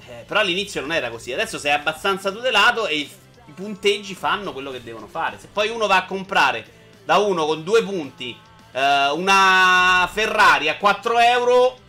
eh 0.08 0.24
però 0.28 0.42
all'inizio 0.42 0.82
non 0.82 0.92
era 0.92 1.10
così. 1.10 1.34
Adesso 1.34 1.58
sei 1.58 1.72
abbastanza 1.72 2.32
tutelato 2.32 2.86
e 2.86 2.98
i, 2.98 3.10
i 3.48 3.52
punteggi 3.52 4.14
fanno 4.14 4.54
quello 4.54 4.70
che 4.70 4.84
devono 4.84 5.08
fare. 5.08 5.40
Se 5.40 5.48
poi 5.52 5.70
uno 5.70 5.88
va 5.88 5.98
a 5.98 6.06
comprare 6.06 6.80
da 7.04 7.18
uno 7.18 7.48
con 7.48 7.64
due 7.64 7.84
punti 7.84 8.38
eh, 8.72 9.10
una 9.10 10.08
Ferrari 10.14 10.70
a 10.70 10.78
4 10.78 11.18
euro 11.18 11.80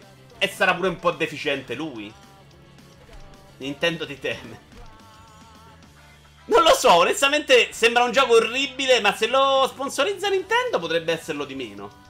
e 0.43 0.49
sarà 0.49 0.75
pure 0.75 0.89
un 0.89 0.97
po' 0.97 1.13
deficiente 1.13 1.75
lui. 1.75 2.13
Nintendo 3.59 4.05
ti 4.05 4.19
teme. 4.19 4.71
Non 6.47 6.65
lo 6.65 6.75
so, 6.75 6.95
onestamente 6.95 7.73
sembra 7.73 8.03
un 8.03 8.11
gioco 8.11 8.33
orribile, 8.35 8.99
ma 9.01 9.15
se 9.15 9.29
lo 9.29 9.69
sponsorizza 9.69 10.29
Nintendo 10.29 10.81
potrebbe 10.81 11.13
esserlo 11.13 11.45
di 11.45 11.55
meno. 11.55 12.01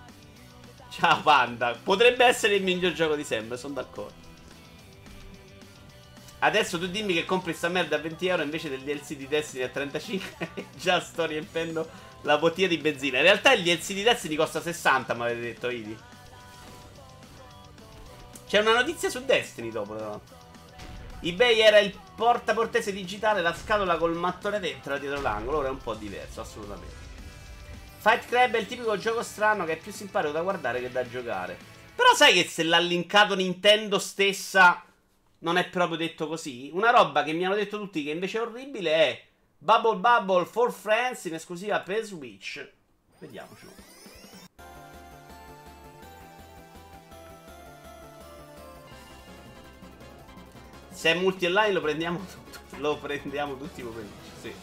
Ciao 0.89 1.21
Panda, 1.21 1.79
potrebbe 1.83 2.25
essere 2.25 2.55
il 2.55 2.63
miglior 2.63 2.95
gioco 2.95 3.17
di 3.17 3.25
sempre, 3.25 3.59
sono 3.59 3.75
d'accordo. 3.75 4.15
Adesso 6.39 6.79
tu 6.79 6.87
dimmi 6.87 7.13
che 7.13 7.27
compri 7.27 7.53
sta 7.53 7.69
merda 7.69 7.97
a 7.97 8.01
20 8.01 8.27
euro 8.29 8.43
invece 8.43 8.71
del 8.71 8.81
DLC 8.81 9.15
di 9.15 9.29
Destiny 9.29 9.65
a 9.65 9.69
35 9.69 10.49
e 10.55 10.67
già 10.75 11.01
sto 11.01 11.27
riempendo 11.27 11.87
la 12.23 12.39
bottiglia 12.39 12.69
di 12.69 12.79
benzina. 12.79 13.19
In 13.19 13.25
realtà 13.25 13.53
il 13.53 13.63
DLC 13.63 13.93
di 13.93 14.03
Destiny 14.03 14.37
costa 14.37 14.63
60, 14.63 15.13
mi 15.13 15.21
avete 15.21 15.41
detto, 15.41 15.69
Idi. 15.69 15.95
C'è 18.53 18.61
una 18.61 18.75
notizia 18.75 19.09
su 19.09 19.25
Destiny 19.25 19.71
dopo, 19.71 19.95
però. 19.95 20.21
eBay 21.23 21.59
era 21.61 21.79
il 21.79 21.99
portaportese 22.15 22.93
digitale, 22.93 23.41
la 23.41 23.55
scatola 23.55 23.97
col 23.97 24.15
mattone 24.15 24.61
dentro 24.61 24.99
dietro 24.99 25.23
l'angolo. 25.23 25.57
Ora 25.57 25.69
è 25.69 25.71
un 25.71 25.79
po' 25.79 25.95
diverso, 25.95 26.43
assolutamente. 26.43 26.95
Fight 27.97 28.27
Club 28.27 28.53
è 28.53 28.59
il 28.59 28.67
tipico 28.67 28.99
gioco 28.99 29.23
strano 29.23 29.65
che 29.65 29.73
è 29.73 29.77
più 29.79 29.91
simpatico 29.91 30.33
da 30.33 30.43
guardare 30.43 30.83
che 30.83 30.91
da 30.91 31.09
giocare. 31.09 31.57
Però 31.95 32.13
sai 32.15 32.35
che 32.35 32.47
se 32.47 32.65
l'ha 32.65 32.79
linkato 32.79 33.35
Nintendo 33.35 33.99
stessa 33.99 34.85
non 35.39 35.57
è 35.57 35.67
proprio 35.71 35.97
detto 35.97 36.29
così? 36.29 36.69
Una 36.75 36.91
roba 36.91 37.23
che 37.23 37.33
mi 37.33 37.47
hanno 37.47 37.55
detto 37.55 37.79
tutti 37.79 38.05
che 38.05 38.11
invece 38.11 38.37
è 38.37 38.43
orribile 38.43 38.93
è 38.93 39.25
Bubble 39.57 39.97
Bubble 39.97 40.45
for 40.45 40.71
Friends 40.71 41.25
in 41.25 41.33
esclusiva 41.33 41.81
per 41.81 42.05
Switch. 42.05 42.71
Vediamocelo. 43.19 43.92
Se 50.93 51.11
è 51.11 51.15
multi 51.15 51.47
online 51.47 51.73
lo 51.73 51.81
prendiamo, 51.81 52.21
lo 52.77 52.99
prendiamo 52.99 53.57
tutti 53.57 53.83
come 53.83 54.07
sì. 54.41 54.55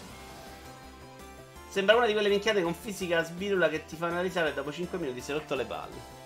Sembra 1.70 1.96
una 1.96 2.06
di 2.06 2.14
quelle 2.14 2.30
minchiate 2.30 2.62
con 2.62 2.74
fisica 2.74 3.24
sbirula 3.24 3.68
che 3.68 3.86
ti 3.86 3.96
fanno 3.96 4.14
analizzare 4.14 4.50
e 4.50 4.54
dopo 4.54 4.72
5 4.72 4.98
minuti 4.98 5.22
si 5.22 5.32
è 5.32 5.34
rotto 5.34 5.56
le 5.56 5.66
palle. 5.66 6.18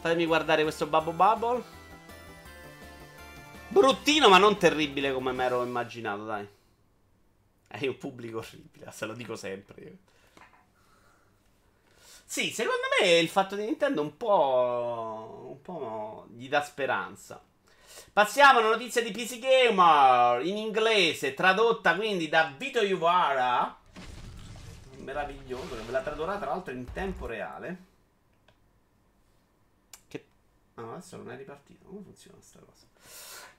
Fatemi 0.00 0.26
guardare 0.26 0.62
questo 0.62 0.86
Bubble 0.86 1.12
Bubble. 1.12 1.62
Bruttino 3.68 4.28
ma 4.28 4.38
non 4.38 4.56
terribile 4.58 5.12
come 5.12 5.32
mi 5.32 5.42
ero 5.42 5.64
immaginato, 5.64 6.24
dai. 6.24 6.48
È 7.66 7.86
un 7.86 7.98
pubblico 7.98 8.38
orribile, 8.38 8.90
se 8.92 9.06
lo 9.06 9.12
dico 9.12 9.34
sempre. 9.34 9.98
Sì, 12.24 12.50
secondo 12.50 12.82
me 13.00 13.18
il 13.18 13.28
fatto 13.28 13.56
di 13.56 13.64
Nintendo 13.64 14.02
un 14.02 14.16
po'. 14.16 15.48
un 15.50 15.60
po' 15.62 16.26
gli 16.30 16.48
dà 16.48 16.62
speranza. 16.62 17.42
Passiamo 18.12 18.58
alla 18.58 18.70
notizia 18.70 19.02
di 19.02 19.10
PC 19.10 19.38
Gamer 19.38 20.44
in 20.44 20.56
inglese, 20.56 21.34
tradotta 21.34 21.94
quindi 21.94 22.28
da 22.28 22.54
Vito 22.56 22.82
Iuvara. 22.82 23.78
Meraviglioso, 24.96 25.76
che 25.76 25.82
ve 25.82 25.92
la 25.92 26.02
tradurrà 26.02 26.36
tra 26.36 26.50
l'altro 26.50 26.72
in 26.72 26.90
tempo 26.92 27.26
reale. 27.26 27.84
Che. 30.08 30.26
Ah, 30.74 30.92
adesso 30.92 31.16
non 31.16 31.30
è 31.30 31.36
ripartito. 31.36 31.86
Come 31.86 32.02
funziona 32.02 32.36
questa 32.36 32.58
cosa? 32.60 32.86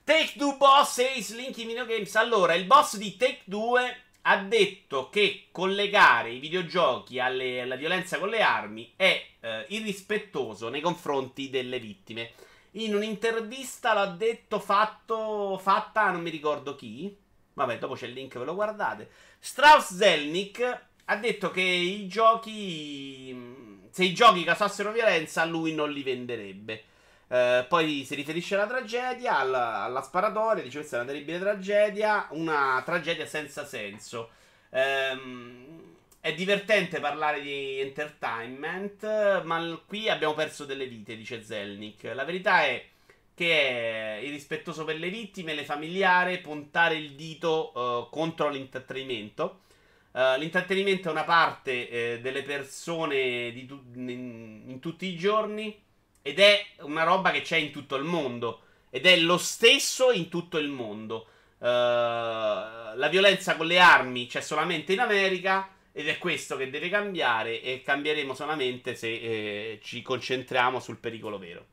Take 0.04 0.34
Two 0.36 0.56
Boss 0.56 0.98
Ace 0.98 1.34
Link 1.34 1.56
in 1.58 1.68
Videogames. 1.68 2.14
Allora, 2.16 2.54
il 2.54 2.64
boss 2.64 2.96
di 2.96 3.16
Take 3.16 3.42
2 3.44 4.02
ha 4.22 4.36
detto 4.38 5.08
che 5.08 5.48
collegare 5.50 6.30
i 6.32 6.38
videogiochi 6.38 7.18
alle, 7.18 7.62
alla 7.62 7.76
violenza 7.76 8.18
con 8.18 8.28
le 8.28 8.42
armi 8.42 8.92
è 8.96 9.26
eh, 9.40 9.66
irrispettoso 9.68 10.68
nei 10.68 10.80
confronti 10.80 11.48
delle 11.50 11.78
vittime. 11.78 12.32
In 12.78 12.94
un'intervista 12.94 13.92
l'ha 13.92 14.06
detto 14.06 14.60
fatto, 14.60 15.58
fatta, 15.58 16.10
non 16.10 16.22
mi 16.22 16.30
ricordo 16.30 16.76
chi. 16.76 17.16
Vabbè, 17.54 17.78
dopo 17.78 17.94
c'è 17.94 18.06
il 18.06 18.12
link, 18.12 18.38
ve 18.38 18.44
lo 18.44 18.54
guardate. 18.54 19.10
Strauss 19.40 19.94
Zelnick 19.94 20.80
ha 21.06 21.16
detto 21.16 21.50
che 21.50 21.60
i 21.60 22.06
giochi. 22.06 23.86
Se 23.90 24.04
i 24.04 24.14
giochi 24.14 24.44
causassero 24.44 24.92
violenza, 24.92 25.44
lui 25.44 25.74
non 25.74 25.90
li 25.90 26.02
venderebbe. 26.04 26.84
Eh, 27.26 27.66
poi 27.68 28.04
si 28.04 28.14
riferisce 28.14 28.54
alla 28.54 28.66
tragedia, 28.66 29.38
alla, 29.38 29.82
alla, 29.82 30.00
sparatoria, 30.00 30.62
dice 30.62 30.78
questa 30.78 30.98
è 30.98 31.00
una 31.00 31.10
terribile 31.10 31.38
tragedia, 31.40 32.28
una 32.30 32.80
tragedia 32.84 33.26
senza 33.26 33.66
senso. 33.66 34.30
Ehm, 34.70 35.87
è 36.20 36.34
divertente 36.34 37.00
parlare 37.00 37.40
di 37.40 37.80
entertainment, 37.80 39.42
ma 39.44 39.80
qui 39.86 40.08
abbiamo 40.08 40.34
perso 40.34 40.64
delle 40.64 40.86
vite, 40.86 41.16
dice 41.16 41.42
Zelnik. 41.42 42.10
La 42.14 42.24
verità 42.24 42.64
è 42.64 42.84
che 43.38 44.18
è 44.18 44.20
irrispettoso 44.24 44.84
per 44.84 44.98
le 44.98 45.10
vittime, 45.10 45.54
le 45.54 45.64
familiari, 45.64 46.38
puntare 46.38 46.96
il 46.96 47.12
dito 47.12 47.70
uh, 47.72 48.10
contro 48.10 48.48
l'intrattenimento. 48.48 49.60
Uh, 50.10 50.36
l'intrattenimento 50.38 51.08
è 51.08 51.12
una 51.12 51.22
parte 51.22 52.16
uh, 52.18 52.20
delle 52.20 52.42
persone 52.42 53.52
tu- 53.66 53.84
in, 53.94 54.64
in 54.66 54.80
tutti 54.80 55.06
i 55.06 55.16
giorni 55.16 55.80
ed 56.20 56.40
è 56.40 56.66
una 56.80 57.04
roba 57.04 57.30
che 57.30 57.42
c'è 57.42 57.58
in 57.58 57.70
tutto 57.70 57.94
il 57.94 58.02
mondo. 58.02 58.62
Ed 58.90 59.06
è 59.06 59.16
lo 59.18 59.38
stesso 59.38 60.10
in 60.10 60.28
tutto 60.28 60.58
il 60.58 60.68
mondo. 60.68 61.28
Uh, 61.58 61.64
la 61.64 63.08
violenza 63.08 63.56
con 63.56 63.66
le 63.66 63.78
armi 63.78 64.26
c'è 64.26 64.40
solamente 64.40 64.92
in 64.94 64.98
America. 64.98 65.68
Ed 65.98 66.06
è 66.06 66.16
questo 66.18 66.56
che 66.56 66.70
deve 66.70 66.88
cambiare. 66.88 67.60
E 67.60 67.82
cambieremo 67.82 68.32
solamente 68.32 68.94
se 68.94 69.08
eh, 69.08 69.80
ci 69.82 70.00
concentriamo 70.00 70.78
sul 70.78 70.98
pericolo 70.98 71.38
vero. 71.38 71.66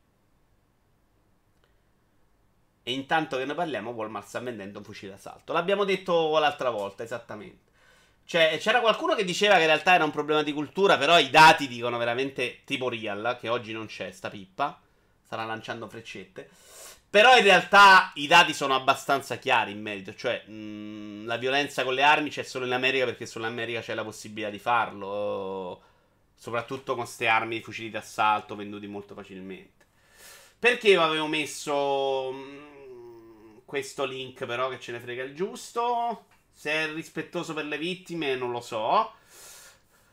E 2.82 2.90
intanto 2.90 3.36
che 3.36 3.44
ne 3.44 3.54
parliamo, 3.54 3.92
Walmart 3.92 4.26
sta 4.26 4.40
vendendo 4.40 4.78
un 4.78 4.84
fucile 4.84 5.12
d'assalto. 5.12 5.52
L'abbiamo 5.52 5.84
detto 5.84 6.36
l'altra 6.40 6.70
volta, 6.70 7.04
esattamente. 7.04 7.70
Cioè, 8.24 8.58
c'era 8.58 8.80
qualcuno 8.80 9.14
che 9.14 9.22
diceva 9.22 9.54
che 9.54 9.60
in 9.60 9.66
realtà 9.68 9.94
era 9.94 10.02
un 10.02 10.10
problema 10.10 10.42
di 10.42 10.52
cultura, 10.52 10.98
però 10.98 11.20
i 11.20 11.30
dati 11.30 11.68
dicono 11.68 11.96
veramente 11.96 12.62
tipo 12.64 12.88
real, 12.88 13.36
che 13.40 13.48
oggi 13.48 13.72
non 13.72 13.86
c'è 13.86 14.10
sta 14.10 14.28
pippa. 14.28 14.80
Starà 15.22 15.44
lanciando 15.44 15.88
freccette. 15.88 16.50
Però 17.08 17.36
in 17.36 17.44
realtà 17.44 18.10
i 18.16 18.26
dati 18.26 18.52
sono 18.52 18.74
abbastanza 18.74 19.36
chiari 19.36 19.72
in 19.72 19.80
merito. 19.80 20.14
Cioè, 20.14 20.44
mh, 20.46 21.24
la 21.24 21.36
violenza 21.36 21.84
con 21.84 21.94
le 21.94 22.02
armi 22.02 22.30
c'è 22.30 22.42
solo 22.42 22.66
in 22.66 22.72
America 22.72 23.04
perché 23.04 23.26
solo 23.26 23.46
in 23.46 23.52
America 23.52 23.80
c'è 23.80 23.94
la 23.94 24.04
possibilità 24.04 24.50
di 24.50 24.58
farlo. 24.58 25.82
Soprattutto 26.34 26.94
con 26.94 27.04
queste 27.04 27.26
armi, 27.26 27.62
fucili 27.62 27.90
d'assalto 27.90 28.54
venduti 28.56 28.86
molto 28.86 29.14
facilmente. 29.14 29.86
Perché 30.58 30.96
avevo 30.96 31.26
messo 31.26 32.32
mh, 32.32 33.62
questo 33.64 34.04
link, 34.04 34.44
però, 34.44 34.68
che 34.68 34.80
ce 34.80 34.92
ne 34.92 35.00
frega 35.00 35.22
il 35.22 35.34
giusto? 35.34 36.26
Se 36.52 36.70
è 36.70 36.92
rispettoso 36.92 37.54
per 37.54 37.66
le 37.66 37.78
vittime, 37.78 38.34
non 38.34 38.50
lo 38.50 38.60
so. 38.60 39.12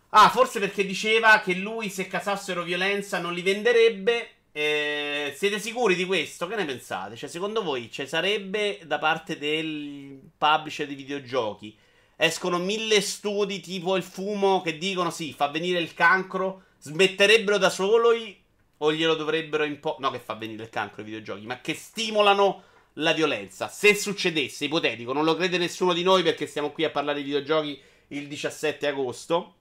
Ah, 0.09 0.29
forse 0.29 0.59
perché 0.59 0.85
diceva 0.85 1.39
che 1.39 1.55
lui, 1.55 1.89
se 1.89 2.07
casassero 2.07 2.63
violenza, 2.63 3.19
non 3.19 3.33
li 3.33 3.41
venderebbe. 3.41 4.29
Eh, 4.55 5.33
siete 5.35 5.57
sicuri 5.57 5.95
di 5.95 6.05
questo? 6.05 6.45
Che 6.45 6.55
ne 6.55 6.65
pensate? 6.65 7.15
Cioè, 7.15 7.27
secondo 7.27 7.63
voi 7.63 7.89
ci 7.91 8.05
sarebbe 8.05 8.79
da 8.85 8.99
parte 8.99 9.39
del 9.39 10.19
publisher 10.37 10.85
di 10.85 10.93
videogiochi? 10.93 11.75
Escono 12.15 12.59
mille 12.59 13.01
studi 13.01 13.59
tipo 13.61 13.95
il 13.95 14.03
fumo 14.03 14.61
che 14.61 14.77
dicono 14.77 15.09
sì, 15.09 15.33
fa 15.33 15.47
venire 15.47 15.79
il 15.79 15.95
cancro. 15.95 16.65
Smetterebbero 16.77 17.57
da 17.57 17.71
soli 17.71 18.39
o 18.77 18.93
glielo 18.93 19.15
dovrebbero 19.15 19.63
impo... 19.63 19.95
No, 19.99 20.11
che 20.11 20.19
fa 20.19 20.35
venire 20.35 20.63
il 20.63 20.69
cancro 20.69 21.01
ai 21.01 21.07
videogiochi, 21.07 21.47
ma 21.47 21.59
che 21.59 21.73
stimolano 21.73 22.63
la 22.97 23.13
violenza. 23.13 23.67
Se 23.69 23.95
succedesse, 23.95 24.65
ipotetico, 24.65 25.13
non 25.13 25.23
lo 25.23 25.35
crede 25.35 25.57
nessuno 25.57 25.93
di 25.93 26.03
noi 26.03 26.21
perché 26.21 26.45
stiamo 26.45 26.69
qui 26.69 26.83
a 26.83 26.91
parlare 26.91 27.17
di 27.17 27.25
videogiochi 27.25 27.81
il 28.09 28.27
17 28.27 28.85
agosto. 28.85 29.55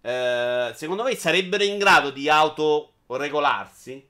Eh, 0.00 0.72
secondo 0.74 1.02
voi 1.02 1.16
sarebbero 1.16 1.62
in 1.62 1.76
grado 1.76 2.08
di 2.08 2.26
autoregolarsi? 3.08 4.08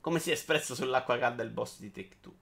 Come 0.00 0.18
si 0.20 0.30
è 0.30 0.32
espresso 0.32 0.74
sull'acqua 0.74 1.18
calda 1.18 1.42
il 1.42 1.50
boss 1.50 1.78
di 1.78 1.90
Take 1.90 2.16
Two? 2.20 2.34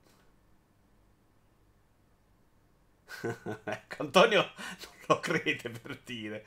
ecco, 3.63 4.03
Antonio 4.03 4.41
non 4.41 4.93
lo 5.07 5.19
crede 5.19 5.69
per 5.69 5.99
dire. 6.03 6.45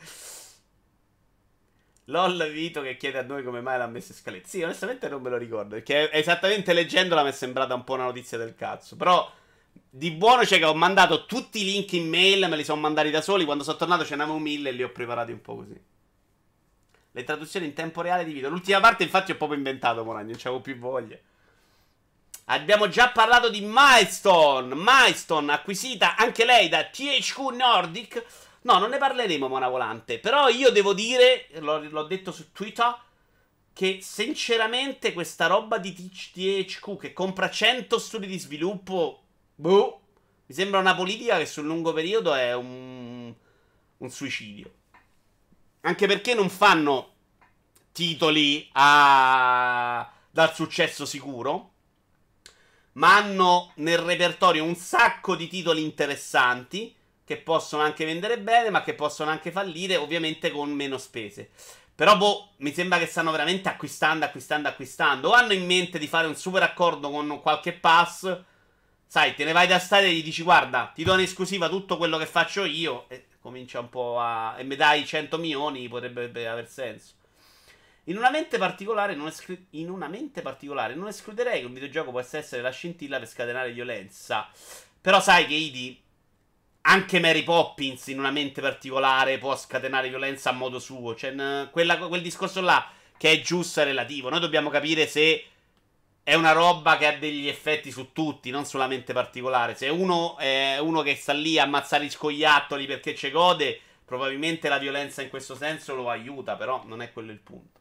LOL 2.07 2.51
Vito 2.51 2.83
che 2.83 2.97
chiede 2.97 3.19
a 3.19 3.23
noi 3.23 3.45
come 3.45 3.61
mai 3.61 3.79
l'ha 3.79 3.87
messo 3.87 4.13
in 4.13 4.19
scaletta. 4.19 4.49
Sì, 4.49 4.63
onestamente 4.63 5.09
non 5.09 5.23
me 5.23 5.31
lo 5.31 5.37
ricordo. 5.37 5.75
Perché 5.77 6.11
esattamente 6.13 6.73
leggendola 6.73 7.23
mi 7.23 7.29
è 7.29 7.33
sembrata 7.33 7.75
un 7.75 7.85
po' 7.85 7.95
una 7.95 8.05
notizia 8.05 8.37
del 8.37 8.55
cazzo. 8.55 8.97
Però 8.97 9.31
di 9.89 10.11
buono 10.11 10.43
c'è 10.43 10.59
che 10.59 10.65
ho 10.65 10.75
mandato 10.75 11.27
tutti 11.27 11.61
i 11.61 11.65
link 11.65 11.93
in 11.93 12.09
mail, 12.09 12.49
me 12.49 12.57
li 12.57 12.65
sono 12.65 12.81
mandati 12.81 13.11
da 13.11 13.21
soli. 13.21 13.45
Quando 13.45 13.65
sono 13.65 13.77
tornato 13.77 14.05
ce 14.05 14.17
n'avevo 14.17 14.39
mille 14.39 14.71
e 14.71 14.73
li 14.73 14.83
ho 14.83 14.91
preparati 14.91 15.33
un 15.33 15.41
po' 15.41 15.57
così. 15.57 15.81
Le 17.13 17.25
traduzioni 17.25 17.67
in 17.67 17.75
tempo 17.75 18.03
reale 18.03 18.25
di 18.25 18.33
video. 18.33 18.49
L'ultima 18.49 18.81
parte, 18.81 19.03
infatti, 19.03 19.33
ho 19.33 19.37
proprio 19.37 19.59
inventato, 19.59 20.05
Moragno. 20.05 20.31
Non 20.31 20.39
c'avevo 20.39 20.61
più 20.61 20.79
voglia. 20.79 21.17
Abbiamo 22.47 22.89
già 22.89 23.11
parlato 23.11 23.49
di 23.49 23.61
Milestone. 23.63 24.75
Milestone, 24.75 25.53
acquisita 25.53 26.17
anche 26.17 26.45
lei 26.45 26.69
da 26.69 26.85
THQ 26.85 27.39
Nordic 27.53 28.25
No, 28.63 28.79
non 28.79 28.91
ne 28.91 28.99
parleremo, 28.99 29.49
Mona 29.49 29.69
Volante. 29.69 30.19
Però 30.19 30.49
io 30.49 30.71
devo 30.71 30.93
dire, 30.93 31.49
l'ho, 31.61 32.05
detto 32.05 32.31
su 32.33 32.53
Twitter, 32.53 32.95
che 33.73 34.01
sinceramente 34.03 35.13
questa 35.13 35.47
roba 35.47 35.79
di 35.79 35.95
THQ 35.95 36.99
che 36.99 37.13
compra 37.13 37.49
100 37.49 37.99
studi 37.99 38.27
di 38.27 38.39
sviluppo, 38.39 39.23
boh, 39.55 40.01
mi 40.47 40.55
sembra 40.55 40.81
una 40.81 40.95
politica 40.95 41.39
che 41.39 41.47
sul 41.47 41.65
lungo 41.65 41.93
periodo 41.93 42.35
è 42.35 42.55
un, 42.55 43.33
un 43.97 44.11
suicidio. 44.11 44.75
Anche 45.83 46.07
perché 46.07 46.35
non 46.35 46.51
fanno 46.51 47.13
titoli 47.93 48.69
a 48.73 50.11
dal 50.31 50.55
successo 50.55 51.05
sicuro, 51.05 51.73
ma 52.93 53.17
hanno 53.17 53.73
nel 53.77 53.99
repertorio 53.99 54.65
un 54.65 54.77
sacco 54.77 55.35
di 55.35 55.49
titoli 55.49 55.83
interessanti 55.83 56.95
che 57.25 57.37
possono 57.39 57.83
anche 57.83 58.05
vendere 58.05 58.39
bene, 58.39 58.71
ma 58.71 58.83
che 58.83 58.95
possono 58.95 59.31
anche 59.31 59.53
fallire, 59.53 59.97
ovviamente 59.97 60.51
con 60.51 60.71
meno 60.71 60.99
spese. 60.99 61.51
Però, 61.95 62.17
boh, 62.17 62.53
mi 62.59 62.73
sembra 62.73 62.99
che 62.99 63.07
stanno 63.07 63.31
veramente 63.31 63.69
acquistando, 63.69 64.25
acquistando, 64.25 64.69
acquistando. 64.69 65.29
O 65.29 65.33
hanno 65.33 65.53
in 65.53 65.67
mente 65.67 65.99
di 65.99 66.07
fare 66.07 66.27
un 66.27 66.35
super 66.35 66.63
accordo 66.63 67.11
con 67.11 67.41
qualche 67.41 67.73
pass. 67.73 68.37
Sai, 69.07 69.35
te 69.35 69.45
ne 69.45 69.53
vai 69.53 69.67
da 69.67 69.79
stare 69.79 70.07
e 70.07 70.13
gli 70.13 70.23
dici, 70.23 70.43
guarda, 70.43 70.91
ti 70.95 71.05
do 71.05 71.15
in 71.15 71.21
esclusiva 71.21 71.69
tutto 71.69 71.97
quello 71.99 72.17
che 72.17 72.27
faccio 72.27 72.65
io. 72.65 73.09
E 73.09 73.27
comincia 73.41 73.81
un 73.81 73.89
po' 73.89 74.19
a... 74.19 74.57
e 74.59 74.65
mi 74.65 74.77
dai 74.77 75.05
100 75.05 75.39
milioni, 75.39 75.89
potrebbe 75.89 76.47
aver 76.47 76.69
senso. 76.69 77.15
In 78.05 78.17
una, 78.17 78.31
mente 78.31 78.59
particolare 78.59 79.15
non 79.15 79.29
esclu- 79.29 79.67
in 79.71 79.91
una 79.91 80.09
mente 80.09 80.43
particolare 80.43 80.95
non 80.95 81.09
escluderei 81.09 81.61
che 81.61 81.67
un 81.67 81.75
videogioco 81.75 82.11
possa 82.11 82.39
essere 82.39 82.63
la 82.63 82.71
scintilla 82.71 83.19
per 83.19 83.29
scatenare 83.29 83.73
violenza. 83.73 84.49
Però 85.01 85.21
sai 85.21 85.47
che 85.47 85.55
Idi, 85.55 86.01
anche 86.83 87.21
Mary 87.21 87.43
Poppins 87.43 88.07
in 88.09 88.19
una 88.19 88.31
mente 88.31 88.61
particolare 88.61 89.39
può 89.39 89.57
scatenare 89.57 90.09
violenza 90.09 90.51
a 90.51 90.55
modo 90.55 90.79
suo. 90.79 91.15
Cioè, 91.15 91.69
quella, 91.71 91.99
quel 91.99 92.23
discorso 92.23 92.61
là 92.61 92.91
che 93.17 93.31
è 93.31 93.41
giusto 93.41 93.81
è 93.81 93.85
relativo. 93.85 94.31
Noi 94.31 94.41
dobbiamo 94.41 94.71
capire 94.71 95.07
se 95.07 95.45
è 96.23 96.35
una 96.35 96.53
roba 96.53 96.97
che 96.97 97.07
ha 97.07 97.17
degli 97.17 97.49
effetti 97.49 97.91
su 97.91 98.13
tutti, 98.13 98.51
non 98.51 98.65
sulla 98.65 98.87
mente 98.87 99.13
particolare. 99.13 99.75
Se 99.75 99.89
uno 99.89 100.37
è 100.37 100.79
uno 100.79 101.03
che 101.03 101.17
sta 101.17 101.33
lì 101.33 101.59
a 101.59 101.65
ammazzare 101.65 102.05
gli 102.05 102.11
scoiattoli 102.11 102.87
perché 102.87 103.15
ci 103.15 103.31
gode, 103.31 103.81
probabilmente 104.05 104.69
la 104.69 104.79
violenza 104.79 105.23
in 105.23 105.29
questo 105.29 105.55
senso 105.55 105.95
lo 105.95 106.09
aiuta, 106.09 106.57
però 106.57 106.83
non 106.87 107.03
è 107.03 107.13
quello 107.13 107.33
il 107.33 107.39
punto. 107.39 107.79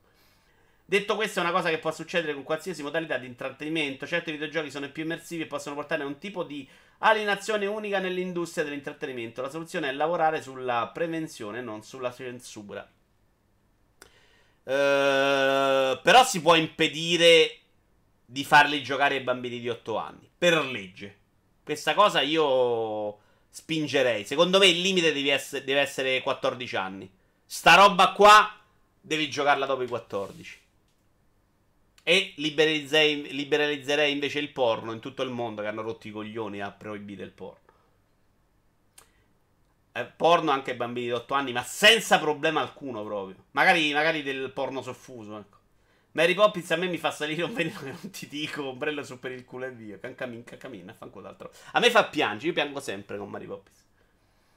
Detto 0.89 1.15
questo, 1.15 1.39
è 1.39 1.43
una 1.43 1.51
cosa 1.51 1.69
che 1.69 1.77
può 1.77 1.91
succedere 1.91 2.33
con 2.33 2.41
qualsiasi 2.41 2.81
modalità 2.81 3.17
di 3.19 3.27
intrattenimento. 3.27 4.07
Certi 4.07 4.31
videogiochi 4.31 4.71
sono 4.71 4.89
più 4.89 5.03
immersivi 5.03 5.43
e 5.43 5.45
possono 5.45 5.75
portare 5.75 6.01
a 6.01 6.07
un 6.07 6.17
tipo 6.17 6.43
di 6.43 6.67
alienazione 6.97 7.67
unica 7.67 7.99
nell'industria 7.99 8.63
dell'intrattenimento. 8.63 9.43
La 9.43 9.51
soluzione 9.51 9.89
è 9.89 9.91
lavorare 9.91 10.41
sulla 10.41 10.89
prevenzione, 10.91 11.61
non 11.61 11.83
sulla 11.83 12.11
censura. 12.11 12.89
Uh, 14.63 16.01
però 16.01 16.23
si 16.25 16.41
può 16.41 16.55
impedire 16.55 17.58
di 18.31 18.43
farli 18.43 18.83
giocare 18.83 19.15
ai 19.15 19.23
bambini 19.23 19.59
di 19.59 19.69
8 19.69 19.97
anni. 19.97 20.29
Per 20.37 20.63
legge. 20.65 21.17
Questa 21.63 21.95
cosa 21.95 22.21
io 22.21 23.17
spingerei. 23.49 24.23
Secondo 24.23 24.59
me 24.59 24.67
il 24.67 24.81
limite 24.81 25.11
deve 25.11 25.31
essere, 25.31 25.63
deve 25.63 25.79
essere 25.79 26.21
14 26.21 26.75
anni. 26.75 27.11
Sta 27.43 27.73
roba 27.73 28.11
qua 28.11 28.55
devi 29.01 29.29
giocarla 29.29 29.65
dopo 29.65 29.81
i 29.81 29.87
14. 29.87 30.59
E 32.03 32.33
liberalizzerei, 32.37 34.11
invece 34.11 34.37
il 34.37 34.51
porno 34.51 34.91
in 34.91 34.99
tutto 34.99 35.23
il 35.23 35.31
mondo 35.31 35.63
che 35.63 35.67
hanno 35.67 35.81
rotto 35.81 36.07
i 36.07 36.11
coglioni 36.11 36.61
a 36.61 36.71
proibire 36.71 37.23
il 37.23 37.31
porno. 37.31 37.57
Eh, 39.91 40.05
porno 40.05 40.51
anche 40.51 40.71
ai 40.71 40.77
bambini 40.77 41.07
di 41.07 41.11
8 41.13 41.33
anni, 41.33 41.51
ma 41.51 41.63
senza 41.63 42.19
problema 42.19 42.61
alcuno 42.61 43.03
proprio. 43.03 43.45
Magari, 43.51 43.91
magari 43.91 44.21
del 44.21 44.51
porno 44.51 44.83
soffuso, 44.83 45.37
ecco. 45.37 45.57
Mary 46.11 46.33
Poppins 46.33 46.71
a 46.71 46.75
me 46.75 46.87
mi 46.87 46.97
fa 46.97 47.11
salire 47.11 47.43
un 47.43 47.53
veleno 47.53 47.79
che 47.79 47.91
non 47.91 48.09
ti 48.09 48.27
dico, 48.27 48.65
ombrello 48.65 49.03
su 49.03 49.19
per 49.19 49.31
il 49.31 49.45
culo 49.45 49.65
e 49.65 49.71
via. 49.71 49.99
Cancamin, 49.99 50.43
cancamin, 50.43 50.95
fanculo 50.97 51.23
d'altro. 51.23 51.51
A 51.73 51.79
me 51.79 51.91
fa 51.91 52.05
piangere, 52.05 52.47
io 52.47 52.53
piango 52.53 52.79
sempre 52.79 53.17
con 53.17 53.29
Mary 53.29 53.45
Poppins. 53.45 53.87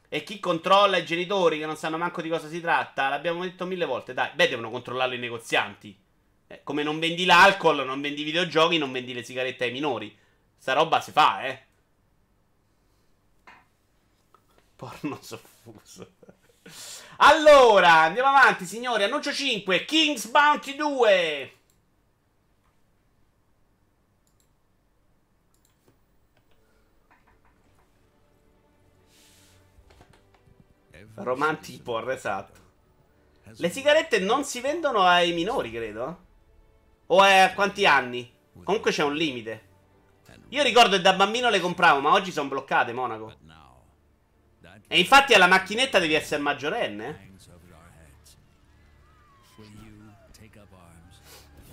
E 0.09 0.23
chi 0.25 0.41
controlla 0.41 0.99
i 0.99 1.07
genitori 1.07 1.59
che 1.59 1.67
non 1.67 1.77
sanno 1.77 1.97
manco 1.97 2.21
di 2.21 2.29
cosa 2.29 2.49
si 2.49 2.61
tratta? 2.61 3.09
L'abbiamo 3.09 3.43
detto 3.43 3.65
mille 3.65 3.87
volte, 3.87 4.13
dai. 4.13 4.31
Beh, 4.35 4.49
devono 4.49 4.71
controllarlo 4.71 5.15
i 5.15 5.19
negozianti. 5.19 5.99
Eh, 6.47 6.61
come 6.63 6.83
non 6.83 6.99
vendi 6.99 7.25
l'alcol, 7.25 7.85
non 7.85 8.01
vendi 8.01 8.21
i 8.21 8.25
videogiochi, 8.25 8.77
non 8.77 8.93
vendi 8.93 9.15
le 9.15 9.23
sigarette 9.23 9.65
ai 9.65 9.73
minori. 9.73 10.15
Sta 10.59 10.75
roba 10.75 11.01
si 11.01 11.13
fa, 11.13 11.45
eh. 11.45 11.63
Porno 14.77 15.19
soffuso. 15.23 16.11
Allora, 17.25 18.01
andiamo 18.01 18.31
avanti, 18.31 18.65
signori. 18.67 19.05
Annuncio 19.05 19.33
5, 19.33 19.85
King's 19.85 20.27
Bounty 20.27 20.75
2. 20.75 21.53
Romantic 31.15 31.83
porn, 31.83 32.11
esatto. 32.11 32.61
Le 33.45 33.71
sigarette 33.71 34.19
non 34.19 34.43
si 34.45 34.61
vendono 34.61 35.05
ai 35.05 35.33
minori, 35.33 35.71
credo. 35.71 36.25
O 37.07 37.23
è 37.23 37.39
a 37.39 37.55
quanti 37.55 37.87
anni? 37.87 38.29
Comunque 38.65 38.91
c'è 38.91 39.05
un 39.05 39.15
limite. 39.15 39.71
Io 40.49 40.63
ricordo 40.65 40.97
che 40.97 41.03
da 41.03 41.13
bambino 41.13 41.51
le 41.51 41.61
compravo, 41.61 42.01
ma 42.01 42.13
oggi 42.13 42.33
sono 42.33 42.49
bloccate, 42.49 42.93
Monaco. 42.93 43.35
E 44.93 44.99
infatti 44.99 45.33
alla 45.33 45.47
macchinetta 45.47 45.99
devi 45.99 46.13
essere 46.13 46.43
maggiorenne. 46.43 47.31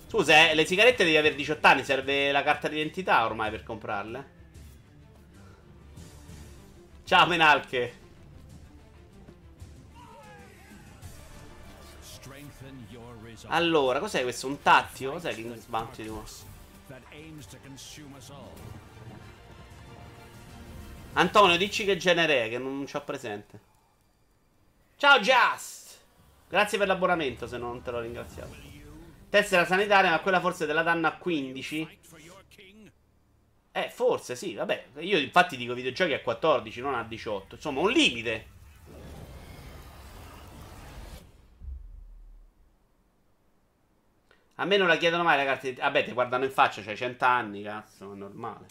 Scusa, 0.08 0.48
eh, 0.48 0.54
le 0.54 0.64
sigarette 0.64 1.04
devi 1.04 1.18
avere 1.18 1.34
18 1.34 1.66
anni, 1.66 1.84
serve 1.84 2.32
la 2.32 2.42
carta 2.42 2.68
d'identità 2.68 3.26
ormai 3.26 3.50
per 3.50 3.62
comprarle. 3.62 4.30
Ciao 7.04 7.26
Menalche. 7.26 7.98
Allora, 13.48 13.98
cos'è 13.98 14.22
questo? 14.22 14.46
Un 14.46 14.62
tattio? 14.62 15.12
Cos'è 15.12 15.34
King's 15.34 15.66
Bounty 15.66 16.04
2? 16.04 16.22
Antonio, 21.14 21.56
dici 21.56 21.84
che 21.84 21.96
genere 21.96 22.44
è, 22.46 22.48
che 22.48 22.58
non 22.58 22.86
ci 22.86 22.94
ho 22.94 23.02
presente. 23.02 23.60
Ciao 24.96 25.18
Just! 25.18 25.98
Grazie 26.48 26.78
per 26.78 26.86
l'abbonamento, 26.86 27.46
se 27.46 27.58
non 27.58 27.82
te 27.82 27.90
l'ho 27.90 28.00
ringraziato. 28.00 28.54
Tessera 29.28 29.64
sanitaria, 29.64 30.10
ma 30.10 30.20
quella 30.20 30.40
forse 30.40 30.66
te 30.66 30.72
la 30.72 30.82
danno 30.82 31.08
a 31.08 31.12
15? 31.12 31.98
Eh, 33.72 33.90
forse 33.90 34.36
sì, 34.36 34.54
vabbè. 34.54 34.86
Io 34.98 35.18
infatti 35.18 35.56
dico 35.56 35.74
videogiochi 35.74 36.12
a 36.12 36.20
14, 36.20 36.80
non 36.80 36.94
a 36.94 37.04
18. 37.04 37.56
Insomma, 37.56 37.80
un 37.80 37.90
limite. 37.90 38.46
A 44.56 44.64
me 44.64 44.76
non 44.76 44.88
la 44.88 44.96
chiedono 44.96 45.22
mai 45.22 45.36
ragazzi. 45.36 45.72
Vabbè, 45.72 46.04
ti 46.04 46.12
guardano 46.12 46.44
in 46.44 46.50
faccia, 46.50 46.82
c'hai 46.82 46.96
100 46.96 47.24
anni, 47.24 47.62
cazzo, 47.62 48.12
è 48.12 48.16
normale. 48.16 48.66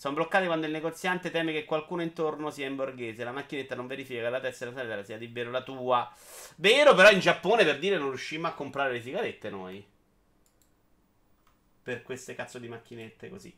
Sono 0.00 0.14
bloccati 0.14 0.46
quando 0.46 0.64
il 0.64 0.72
negoziante 0.72 1.30
teme 1.30 1.52
che 1.52 1.66
qualcuno 1.66 2.00
intorno 2.00 2.50
sia 2.50 2.66
in 2.66 2.74
borghese. 2.74 3.22
La 3.22 3.32
macchinetta 3.32 3.74
non 3.74 3.86
verifica 3.86 4.22
che 4.22 4.30
la 4.30 4.40
tessera 4.40 4.72
sanitaria 4.72 5.04
sia 5.04 5.18
di 5.18 5.26
vero 5.26 5.50
la 5.50 5.60
tua. 5.60 6.10
Vero, 6.56 6.94
però 6.94 7.10
in 7.10 7.20
Giappone 7.20 7.66
per 7.66 7.78
dire 7.78 7.98
non 7.98 8.08
riuscimmo 8.08 8.46
a 8.46 8.52
comprare 8.52 8.92
le 8.92 9.02
sigarette 9.02 9.50
noi. 9.50 9.86
Per 11.82 12.00
queste 12.00 12.34
cazzo 12.34 12.58
di 12.58 12.68
macchinette 12.68 13.28
così. 13.28 13.54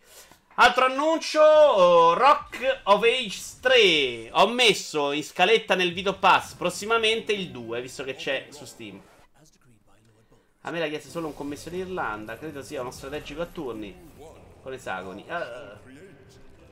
Altro 0.54 0.86
annuncio, 0.86 1.40
oh, 1.40 2.14
Rock 2.14 2.80
of 2.86 3.04
Age 3.04 3.40
3. 3.60 4.30
Ho 4.32 4.48
messo 4.48 5.12
in 5.12 5.22
scaletta 5.22 5.76
nel 5.76 5.92
video 5.92 6.18
pass 6.18 6.54
prossimamente 6.54 7.32
il 7.32 7.52
2, 7.52 7.80
visto 7.80 8.02
che 8.02 8.16
c'è 8.16 8.48
su 8.50 8.64
Steam. 8.64 9.00
A 10.62 10.70
me 10.72 10.80
l'ha 10.80 10.88
chiesto 10.88 11.08
solo 11.08 11.28
un 11.28 11.34
commesso 11.34 11.68
in 11.68 11.76
Irlanda. 11.76 12.36
Credo 12.36 12.64
sia 12.64 12.80
uno 12.80 12.90
strategico 12.90 13.42
a 13.42 13.46
turni. 13.46 14.10
Con 14.60 14.72
esagoni. 14.72 15.24
Uh, 15.28 16.11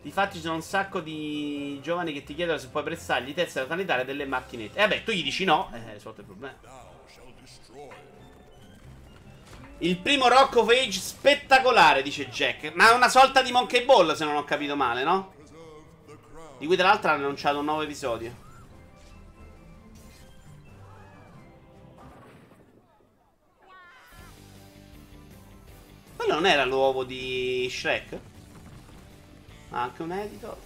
Difatti 0.03 0.37
ci 0.37 0.43
sono 0.43 0.55
un 0.55 0.63
sacco 0.63 1.01
di 1.01 1.79
giovani 1.83 2.15
che 2.15 2.23
ti 2.23 2.35
chiedono 2.35 2.57
se 2.57 2.69
puoi 2.69 2.83
prestargli 2.83 3.35
tessera 3.35 3.67
sanitaria 3.67 4.03
delle 4.05 4.25
macchinette. 4.25 4.79
E 4.79 4.83
eh 4.83 4.89
vabbè, 4.89 5.05
tu 5.05 5.13
gli 5.13 5.23
dici 5.23 5.45
no, 5.45 5.71
eh, 5.75 5.93
risolto 5.93 6.21
il 6.21 6.27
problema. 6.27 6.57
Il 9.83 9.99
primo 9.99 10.29
Rock 10.29 10.57
of 10.57 10.69
Age 10.71 10.99
spettacolare, 10.99 12.03
dice 12.03 12.29
Jack. 12.29 12.73
Ma 12.75 12.91
è 12.91 12.95
una 12.95 13.11
sorta 13.11 13.43
di 13.43 13.53
Monkey 13.53 13.85
Ball, 13.85 14.15
se 14.15 14.25
non 14.25 14.37
ho 14.37 14.45
capito 14.45 14.75
male, 14.75 15.05
no? 15.05 15.35
Di 16.59 16.67
cui 16.67 16.77
tra 16.77 16.89
l'altro 16.89 17.11
hanno 17.11 17.25
annunciato 17.25 17.59
un 17.59 17.65
nuovo 17.67 17.83
episodio. 17.83 18.49
Quello 26.17 26.35
non 26.35 26.47
era 26.47 26.65
l'uovo 26.65 27.05
di 27.05 27.67
Shrek? 27.71 28.30
Ma 29.71 29.83
anche 29.83 30.03
un 30.03 30.13
editor. 30.13 30.57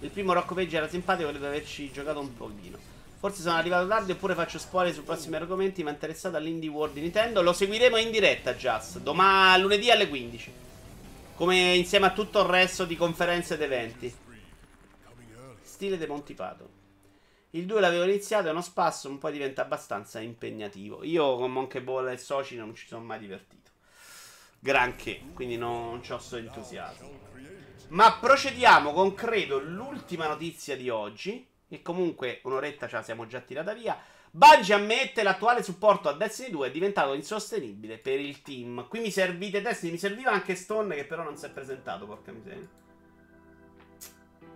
Il 0.00 0.10
primo 0.10 0.32
Rock 0.32 0.54
Page 0.54 0.76
era 0.76 0.88
simpatico, 0.88 1.28
credo 1.28 1.46
averci 1.46 1.90
giocato 1.92 2.20
un 2.20 2.34
pochino. 2.34 2.78
Forse 3.18 3.42
sono 3.42 3.56
arrivato 3.56 3.86
tardi 3.86 4.12
oppure 4.12 4.34
faccio 4.34 4.58
spoiler 4.58 4.94
sui 4.94 5.02
prossimi 5.02 5.36
argomenti, 5.36 5.82
ma 5.82 5.90
interessato 5.90 6.36
all'Indie 6.36 6.70
World 6.70 6.94
di 6.94 7.02
Nintendo. 7.02 7.42
Lo 7.42 7.52
seguiremo 7.52 7.98
in 7.98 8.10
diretta, 8.10 8.54
Just, 8.54 8.98
domani 9.00 9.60
lunedì 9.60 9.90
alle 9.90 10.08
15. 10.08 10.52
Come 11.34 11.74
insieme 11.74 12.06
a 12.06 12.12
tutto 12.12 12.40
il 12.40 12.46
resto 12.46 12.86
di 12.86 12.96
conferenze 12.96 13.54
ed 13.54 13.62
eventi. 13.62 14.14
Stile 15.62 15.98
De 15.98 16.06
Montipato. 16.06 16.68
Il 17.50 17.66
2 17.66 17.80
l'avevo 17.80 18.04
iniziato, 18.04 18.48
è 18.48 18.50
uno 18.52 18.62
spasso, 18.62 19.14
poi 19.18 19.32
diventa 19.32 19.62
abbastanza 19.62 20.18
impegnativo. 20.20 21.04
Io 21.04 21.36
con 21.36 21.52
Monkey 21.52 21.82
Ball 21.82 22.08
e 22.08 22.16
Soci 22.16 22.56
non 22.56 22.74
ci 22.74 22.86
sono 22.86 23.04
mai 23.04 23.18
divertito. 23.18 23.59
Granché, 24.62 25.22
quindi 25.32 25.56
non 25.56 26.02
ho 26.06 26.18
sto 26.18 26.36
entusiasmo. 26.36 27.18
Ma 27.88 28.18
procediamo 28.20 28.92
con 28.92 29.14
credo 29.14 29.58
l'ultima 29.58 30.28
notizia 30.28 30.76
di 30.76 30.90
oggi 30.90 31.48
che 31.66 31.82
comunque 31.82 32.40
un'oretta 32.44 32.86
ce 32.86 32.96
la 32.96 33.02
siamo 33.02 33.26
già 33.26 33.40
tirata 33.40 33.72
via. 33.72 33.98
Bungie 34.30 34.74
ammette 34.74 35.22
l'attuale 35.22 35.62
supporto 35.62 36.08
a 36.08 36.12
Destiny 36.12 36.50
2 36.50 36.68
è 36.68 36.70
diventato 36.70 37.14
insostenibile 37.14 37.98
per 37.98 38.20
il 38.20 38.42
team. 38.42 38.86
Qui 38.86 39.00
mi 39.00 39.10
servite 39.10 39.60
Destiny, 39.60 39.92
mi 39.92 39.98
serviva 39.98 40.30
anche 40.30 40.54
Stone 40.54 40.94
che 40.94 41.04
però 41.04 41.24
non 41.24 41.36
si 41.36 41.46
è 41.46 41.50
presentato, 41.50 42.06
porca 42.06 42.30
miseria. 42.30 42.68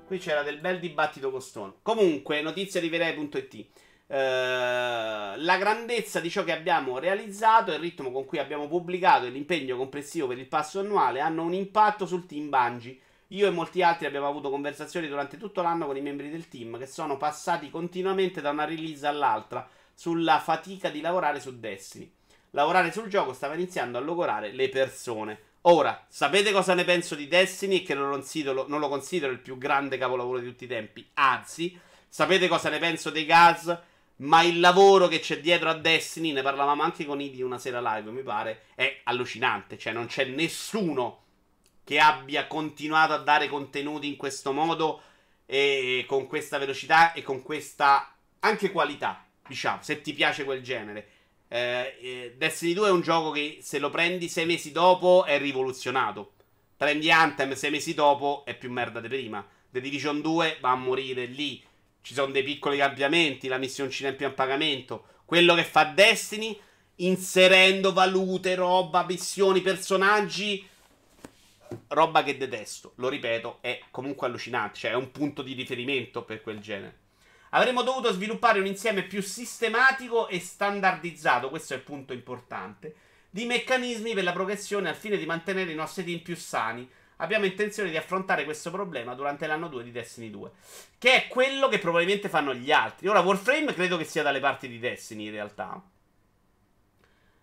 Qui 0.06 0.18
c'era 0.18 0.42
del 0.42 0.60
bel 0.60 0.78
dibattito 0.78 1.30
con 1.30 1.40
Stone. 1.40 1.74
Comunque, 1.82 2.42
notizia 2.42 2.80
di 2.80 2.88
Verei.it. 2.88 3.66
Eh, 4.06 4.16
la 4.16 5.56
grandezza 5.58 6.20
di 6.20 6.30
ciò 6.30 6.44
che 6.44 6.52
abbiamo 6.52 6.98
realizzato, 6.98 7.72
il 7.72 7.78
ritmo 7.78 8.10
con 8.10 8.24
cui 8.24 8.38
abbiamo 8.38 8.68
pubblicato 8.68 9.26
e 9.26 9.30
l'impegno 9.30 9.76
complessivo 9.76 10.26
per 10.26 10.38
il 10.38 10.46
passo 10.46 10.80
annuale 10.80 11.20
hanno 11.20 11.42
un 11.42 11.54
impatto 11.54 12.06
sul 12.06 12.26
team 12.26 12.48
Bungie 12.48 12.98
io 13.28 13.48
e 13.48 13.50
molti 13.50 13.82
altri 13.82 14.06
abbiamo 14.06 14.28
avuto 14.28 14.50
conversazioni 14.50 15.08
durante 15.08 15.38
tutto 15.38 15.60
l'anno 15.62 15.86
con 15.86 15.96
i 15.96 16.02
membri 16.02 16.30
del 16.30 16.48
team 16.48 16.78
che 16.78 16.86
sono 16.86 17.16
passati 17.16 17.70
continuamente 17.70 18.40
da 18.40 18.50
una 18.50 18.64
release 18.64 19.06
all'altra 19.06 19.66
sulla 19.92 20.38
fatica 20.38 20.88
di 20.88 21.00
lavorare 21.00 21.40
su 21.40 21.58
Destiny. 21.58 22.12
Lavorare 22.50 22.92
sul 22.92 23.08
gioco 23.08 23.32
stava 23.32 23.54
iniziando 23.54 23.98
a 23.98 24.02
logorare 24.02 24.52
le 24.52 24.68
persone. 24.68 25.38
Ora, 25.62 26.04
sapete 26.08 26.52
cosa 26.52 26.74
ne 26.74 26.84
penso 26.84 27.16
di 27.16 27.26
Destiny? 27.26 27.82
Che 27.82 27.94
non 27.94 28.10
lo, 28.10 28.68
non 28.68 28.78
lo 28.78 28.88
considero 28.88 29.32
il 29.32 29.40
più 29.40 29.58
grande 29.58 29.98
capolavoro 29.98 30.38
di 30.38 30.46
tutti 30.46 30.64
i 30.64 30.68
tempi. 30.68 31.08
Anzi, 31.14 31.76
sapete 32.08 32.46
cosa 32.46 32.68
ne 32.68 32.78
penso 32.78 33.10
dei 33.10 33.24
gas? 33.24 33.76
Ma 34.16 34.42
il 34.42 34.60
lavoro 34.60 35.08
che 35.08 35.20
c'è 35.20 35.40
dietro 35.40 35.70
a 35.70 35.74
Destiny, 35.74 36.32
ne 36.32 36.42
parlavamo 36.42 36.82
anche 36.82 37.04
con 37.04 37.20
Idi 37.20 37.42
una 37.42 37.58
sera 37.58 37.80
live, 37.80 38.10
mi 38.10 38.22
pare, 38.22 38.66
è 38.74 39.00
allucinante. 39.04 39.76
Cioè, 39.76 39.92
non 39.92 40.06
c'è 40.06 40.24
nessuno 40.24 41.22
che 41.84 41.98
abbia 41.98 42.46
continuato 42.46 43.12
a 43.12 43.18
dare 43.18 43.48
contenuti 43.48 44.08
in 44.08 44.16
questo 44.16 44.52
modo 44.52 45.02
e 45.46 46.04
con 46.06 46.26
questa 46.26 46.58
velocità 46.58 47.12
e 47.12 47.22
con 47.22 47.42
questa 47.42 48.14
anche 48.40 48.70
qualità, 48.70 49.24
diciamo, 49.46 49.78
se 49.82 50.00
ti 50.00 50.12
piace 50.12 50.44
quel 50.44 50.62
genere. 50.62 51.08
Eh, 51.48 51.98
eh 52.00 52.34
Destiny 52.36 52.72
2 52.72 52.88
è 52.88 52.92
un 52.92 53.00
gioco 53.00 53.30
che 53.30 53.58
se 53.60 53.78
lo 53.78 53.90
prendi 53.90 54.28
sei 54.28 54.46
mesi 54.46 54.72
dopo 54.72 55.24
è 55.24 55.38
rivoluzionato. 55.38 56.32
Prendi 56.76 57.10
Anthem 57.10 57.54
sei 57.54 57.70
mesi 57.70 57.94
dopo 57.94 58.44
è 58.44 58.54
più 58.54 58.70
merda 58.70 59.00
di 59.00 59.08
prima. 59.08 59.46
The 59.70 59.80
Division 59.80 60.20
2 60.20 60.58
va 60.60 60.70
a 60.70 60.76
morire 60.76 61.24
lì. 61.24 61.62
Ci 62.04 62.12
sono 62.12 62.32
dei 62.32 62.42
piccoli 62.42 62.76
cambiamenti, 62.76 63.48
la 63.48 63.56
missioncina 63.56 64.10
in 64.10 64.16
più 64.16 64.26
a 64.26 64.30
pagamento. 64.30 65.06
Quello 65.24 65.54
che 65.54 65.64
fa 65.64 65.84
Destiny, 65.84 66.60
inserendo 66.96 67.94
valute, 67.94 68.54
roba, 68.54 69.06
missioni, 69.06 69.62
personaggi 69.62 70.68
roba 71.88 72.22
che 72.22 72.36
detesto, 72.36 72.92
lo 72.96 73.08
ripeto, 73.08 73.58
è 73.62 73.80
comunque 73.90 74.26
allucinante, 74.26 74.80
cioè 74.80 74.90
è 74.90 74.94
un 74.94 75.12
punto 75.12 75.40
di 75.40 75.54
riferimento 75.54 76.24
per 76.24 76.42
quel 76.42 76.60
genere. 76.60 76.98
Avremmo 77.50 77.82
dovuto 77.82 78.12
sviluppare 78.12 78.58
un 78.58 78.66
insieme 78.66 79.04
più 79.04 79.22
sistematico 79.22 80.28
e 80.28 80.40
standardizzato, 80.40 81.48
questo 81.48 81.72
è 81.72 81.78
il 81.78 81.84
punto 81.84 82.12
importante, 82.12 82.94
di 83.30 83.46
meccanismi 83.46 84.12
per 84.12 84.24
la 84.24 84.32
progressione 84.32 84.90
al 84.90 84.94
fine 84.94 85.16
di 85.16 85.24
mantenere 85.24 85.72
i 85.72 85.74
nostri 85.74 86.04
team 86.04 86.18
più 86.18 86.36
sani. 86.36 86.86
Abbiamo 87.18 87.44
intenzione 87.44 87.90
di 87.90 87.96
affrontare 87.96 88.44
questo 88.44 88.70
problema 88.70 89.14
durante 89.14 89.46
l'anno 89.46 89.68
2 89.68 89.84
di 89.84 89.92
Destiny 89.92 90.30
2, 90.30 90.50
che 90.98 91.14
è 91.14 91.28
quello 91.28 91.68
che 91.68 91.78
probabilmente 91.78 92.28
fanno 92.28 92.54
gli 92.54 92.72
altri. 92.72 93.06
Ora, 93.06 93.20
Warframe 93.20 93.72
credo 93.72 93.96
che 93.96 94.04
sia 94.04 94.22
dalle 94.22 94.40
parti 94.40 94.68
di 94.68 94.78
Destiny 94.78 95.26
in 95.26 95.30
realtà. 95.30 95.82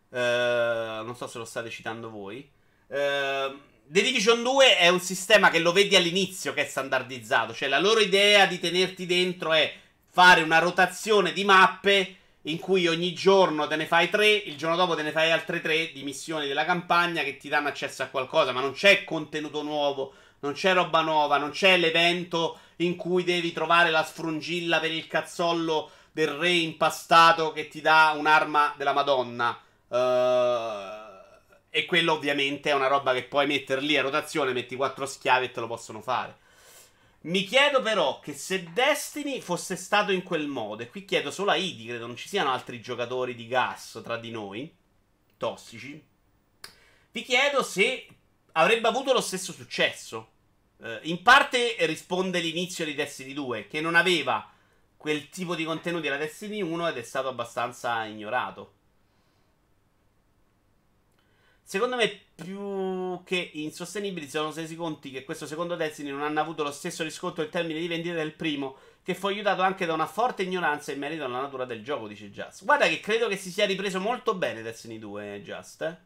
Uh, 0.09 1.05
non 1.05 1.15
so 1.15 1.27
se 1.27 1.37
lo 1.37 1.45
state 1.45 1.69
citando 1.69 2.09
voi. 2.09 2.49
Uh, 2.87 3.69
The 3.91 4.01
Division 4.01 4.41
2 4.41 4.77
è 4.77 4.87
un 4.87 4.99
sistema 4.99 5.49
che 5.49 5.59
lo 5.59 5.71
vedi 5.71 5.95
all'inizio 5.95 6.53
che 6.53 6.61
è 6.61 6.65
standardizzato, 6.65 7.53
cioè 7.53 7.67
la 7.67 7.79
loro 7.79 7.99
idea 7.99 8.45
di 8.45 8.59
tenerti 8.59 9.05
dentro 9.05 9.51
è 9.51 9.73
fare 10.09 10.41
una 10.41 10.59
rotazione 10.59 11.33
di 11.33 11.43
mappe 11.43 12.15
in 12.43 12.59
cui 12.59 12.87
ogni 12.87 13.13
giorno 13.13 13.67
te 13.67 13.75
ne 13.75 13.85
fai 13.85 14.09
tre, 14.09 14.29
il 14.29 14.57
giorno 14.57 14.75
dopo 14.75 14.95
te 14.95 15.03
ne 15.03 15.11
fai 15.11 15.31
altre 15.31 15.61
tre 15.61 15.91
di 15.91 16.03
missioni 16.03 16.47
della 16.47 16.65
campagna 16.65 17.23
che 17.23 17.37
ti 17.37 17.49
danno 17.49 17.67
accesso 17.67 18.01
a 18.03 18.07
qualcosa, 18.07 18.51
ma 18.51 18.61
non 18.61 18.73
c'è 18.73 19.03
contenuto 19.03 19.61
nuovo, 19.61 20.13
non 20.39 20.53
c'è 20.53 20.73
roba 20.73 21.01
nuova, 21.01 21.37
non 21.37 21.51
c'è 21.51 21.77
l'evento 21.77 22.59
in 22.77 22.95
cui 22.95 23.23
devi 23.23 23.51
trovare 23.51 23.91
la 23.91 24.03
sfrungilla 24.03 24.79
per 24.79 24.91
il 24.91 25.05
cazzollo 25.05 25.91
del 26.11 26.29
re 26.29 26.49
impastato 26.49 27.51
che 27.51 27.67
ti 27.67 27.79
dà 27.79 28.13
un'arma 28.17 28.73
della 28.75 28.93
Madonna. 28.93 29.59
Uh, 29.87 31.09
e 31.69 31.85
quello 31.85 32.13
ovviamente 32.13 32.69
è 32.69 32.73
una 32.73 32.87
roba 32.87 33.13
che 33.13 33.23
puoi 33.23 33.45
mettere 33.45 33.81
lì 33.81 33.97
a 33.97 34.01
rotazione, 34.01 34.51
metti 34.51 34.75
quattro 34.75 35.05
schiavi 35.05 35.45
e 35.45 35.51
te 35.51 35.59
lo 35.59 35.67
possono 35.67 36.01
fare. 36.01 36.35
Mi 37.23 37.43
chiedo 37.43 37.83
però 37.83 38.19
che 38.19 38.33
se 38.33 38.71
Destiny 38.73 39.41
fosse 39.41 39.75
stato 39.75 40.11
in 40.11 40.23
quel 40.23 40.47
modo, 40.47 40.81
e 40.81 40.89
qui 40.89 41.05
chiedo 41.05 41.29
solo 41.29 41.51
a 41.51 41.55
Idi, 41.55 41.85
credo 41.85 42.07
non 42.07 42.15
ci 42.15 42.27
siano 42.27 42.51
altri 42.51 42.81
giocatori 42.81 43.35
di 43.35 43.47
gas 43.47 44.01
tra 44.03 44.17
di 44.17 44.31
noi, 44.31 44.73
tossici, 45.37 46.03
vi 47.11 47.23
chiedo 47.23 47.61
se 47.61 48.07
avrebbe 48.53 48.87
avuto 48.87 49.13
lo 49.13 49.21
stesso 49.21 49.51
successo. 49.51 50.29
Uh, 50.77 50.97
in 51.03 51.21
parte 51.21 51.75
risponde 51.81 52.39
l'inizio 52.39 52.85
di 52.85 52.95
Destiny 52.95 53.33
2, 53.33 53.67
che 53.67 53.81
non 53.81 53.93
aveva 53.93 54.51
quel 54.97 55.29
tipo 55.29 55.53
di 55.53 55.63
contenuti 55.63 56.07
alla 56.07 56.17
Destiny 56.17 56.61
1 56.61 56.87
ed 56.87 56.97
è 56.97 57.03
stato 57.03 57.27
abbastanza 57.27 58.03
ignorato. 58.05 58.73
Secondo 61.71 61.95
me, 61.95 62.19
più 62.35 63.23
che 63.23 63.51
insostenibili, 63.53 64.25
si 64.25 64.31
sono 64.33 64.51
resi 64.51 64.75
conti 64.75 65.09
che 65.09 65.23
questo 65.23 65.47
secondo 65.47 65.77
Destiny 65.77 66.09
non 66.09 66.21
hanno 66.21 66.41
avuto 66.41 66.63
lo 66.63 66.71
stesso 66.73 67.01
riscontro 67.01 67.45
in 67.45 67.49
termini 67.49 67.79
di 67.79 67.87
vendita 67.87 68.15
del 68.15 68.33
primo, 68.33 68.75
che 69.01 69.15
fu 69.15 69.27
aiutato 69.27 69.61
anche 69.61 69.85
da 69.85 69.93
una 69.93 70.05
forte 70.05 70.43
ignoranza 70.43 70.91
in 70.91 70.99
merito 70.99 71.23
alla 71.23 71.39
natura 71.39 71.63
del 71.63 71.81
gioco, 71.81 72.09
dice 72.09 72.29
Just. 72.29 72.65
Guarda 72.65 72.89
che 72.89 72.99
credo 72.99 73.29
che 73.29 73.37
si 73.37 73.49
sia 73.49 73.65
ripreso 73.65 74.01
molto 74.01 74.35
bene 74.35 74.61
Destiny 74.61 74.99
2, 74.99 75.41
Just, 75.43 75.81
eh? 75.83 75.97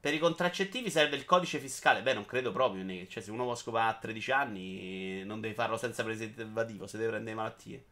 Per 0.00 0.14
i 0.14 0.18
contraccettivi 0.18 0.88
serve 0.88 1.16
il 1.16 1.26
codice 1.26 1.58
fiscale. 1.58 2.00
Beh, 2.00 2.14
non 2.14 2.24
credo 2.24 2.52
proprio. 2.52 3.06
Cioè, 3.06 3.22
se 3.22 3.30
uno 3.30 3.44
può 3.44 3.54
scopare 3.54 3.90
a 3.90 3.98
13 3.98 4.30
anni, 4.32 5.24
non 5.24 5.42
devi 5.42 5.52
farlo 5.52 5.76
senza 5.76 6.02
preservativo, 6.02 6.86
se 6.86 6.96
deve 6.96 7.10
prendere 7.10 7.36
malattie. 7.36 7.84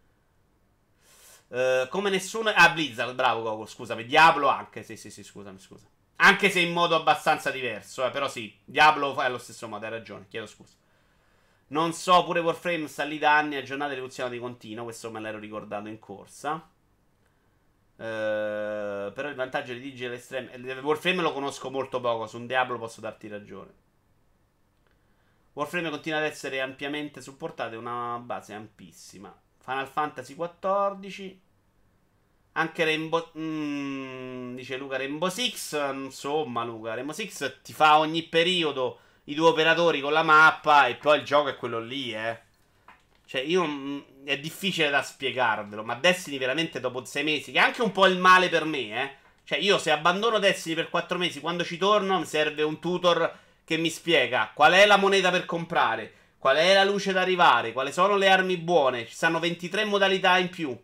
Uh, 1.49 1.89
come 1.89 2.11
nessuno. 2.11 2.51
Ah, 2.51 2.71
Blizzard, 2.71 3.15
bravo 3.15 3.43
Goku, 3.43 3.67
scusami. 3.67 4.05
Diablo 4.05 4.49
anche. 4.49 4.83
Sì, 4.83 4.97
sì, 4.97 5.11
sì, 5.11 5.23
scusami, 5.23 5.59
scusa. 5.59 5.87
Anche 6.17 6.51
se 6.51 6.61
in 6.61 6.73
modo 6.73 6.97
abbastanza 6.97 7.51
diverso, 7.51 8.05
eh, 8.05 8.11
però 8.11 8.29
sì. 8.29 8.55
Diablo 8.65 9.13
fa 9.15 9.25
allo 9.25 9.39
stesso 9.39 9.69
modo, 9.69 9.85
hai 9.85 9.91
ragione, 9.91 10.27
chiedo 10.29 10.47
scusa. 10.47 10.75
Non 11.69 11.93
so, 11.93 12.25
pure 12.25 12.41
Warframe 12.41 12.87
sta 12.89 13.05
lì 13.05 13.19
da 13.19 13.37
anni, 13.37 13.57
aggiornate 13.57 13.93
e 13.93 13.97
evoluzione 13.97 14.31
di 14.31 14.39
continuo. 14.39 14.85
Questo 14.85 15.11
me 15.11 15.21
l'ero 15.21 15.39
ricordato 15.39 15.89
in 15.89 15.99
corsa. 15.99 16.71
Uh, 17.97 19.13
però 19.13 19.29
il 19.29 19.35
vantaggio 19.35 19.73
di 19.73 19.81
Digital 19.81 20.15
Extreme. 20.15 20.81
Warframe 20.81 21.23
lo 21.23 21.33
conosco 21.33 21.71
molto 21.71 22.01
poco. 22.01 22.27
Su 22.27 22.39
un 22.39 22.47
Diablo 22.47 22.79
posso 22.79 23.01
darti 23.01 23.29
ragione. 23.29 23.73
Warframe 25.55 25.91
continua 25.91 26.19
ad 26.19 26.25
essere 26.25 26.61
ampiamente 26.61 27.21
supportato. 27.21 27.75
È 27.75 27.79
una 27.79 28.19
base 28.19 28.53
ampissima. 28.53 29.35
Final 29.67 29.89
Fantasy 29.89 30.37
XIV. 30.37 31.37
Anche 32.53 32.85
Rainbow. 32.85 33.33
Mm, 33.37 34.55
dice 34.55 34.77
Luca 34.77 34.97
Rainbow 34.97 35.29
Six. 35.29 35.73
Insomma, 35.93 36.63
Luca, 36.63 36.95
Rainbow 36.95 37.15
Six 37.15 37.61
ti 37.63 37.73
fa 37.73 37.99
ogni 37.99 38.23
periodo 38.23 39.01
i 39.25 39.35
due 39.35 39.49
operatori 39.49 40.01
con 40.01 40.13
la 40.13 40.23
mappa. 40.23 40.87
E 40.87 40.95
poi 40.95 41.19
il 41.19 41.25
gioco 41.25 41.49
è 41.49 41.57
quello 41.57 41.81
lì, 41.81 42.15
eh. 42.15 42.41
Cioè, 43.27 43.41
io. 43.41 43.67
Mm, 43.67 44.01
è 44.25 44.39
difficile 44.39 44.89
da 44.89 45.03
spiegarvelo. 45.03 45.83
Ma 45.83 45.97
Destiny, 45.97 46.39
veramente, 46.39 46.79
dopo 46.79 47.05
sei 47.05 47.25
mesi. 47.25 47.51
Che 47.51 47.59
è 47.59 47.63
anche 47.63 47.83
un 47.83 47.91
po' 47.91 48.07
il 48.07 48.19
male 48.19 48.49
per 48.49 48.65
me, 48.65 49.03
eh. 49.03 49.17
Cioè, 49.43 49.59
io 49.59 49.79
se 49.79 49.91
abbandono 49.91 50.39
Destiny 50.39 50.77
per 50.77 50.91
quattro 50.91 51.19
mesi, 51.19 51.41
quando 51.41 51.65
ci 51.65 51.77
torno, 51.77 52.21
mi 52.21 52.25
serve 52.25 52.63
un 52.63 52.79
tutor 52.79 53.37
che 53.65 53.77
mi 53.77 53.91
spiega 53.91 54.53
qual 54.55 54.75
è 54.75 54.87
la 54.87 54.97
moneta 54.97 55.33
per 55.33 55.45
comprare 55.45 56.13
Qual 56.39 56.57
è 56.57 56.75
la 56.75 56.85
luce 56.85 57.13
da 57.13 57.23
arrivare? 57.23 57.73
Quali 57.73 57.93
sono 57.93 58.17
le 58.17 58.29
armi 58.29 58.57
buone? 58.59 59.07
Ci 59.07 59.15
stanno 59.15 59.39
23 59.39 59.85
modalità 59.85 60.39
in 60.39 60.51
più. 60.51 60.79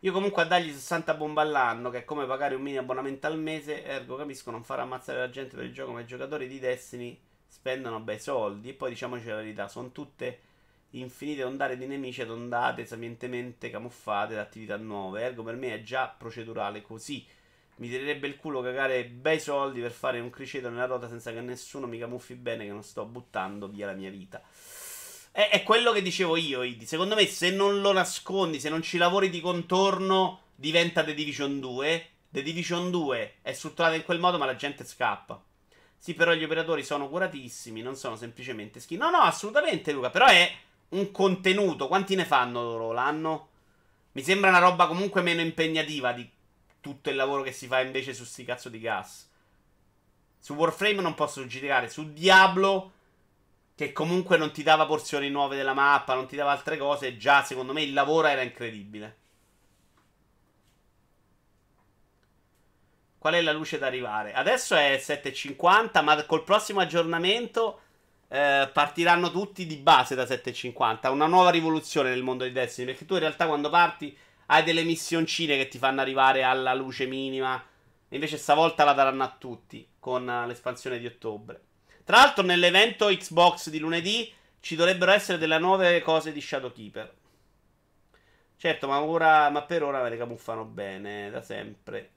Io 0.00 0.12
comunque 0.12 0.42
a 0.42 0.46
dargli 0.46 0.70
60 0.70 1.14
bombe 1.14 1.40
all'anno, 1.40 1.90
che 1.90 1.98
è 1.98 2.04
come 2.04 2.26
pagare 2.26 2.54
un 2.54 2.62
mini 2.62 2.76
abbonamento 2.76 3.26
al 3.26 3.38
mese, 3.38 3.82
ergo 3.84 4.16
capisco 4.16 4.50
non 4.50 4.62
far 4.62 4.80
ammazzare 4.80 5.18
la 5.18 5.30
gente 5.30 5.56
per 5.56 5.64
il 5.64 5.72
gioco, 5.72 5.92
ma 5.92 6.00
i 6.00 6.06
giocatori 6.06 6.46
di 6.46 6.58
Destiny 6.58 7.18
spendono 7.48 8.00
bei 8.00 8.20
soldi. 8.20 8.68
E 8.70 8.74
poi 8.74 8.90
diciamoci 8.90 9.26
la 9.26 9.36
verità, 9.36 9.68
sono 9.68 9.90
tutte 9.90 10.40
infinite 10.90 11.44
ondate 11.44 11.76
di 11.76 11.86
nemici 11.86 12.22
ad 12.22 12.30
ondate 12.30 12.84
sapientemente 12.84 13.70
camuffate 13.70 14.34
da 14.34 14.42
attività 14.42 14.76
nuove. 14.76 15.22
Ergo 15.22 15.42
per 15.42 15.56
me 15.56 15.74
è 15.74 15.82
già 15.82 16.08
procedurale 16.08 16.82
così. 16.82 17.26
Mi 17.76 17.88
tirerebbe 17.88 18.26
il 18.26 18.36
culo 18.36 18.62
cagare 18.62 19.04
bei 19.04 19.38
soldi 19.38 19.80
per 19.80 19.92
fare 19.92 20.18
un 20.20 20.30
criceto 20.30 20.70
nella 20.70 20.86
ruota 20.86 21.08
senza 21.08 21.32
che 21.32 21.40
nessuno 21.40 21.86
mi 21.86 21.98
camuffi 21.98 22.34
bene 22.34 22.64
che 22.64 22.72
non 22.72 22.82
sto 22.82 23.04
buttando 23.04 23.68
via 23.68 23.86
la 23.86 23.92
mia 23.92 24.10
vita. 24.10 24.42
È, 25.30 25.50
è 25.50 25.62
quello 25.62 25.92
che 25.92 26.00
dicevo 26.00 26.36
io, 26.36 26.62
Idi. 26.62 26.86
Secondo 26.86 27.14
me 27.14 27.26
se 27.26 27.50
non 27.50 27.82
lo 27.82 27.92
nascondi, 27.92 28.58
se 28.60 28.70
non 28.70 28.80
ci 28.80 28.96
lavori 28.96 29.28
di 29.28 29.42
contorno, 29.42 30.40
diventa 30.54 31.04
The 31.04 31.12
Division 31.12 31.60
2. 31.60 32.08
The 32.30 32.42
Division 32.42 32.90
2 32.90 33.34
è 33.42 33.52
strutturata 33.52 33.94
in 33.94 34.04
quel 34.04 34.20
modo 34.20 34.38
ma 34.38 34.46
la 34.46 34.56
gente 34.56 34.84
scappa. 34.84 35.42
Sì, 35.98 36.14
però 36.14 36.32
gli 36.32 36.44
operatori 36.44 36.82
sono 36.82 37.08
curatissimi, 37.08 37.82
non 37.82 37.96
sono 37.96 38.16
semplicemente 38.16 38.80
skin. 38.80 38.98
No, 38.98 39.10
no, 39.10 39.18
assolutamente, 39.18 39.92
Luca. 39.92 40.08
Però 40.08 40.26
è 40.26 40.50
un 40.90 41.10
contenuto. 41.10 41.88
Quanti 41.88 42.14
ne 42.14 42.24
fanno 42.24 42.62
loro 42.62 42.92
l'anno? 42.92 43.48
Mi 44.12 44.22
sembra 44.22 44.48
una 44.48 44.60
roba 44.60 44.86
comunque 44.86 45.20
meno 45.20 45.42
impegnativa 45.42 46.12
di 46.12 46.26
tutto 46.86 47.10
il 47.10 47.16
lavoro 47.16 47.42
che 47.42 47.50
si 47.50 47.66
fa 47.66 47.80
invece 47.80 48.14
su 48.14 48.22
sti 48.22 48.44
cazzo 48.44 48.68
di 48.68 48.78
gas. 48.78 49.28
Su 50.38 50.54
Warframe 50.54 51.02
non 51.02 51.14
posso 51.14 51.44
giudicare. 51.44 51.88
Su 51.88 52.12
Diablo, 52.12 52.92
che 53.74 53.92
comunque 53.92 54.36
non 54.36 54.52
ti 54.52 54.62
dava 54.62 54.86
porzioni 54.86 55.28
nuove 55.28 55.56
della 55.56 55.74
mappa, 55.74 56.14
non 56.14 56.28
ti 56.28 56.36
dava 56.36 56.52
altre 56.52 56.78
cose, 56.78 57.16
già 57.16 57.42
secondo 57.42 57.72
me 57.72 57.82
il 57.82 57.92
lavoro 57.92 58.28
era 58.28 58.42
incredibile. 58.42 59.16
Qual 63.18 63.34
è 63.34 63.40
la 63.40 63.52
luce 63.52 63.78
da 63.78 63.88
arrivare? 63.88 64.32
Adesso 64.32 64.76
è 64.76 65.02
7.50, 65.04 66.04
ma 66.04 66.24
col 66.24 66.44
prossimo 66.44 66.78
aggiornamento 66.78 67.80
eh, 68.28 68.70
partiranno 68.72 69.32
tutti 69.32 69.66
di 69.66 69.78
base 69.78 70.14
da 70.14 70.22
7.50. 70.22 71.10
Una 71.10 71.26
nuova 71.26 71.50
rivoluzione 71.50 72.10
nel 72.10 72.22
mondo 72.22 72.44
di 72.44 72.52
Destiny. 72.52 72.86
Perché 72.86 73.06
tu 73.06 73.14
in 73.14 73.20
realtà 73.20 73.48
quando 73.48 73.70
parti 73.70 74.16
hai 74.46 74.62
delle 74.62 74.84
missioncine 74.84 75.56
che 75.56 75.68
ti 75.68 75.78
fanno 75.78 76.00
arrivare 76.00 76.42
alla 76.42 76.74
luce 76.74 77.06
minima. 77.06 77.62
Invece 78.10 78.36
stavolta 78.36 78.84
la 78.84 78.92
daranno 78.92 79.24
a 79.24 79.36
tutti 79.36 79.86
con 79.98 80.24
l'espansione 80.46 80.98
di 80.98 81.06
ottobre. 81.06 81.60
Tra 82.04 82.18
l'altro 82.18 82.44
nell'evento 82.44 83.06
Xbox 83.06 83.68
di 83.68 83.78
lunedì 83.78 84.32
ci 84.60 84.76
dovrebbero 84.76 85.10
essere 85.12 85.38
delle 85.38 85.58
nuove 85.58 86.00
cose 86.02 86.32
di 86.32 86.40
Shadowkeeper. 86.40 87.14
Certo, 88.56 88.88
ma, 88.88 89.02
ora, 89.02 89.50
ma 89.50 89.62
per 89.62 89.82
ora 89.82 90.02
me 90.02 90.10
le 90.10 90.16
camuffano 90.16 90.64
bene, 90.64 91.30
da 91.30 91.42
sempre. 91.42 92.10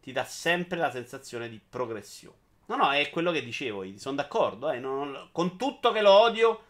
Ti 0.00 0.12
dà 0.12 0.24
sempre 0.24 0.78
la 0.78 0.90
sensazione 0.90 1.48
di 1.48 1.60
progressione. 1.60 2.36
No, 2.66 2.76
no, 2.76 2.92
è 2.92 3.08
quello 3.08 3.32
che 3.32 3.42
dicevo, 3.42 3.84
sono 3.96 4.16
d'accordo. 4.16 4.70
Eh, 4.70 4.78
non, 4.78 5.30
con 5.32 5.56
tutto 5.56 5.90
che 5.90 6.02
lo 6.02 6.12
odio 6.12 6.64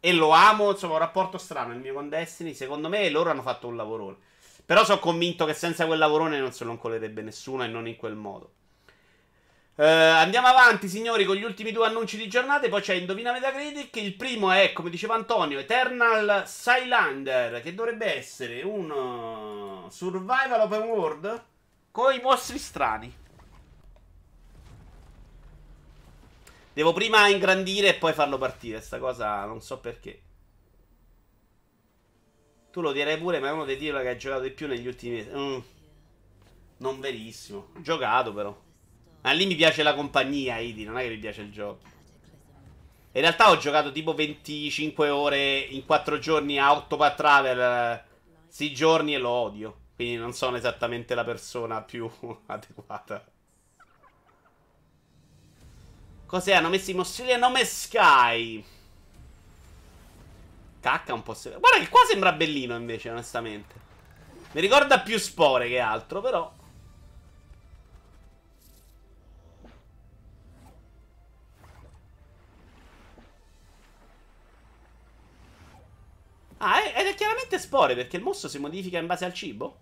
e 0.00 0.12
lo 0.12 0.30
amo, 0.30 0.70
insomma, 0.70 0.94
un 0.94 0.98
rapporto 0.98 1.38
strano 1.38 1.72
il 1.72 1.78
mio 1.78 1.92
con 1.92 2.08
Destiny. 2.08 2.54
Secondo 2.54 2.88
me 2.88 3.08
loro 3.10 3.30
hanno 3.30 3.42
fatto 3.42 3.66
un 3.68 3.76
lavorone. 3.76 4.16
Però 4.64 4.84
sono 4.84 4.98
convinto 4.98 5.44
che 5.44 5.54
senza 5.54 5.86
quel 5.86 5.98
lavorone 5.98 6.38
non 6.38 6.52
se 6.52 6.64
lo 6.64 6.70
incollerebbe 6.70 7.22
nessuno 7.22 7.64
e 7.64 7.66
non 7.66 7.86
in 7.86 7.96
quel 7.96 8.14
modo. 8.14 8.52
Uh, 9.74 9.82
andiamo 9.82 10.46
avanti, 10.46 10.88
signori, 10.88 11.24
con 11.24 11.36
gli 11.36 11.42
ultimi 11.42 11.72
due 11.72 11.86
annunci 11.86 12.16
di 12.16 12.28
giornata. 12.28 12.68
Poi 12.68 12.80
c'è 12.80 12.94
Indovina 12.94 13.32
Metacritic. 13.32 13.96
Il 13.96 14.14
primo 14.14 14.50
è, 14.50 14.72
come 14.72 14.90
diceva 14.90 15.14
Antonio, 15.14 15.58
Eternal 15.58 16.44
Skylander, 16.46 17.60
che 17.62 17.74
dovrebbe 17.74 18.16
essere 18.16 18.62
un 18.62 18.90
uh, 18.90 19.90
survival 19.90 20.60
open 20.60 20.82
world 20.82 21.44
con 21.90 22.12
i 22.12 22.20
mostri 22.20 22.58
strani. 22.58 23.12
Devo 26.72 26.92
prima 26.92 27.28
ingrandire 27.28 27.88
e 27.88 27.94
poi 27.94 28.12
farlo 28.12 28.38
partire. 28.38 28.80
Sta 28.80 28.98
cosa 28.98 29.44
non 29.44 29.60
so 29.60 29.78
perché. 29.80 30.22
Tu 32.70 32.80
lo 32.80 32.92
direi 32.92 33.18
pure, 33.18 33.40
ma 33.40 33.48
è 33.48 33.52
uno 33.52 33.64
dei 33.64 33.76
titoli 33.76 34.02
che 34.02 34.08
hai 34.10 34.18
giocato 34.18 34.42
di 34.42 34.50
più 34.50 34.68
negli 34.68 34.86
ultimi 34.86 35.16
mesi. 35.16 35.30
Mm. 35.34 35.58
Non 36.78 37.00
verissimo. 37.00 37.68
Giocato 37.78 38.32
però. 38.32 38.56
Ma 39.22 39.32
lì 39.32 39.46
mi 39.46 39.56
piace 39.56 39.82
la 39.82 39.94
compagnia, 39.94 40.58
Idi, 40.58 40.84
non 40.84 40.96
è 40.96 41.02
che 41.02 41.10
mi 41.10 41.18
piace 41.18 41.42
il 41.42 41.52
gioco. 41.52 41.80
In 43.12 43.20
realtà 43.20 43.50
ho 43.50 43.56
giocato 43.56 43.90
tipo 43.90 44.14
25 44.14 45.08
ore 45.08 45.58
in 45.58 45.84
4 45.84 46.18
giorni 46.18 46.58
a 46.58 46.72
Octopath 46.72 47.16
Travel. 47.16 48.04
6 48.46 48.72
giorni 48.72 49.14
e 49.14 49.18
lo 49.18 49.30
odio. 49.30 49.78
Quindi 49.96 50.16
non 50.16 50.32
sono 50.32 50.56
esattamente 50.56 51.14
la 51.14 51.24
persona 51.24 51.82
più 51.82 52.08
adeguata. 52.46 53.29
Cos'è? 56.30 56.52
Hanno 56.52 56.68
messo 56.68 56.92
i 56.92 56.94
mostrili 56.94 57.32
a 57.32 57.38
nome 57.38 57.64
Sky. 57.64 58.64
Cacca 60.78 61.12
un 61.12 61.24
po'. 61.24 61.34
Se... 61.34 61.50
Guarda 61.58 61.80
che 61.80 61.88
qua 61.88 62.02
sembra 62.08 62.30
bellino 62.30 62.76
invece, 62.76 63.10
onestamente. 63.10 63.74
Mi 64.52 64.60
ricorda 64.60 65.00
più 65.00 65.18
spore 65.18 65.66
che 65.66 65.80
altro, 65.80 66.20
però. 66.20 66.52
Ah, 76.58 76.80
ed 76.84 77.06
è 77.08 77.14
chiaramente 77.16 77.58
spore 77.58 77.96
perché 77.96 78.18
il 78.18 78.22
mostro 78.22 78.48
si 78.48 78.60
modifica 78.60 78.98
in 78.98 79.06
base 79.08 79.24
al 79.24 79.34
cibo? 79.34 79.78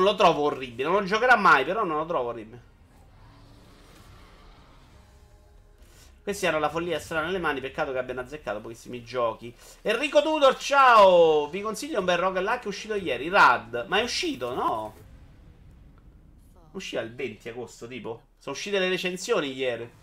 Non 0.00 0.02
lo 0.02 0.14
trovo 0.14 0.42
orribile. 0.44 0.88
Non 0.88 1.00
lo 1.00 1.06
giocherà 1.06 1.36
mai, 1.36 1.64
però 1.64 1.84
non 1.84 1.98
lo 1.98 2.06
trovo 2.06 2.30
orribile. 2.30 2.68
Questi 6.22 6.46
hanno 6.46 6.58
la 6.58 6.68
follia 6.68 6.98
strana 6.98 7.26
nelle 7.26 7.38
mani. 7.38 7.60
Peccato 7.60 7.92
che 7.92 7.98
abbiano 7.98 8.20
azzeccato 8.20 8.60
pochissimi 8.60 9.04
giochi. 9.04 9.54
Enrico 9.82 10.22
Tudor, 10.22 10.56
ciao! 10.56 11.48
Vi 11.48 11.60
consiglio 11.60 11.98
un 11.98 12.04
bel 12.06 12.18
roguelike 12.18 12.68
uscito 12.68 12.94
ieri. 12.94 13.28
Rad. 13.28 13.84
Ma 13.88 13.98
è 13.98 14.02
uscito, 14.02 14.54
no? 14.54 14.94
Usciva 16.72 17.02
il 17.02 17.14
20 17.14 17.48
agosto, 17.50 17.86
tipo. 17.86 18.22
Sono 18.38 18.54
uscite 18.54 18.78
le 18.78 18.88
recensioni 18.88 19.52
ieri. 19.52 19.98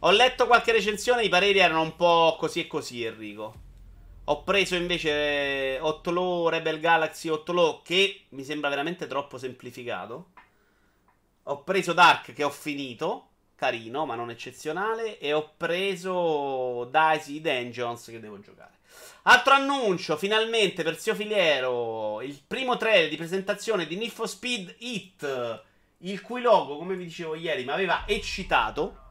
Ho 0.00 0.10
letto 0.10 0.46
qualche 0.46 0.72
recensione, 0.72 1.24
i 1.24 1.28
pareri 1.28 1.58
erano 1.58 1.80
un 1.80 1.96
po' 1.96 2.36
così 2.38 2.60
e 2.60 2.66
così, 2.66 3.04
Enrico. 3.04 3.64
Ho 4.28 4.42
preso 4.42 4.74
invece 4.74 5.78
8 5.80 6.10
Low, 6.10 6.48
Rebel 6.48 6.80
Galaxy 6.80 7.28
8 7.28 7.52
Low, 7.52 7.82
che 7.82 8.22
mi 8.30 8.42
sembra 8.42 8.68
veramente 8.68 9.06
troppo 9.06 9.38
semplificato. 9.38 10.30
Ho 11.44 11.62
preso 11.62 11.92
Dark, 11.92 12.32
che 12.32 12.42
ho 12.42 12.50
finito, 12.50 13.28
carino, 13.54 14.04
ma 14.04 14.16
non 14.16 14.30
eccezionale. 14.30 15.20
E 15.20 15.32
ho 15.32 15.52
preso 15.56 16.88
Daisy 16.90 17.40
Dungeons, 17.40 18.06
che 18.06 18.18
devo 18.18 18.40
giocare. 18.40 18.72
Altro 19.22 19.52
annuncio, 19.54 20.16
finalmente 20.16 20.82
per 20.82 20.98
Zio 20.98 21.14
Filiero, 21.14 22.20
il 22.20 22.42
primo 22.44 22.76
trailer 22.76 23.08
di 23.08 23.16
presentazione 23.16 23.86
di 23.86 23.94
Need 23.94 24.22
Speed 24.24 24.74
Hit, 24.78 25.62
il 25.98 26.20
cui 26.20 26.40
logo, 26.40 26.78
come 26.78 26.96
vi 26.96 27.04
dicevo 27.04 27.36
ieri, 27.36 27.62
mi 27.62 27.70
aveva 27.70 28.02
eccitato 28.08 29.04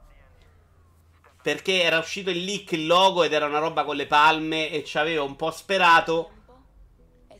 perché 1.45 1.83
era 1.83 1.99
uscito 1.99 2.31
il 2.31 2.43
leak, 2.43 2.71
il 2.71 2.87
logo 2.87 3.21
ed 3.21 3.31
era 3.31 3.45
una 3.45 3.59
roba 3.59 3.83
con 3.83 3.95
le 3.95 4.07
palme 4.07 4.71
e 4.71 4.83
ci 4.83 4.97
avevo 4.97 5.25
un 5.25 5.35
po' 5.35 5.51
sperato. 5.51 6.31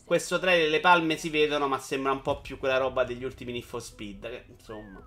Questo 0.06 0.38
trailer 0.38 0.70
le 0.70 0.80
palme 0.80 1.18
si 1.18 1.32
vedono, 1.32 1.68
ma 1.68 1.80
sembra 1.80 2.12
un 2.12 2.22
po' 2.22 2.40
più 2.40 2.60
quella 2.60 2.78
roba 2.78 3.04
degli 3.04 3.24
ultimi 3.24 3.52
Need 3.52 3.64
for 3.64 3.82
Speed. 3.82 4.44
Insomma, 4.50 5.04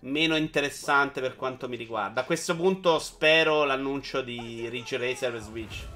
meno 0.00 0.36
interessante 0.36 1.20
per 1.20 1.36
quanto 1.36 1.68
mi 1.68 1.76
riguarda. 1.76 2.22
A 2.22 2.24
questo 2.24 2.56
punto 2.56 2.98
spero 2.98 3.64
l'annuncio 3.64 4.22
di 4.22 4.66
Ridge 4.70 4.96
Racer 4.96 5.34
e 5.34 5.40
Switch. 5.40 5.86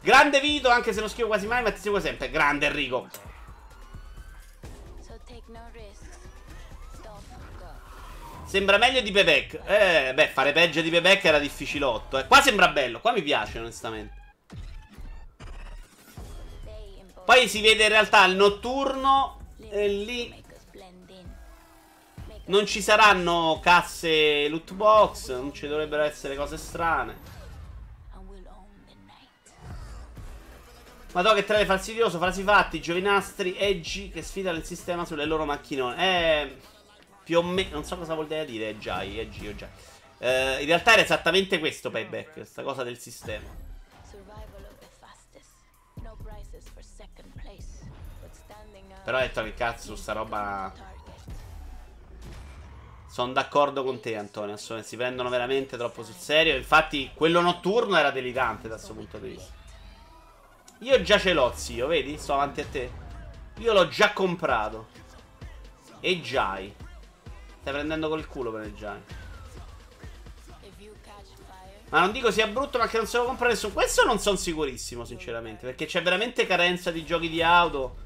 Grande 0.00 0.40
Vito, 0.40 0.68
anche 0.70 0.92
se 0.92 0.98
non 0.98 1.08
scrivo 1.08 1.28
quasi 1.28 1.46
mai, 1.46 1.62
ma 1.62 1.70
ti 1.70 1.78
seguo 1.78 2.00
sempre. 2.00 2.30
Grande 2.30 2.66
Enrico. 2.66 3.08
Sembra 8.54 8.78
meglio 8.78 9.00
di 9.00 9.10
Pebek. 9.10 9.62
Eh, 9.66 10.12
beh, 10.14 10.28
fare 10.28 10.52
peggio 10.52 10.80
di 10.80 10.88
Pebek 10.88 11.24
era 11.24 11.40
difficilotto. 11.40 12.18
Eh. 12.18 12.26
Qua 12.28 12.40
sembra 12.40 12.68
bello, 12.68 13.00
qua 13.00 13.10
mi 13.10 13.20
piace, 13.20 13.58
onestamente. 13.58 14.14
Poi 17.24 17.48
si 17.48 17.60
vede 17.60 17.82
in 17.82 17.88
realtà 17.88 18.24
il 18.26 18.36
notturno 18.36 19.40
e 19.58 19.88
lì 19.88 20.44
non 22.44 22.64
ci 22.64 22.80
saranno 22.80 23.58
casse 23.60 24.46
loot 24.46 24.72
box, 24.72 25.30
non 25.30 25.52
ci 25.52 25.66
dovrebbero 25.66 26.04
essere 26.04 26.36
cose 26.36 26.56
strane. 26.56 27.16
Madonna 31.10 31.34
che 31.34 31.44
trailer 31.44 31.66
fastidioso, 31.66 32.18
frasi 32.18 32.44
fatti, 32.44 32.80
giovinastri, 32.80 33.56
edgy 33.56 34.10
che 34.10 34.22
sfidano 34.22 34.58
il 34.58 34.64
sistema 34.64 35.04
sulle 35.04 35.24
loro 35.24 35.44
macchinone. 35.44 35.96
Eh... 35.98 36.72
Più 37.24 37.38
o 37.38 37.42
meno, 37.42 37.70
non 37.70 37.84
so 37.84 37.96
cosa 37.96 38.14
vuol 38.14 38.26
dire 38.26 38.68
Ejai, 38.68 39.18
Egi 39.18 39.48
o 39.48 39.54
già. 39.54 39.68
Eh, 40.18 40.60
in 40.60 40.66
realtà 40.66 40.92
era 40.92 41.02
esattamente 41.02 41.58
questo 41.58 41.90
payback, 41.90 42.32
questa 42.32 42.62
cosa 42.62 42.82
del 42.82 42.98
sistema. 42.98 43.62
Però 49.04 49.18
hai 49.18 49.26
detto 49.26 49.42
che 49.42 49.52
cazzo 49.52 49.96
sta 49.96 50.12
roba 50.12 50.72
sono 53.14 53.32
d'accordo 53.32 53.84
con 53.84 54.00
te, 54.00 54.16
Antonio. 54.16 54.56
Si 54.56 54.96
prendono 54.96 55.28
veramente 55.28 55.76
troppo 55.76 56.02
sul 56.02 56.16
serio. 56.16 56.56
Infatti, 56.56 57.12
quello 57.14 57.40
notturno 57.40 57.96
era 57.96 58.10
delirante 58.10 58.66
da 58.66 58.74
questo 58.74 58.92
punto 58.92 59.18
di 59.18 59.28
vista. 59.28 59.52
Io 60.80 61.00
già 61.00 61.16
ce 61.16 61.32
l'ho, 61.32 61.52
zio, 61.54 61.86
vedi? 61.86 62.18
Sto 62.18 62.34
avanti 62.34 62.60
a 62.60 62.66
te. 62.66 62.90
Io 63.58 63.72
l'ho 63.72 63.86
già 63.86 64.12
comprato. 64.12 64.88
E 66.00 66.20
Jai. 66.20 66.74
Stai 67.64 67.72
prendendo 67.72 68.10
col 68.10 68.26
culo 68.26 68.52
Jai. 68.60 69.00
Ma 71.88 72.00
non 72.00 72.12
dico 72.12 72.30
sia 72.30 72.46
brutto, 72.46 72.76
ma 72.76 72.86
che 72.88 72.98
non 72.98 73.06
se 73.06 73.16
lo 73.16 73.24
compra 73.24 73.48
nessuno. 73.48 73.72
Questo 73.72 74.04
non 74.04 74.18
sono 74.18 74.36
sicurissimo, 74.36 75.06
sinceramente. 75.06 75.64
Perché 75.64 75.86
c'è 75.86 76.02
veramente 76.02 76.46
carenza 76.46 76.90
di 76.90 77.06
giochi 77.06 77.30
di 77.30 77.40
auto 77.40 77.96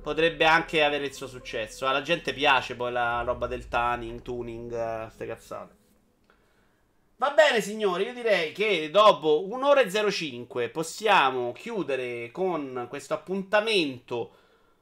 potrebbe 0.00 0.44
anche 0.44 0.84
avere 0.84 1.06
il 1.06 1.14
suo 1.14 1.26
successo. 1.26 1.88
Alla 1.88 2.00
gente 2.00 2.32
piace 2.32 2.76
poi 2.76 2.92
la 2.92 3.22
roba 3.22 3.48
del 3.48 3.66
tuning, 3.66 4.22
tuning, 4.22 5.02
queste 5.02 5.26
cazzate. 5.26 5.76
Va 7.16 7.32
bene, 7.32 7.60
signori, 7.60 8.04
io 8.04 8.14
direi 8.14 8.52
che 8.52 8.88
dopo 8.92 9.48
un'ora 9.48 9.80
e 9.80 9.90
05 9.90 10.68
possiamo 10.68 11.50
chiudere 11.50 12.30
con 12.30 12.86
questo 12.88 13.14
appuntamento 13.14 14.30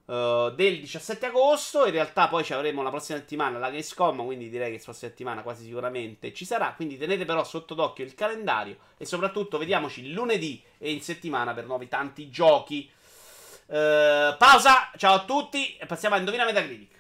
uh, 0.06 0.50
del 0.50 0.80
17 0.80 1.26
agosto. 1.26 1.86
In 1.86 1.92
realtà 1.92 2.28
poi 2.28 2.44
ci 2.44 2.52
avremo 2.52 2.82
la 2.82 2.90
prossima 2.90 3.18
settimana 3.18 3.58
la 3.58 3.68
Gamescom, 3.68 4.24
quindi 4.24 4.48
direi 4.48 4.70
che 4.70 4.78
la 4.78 4.84
prossima 4.84 5.10
settimana 5.10 5.42
quasi 5.42 5.64
sicuramente 5.64 6.32
ci 6.32 6.44
sarà. 6.44 6.72
Quindi 6.74 6.98
tenete 6.98 7.24
però 7.24 7.44
sotto 7.44 7.74
d'occhio 7.74 8.04
il 8.04 8.14
calendario 8.14 8.76
e 8.96 9.04
soprattutto 9.04 9.58
vediamoci 9.58 10.12
lunedì 10.12 10.62
e 10.78 10.92
in 10.92 11.00
settimana 11.00 11.54
per 11.54 11.66
nuovi 11.66 11.88
tanti 11.88 12.30
giochi. 12.30 12.90
Uh, 13.66 14.36
pausa, 14.38 14.92
ciao 14.96 15.14
a 15.14 15.24
tutti 15.24 15.76
e 15.76 15.86
passiamo 15.86 16.14
a 16.14 16.18
Indovina 16.18 16.44
Metacritic. 16.44 16.94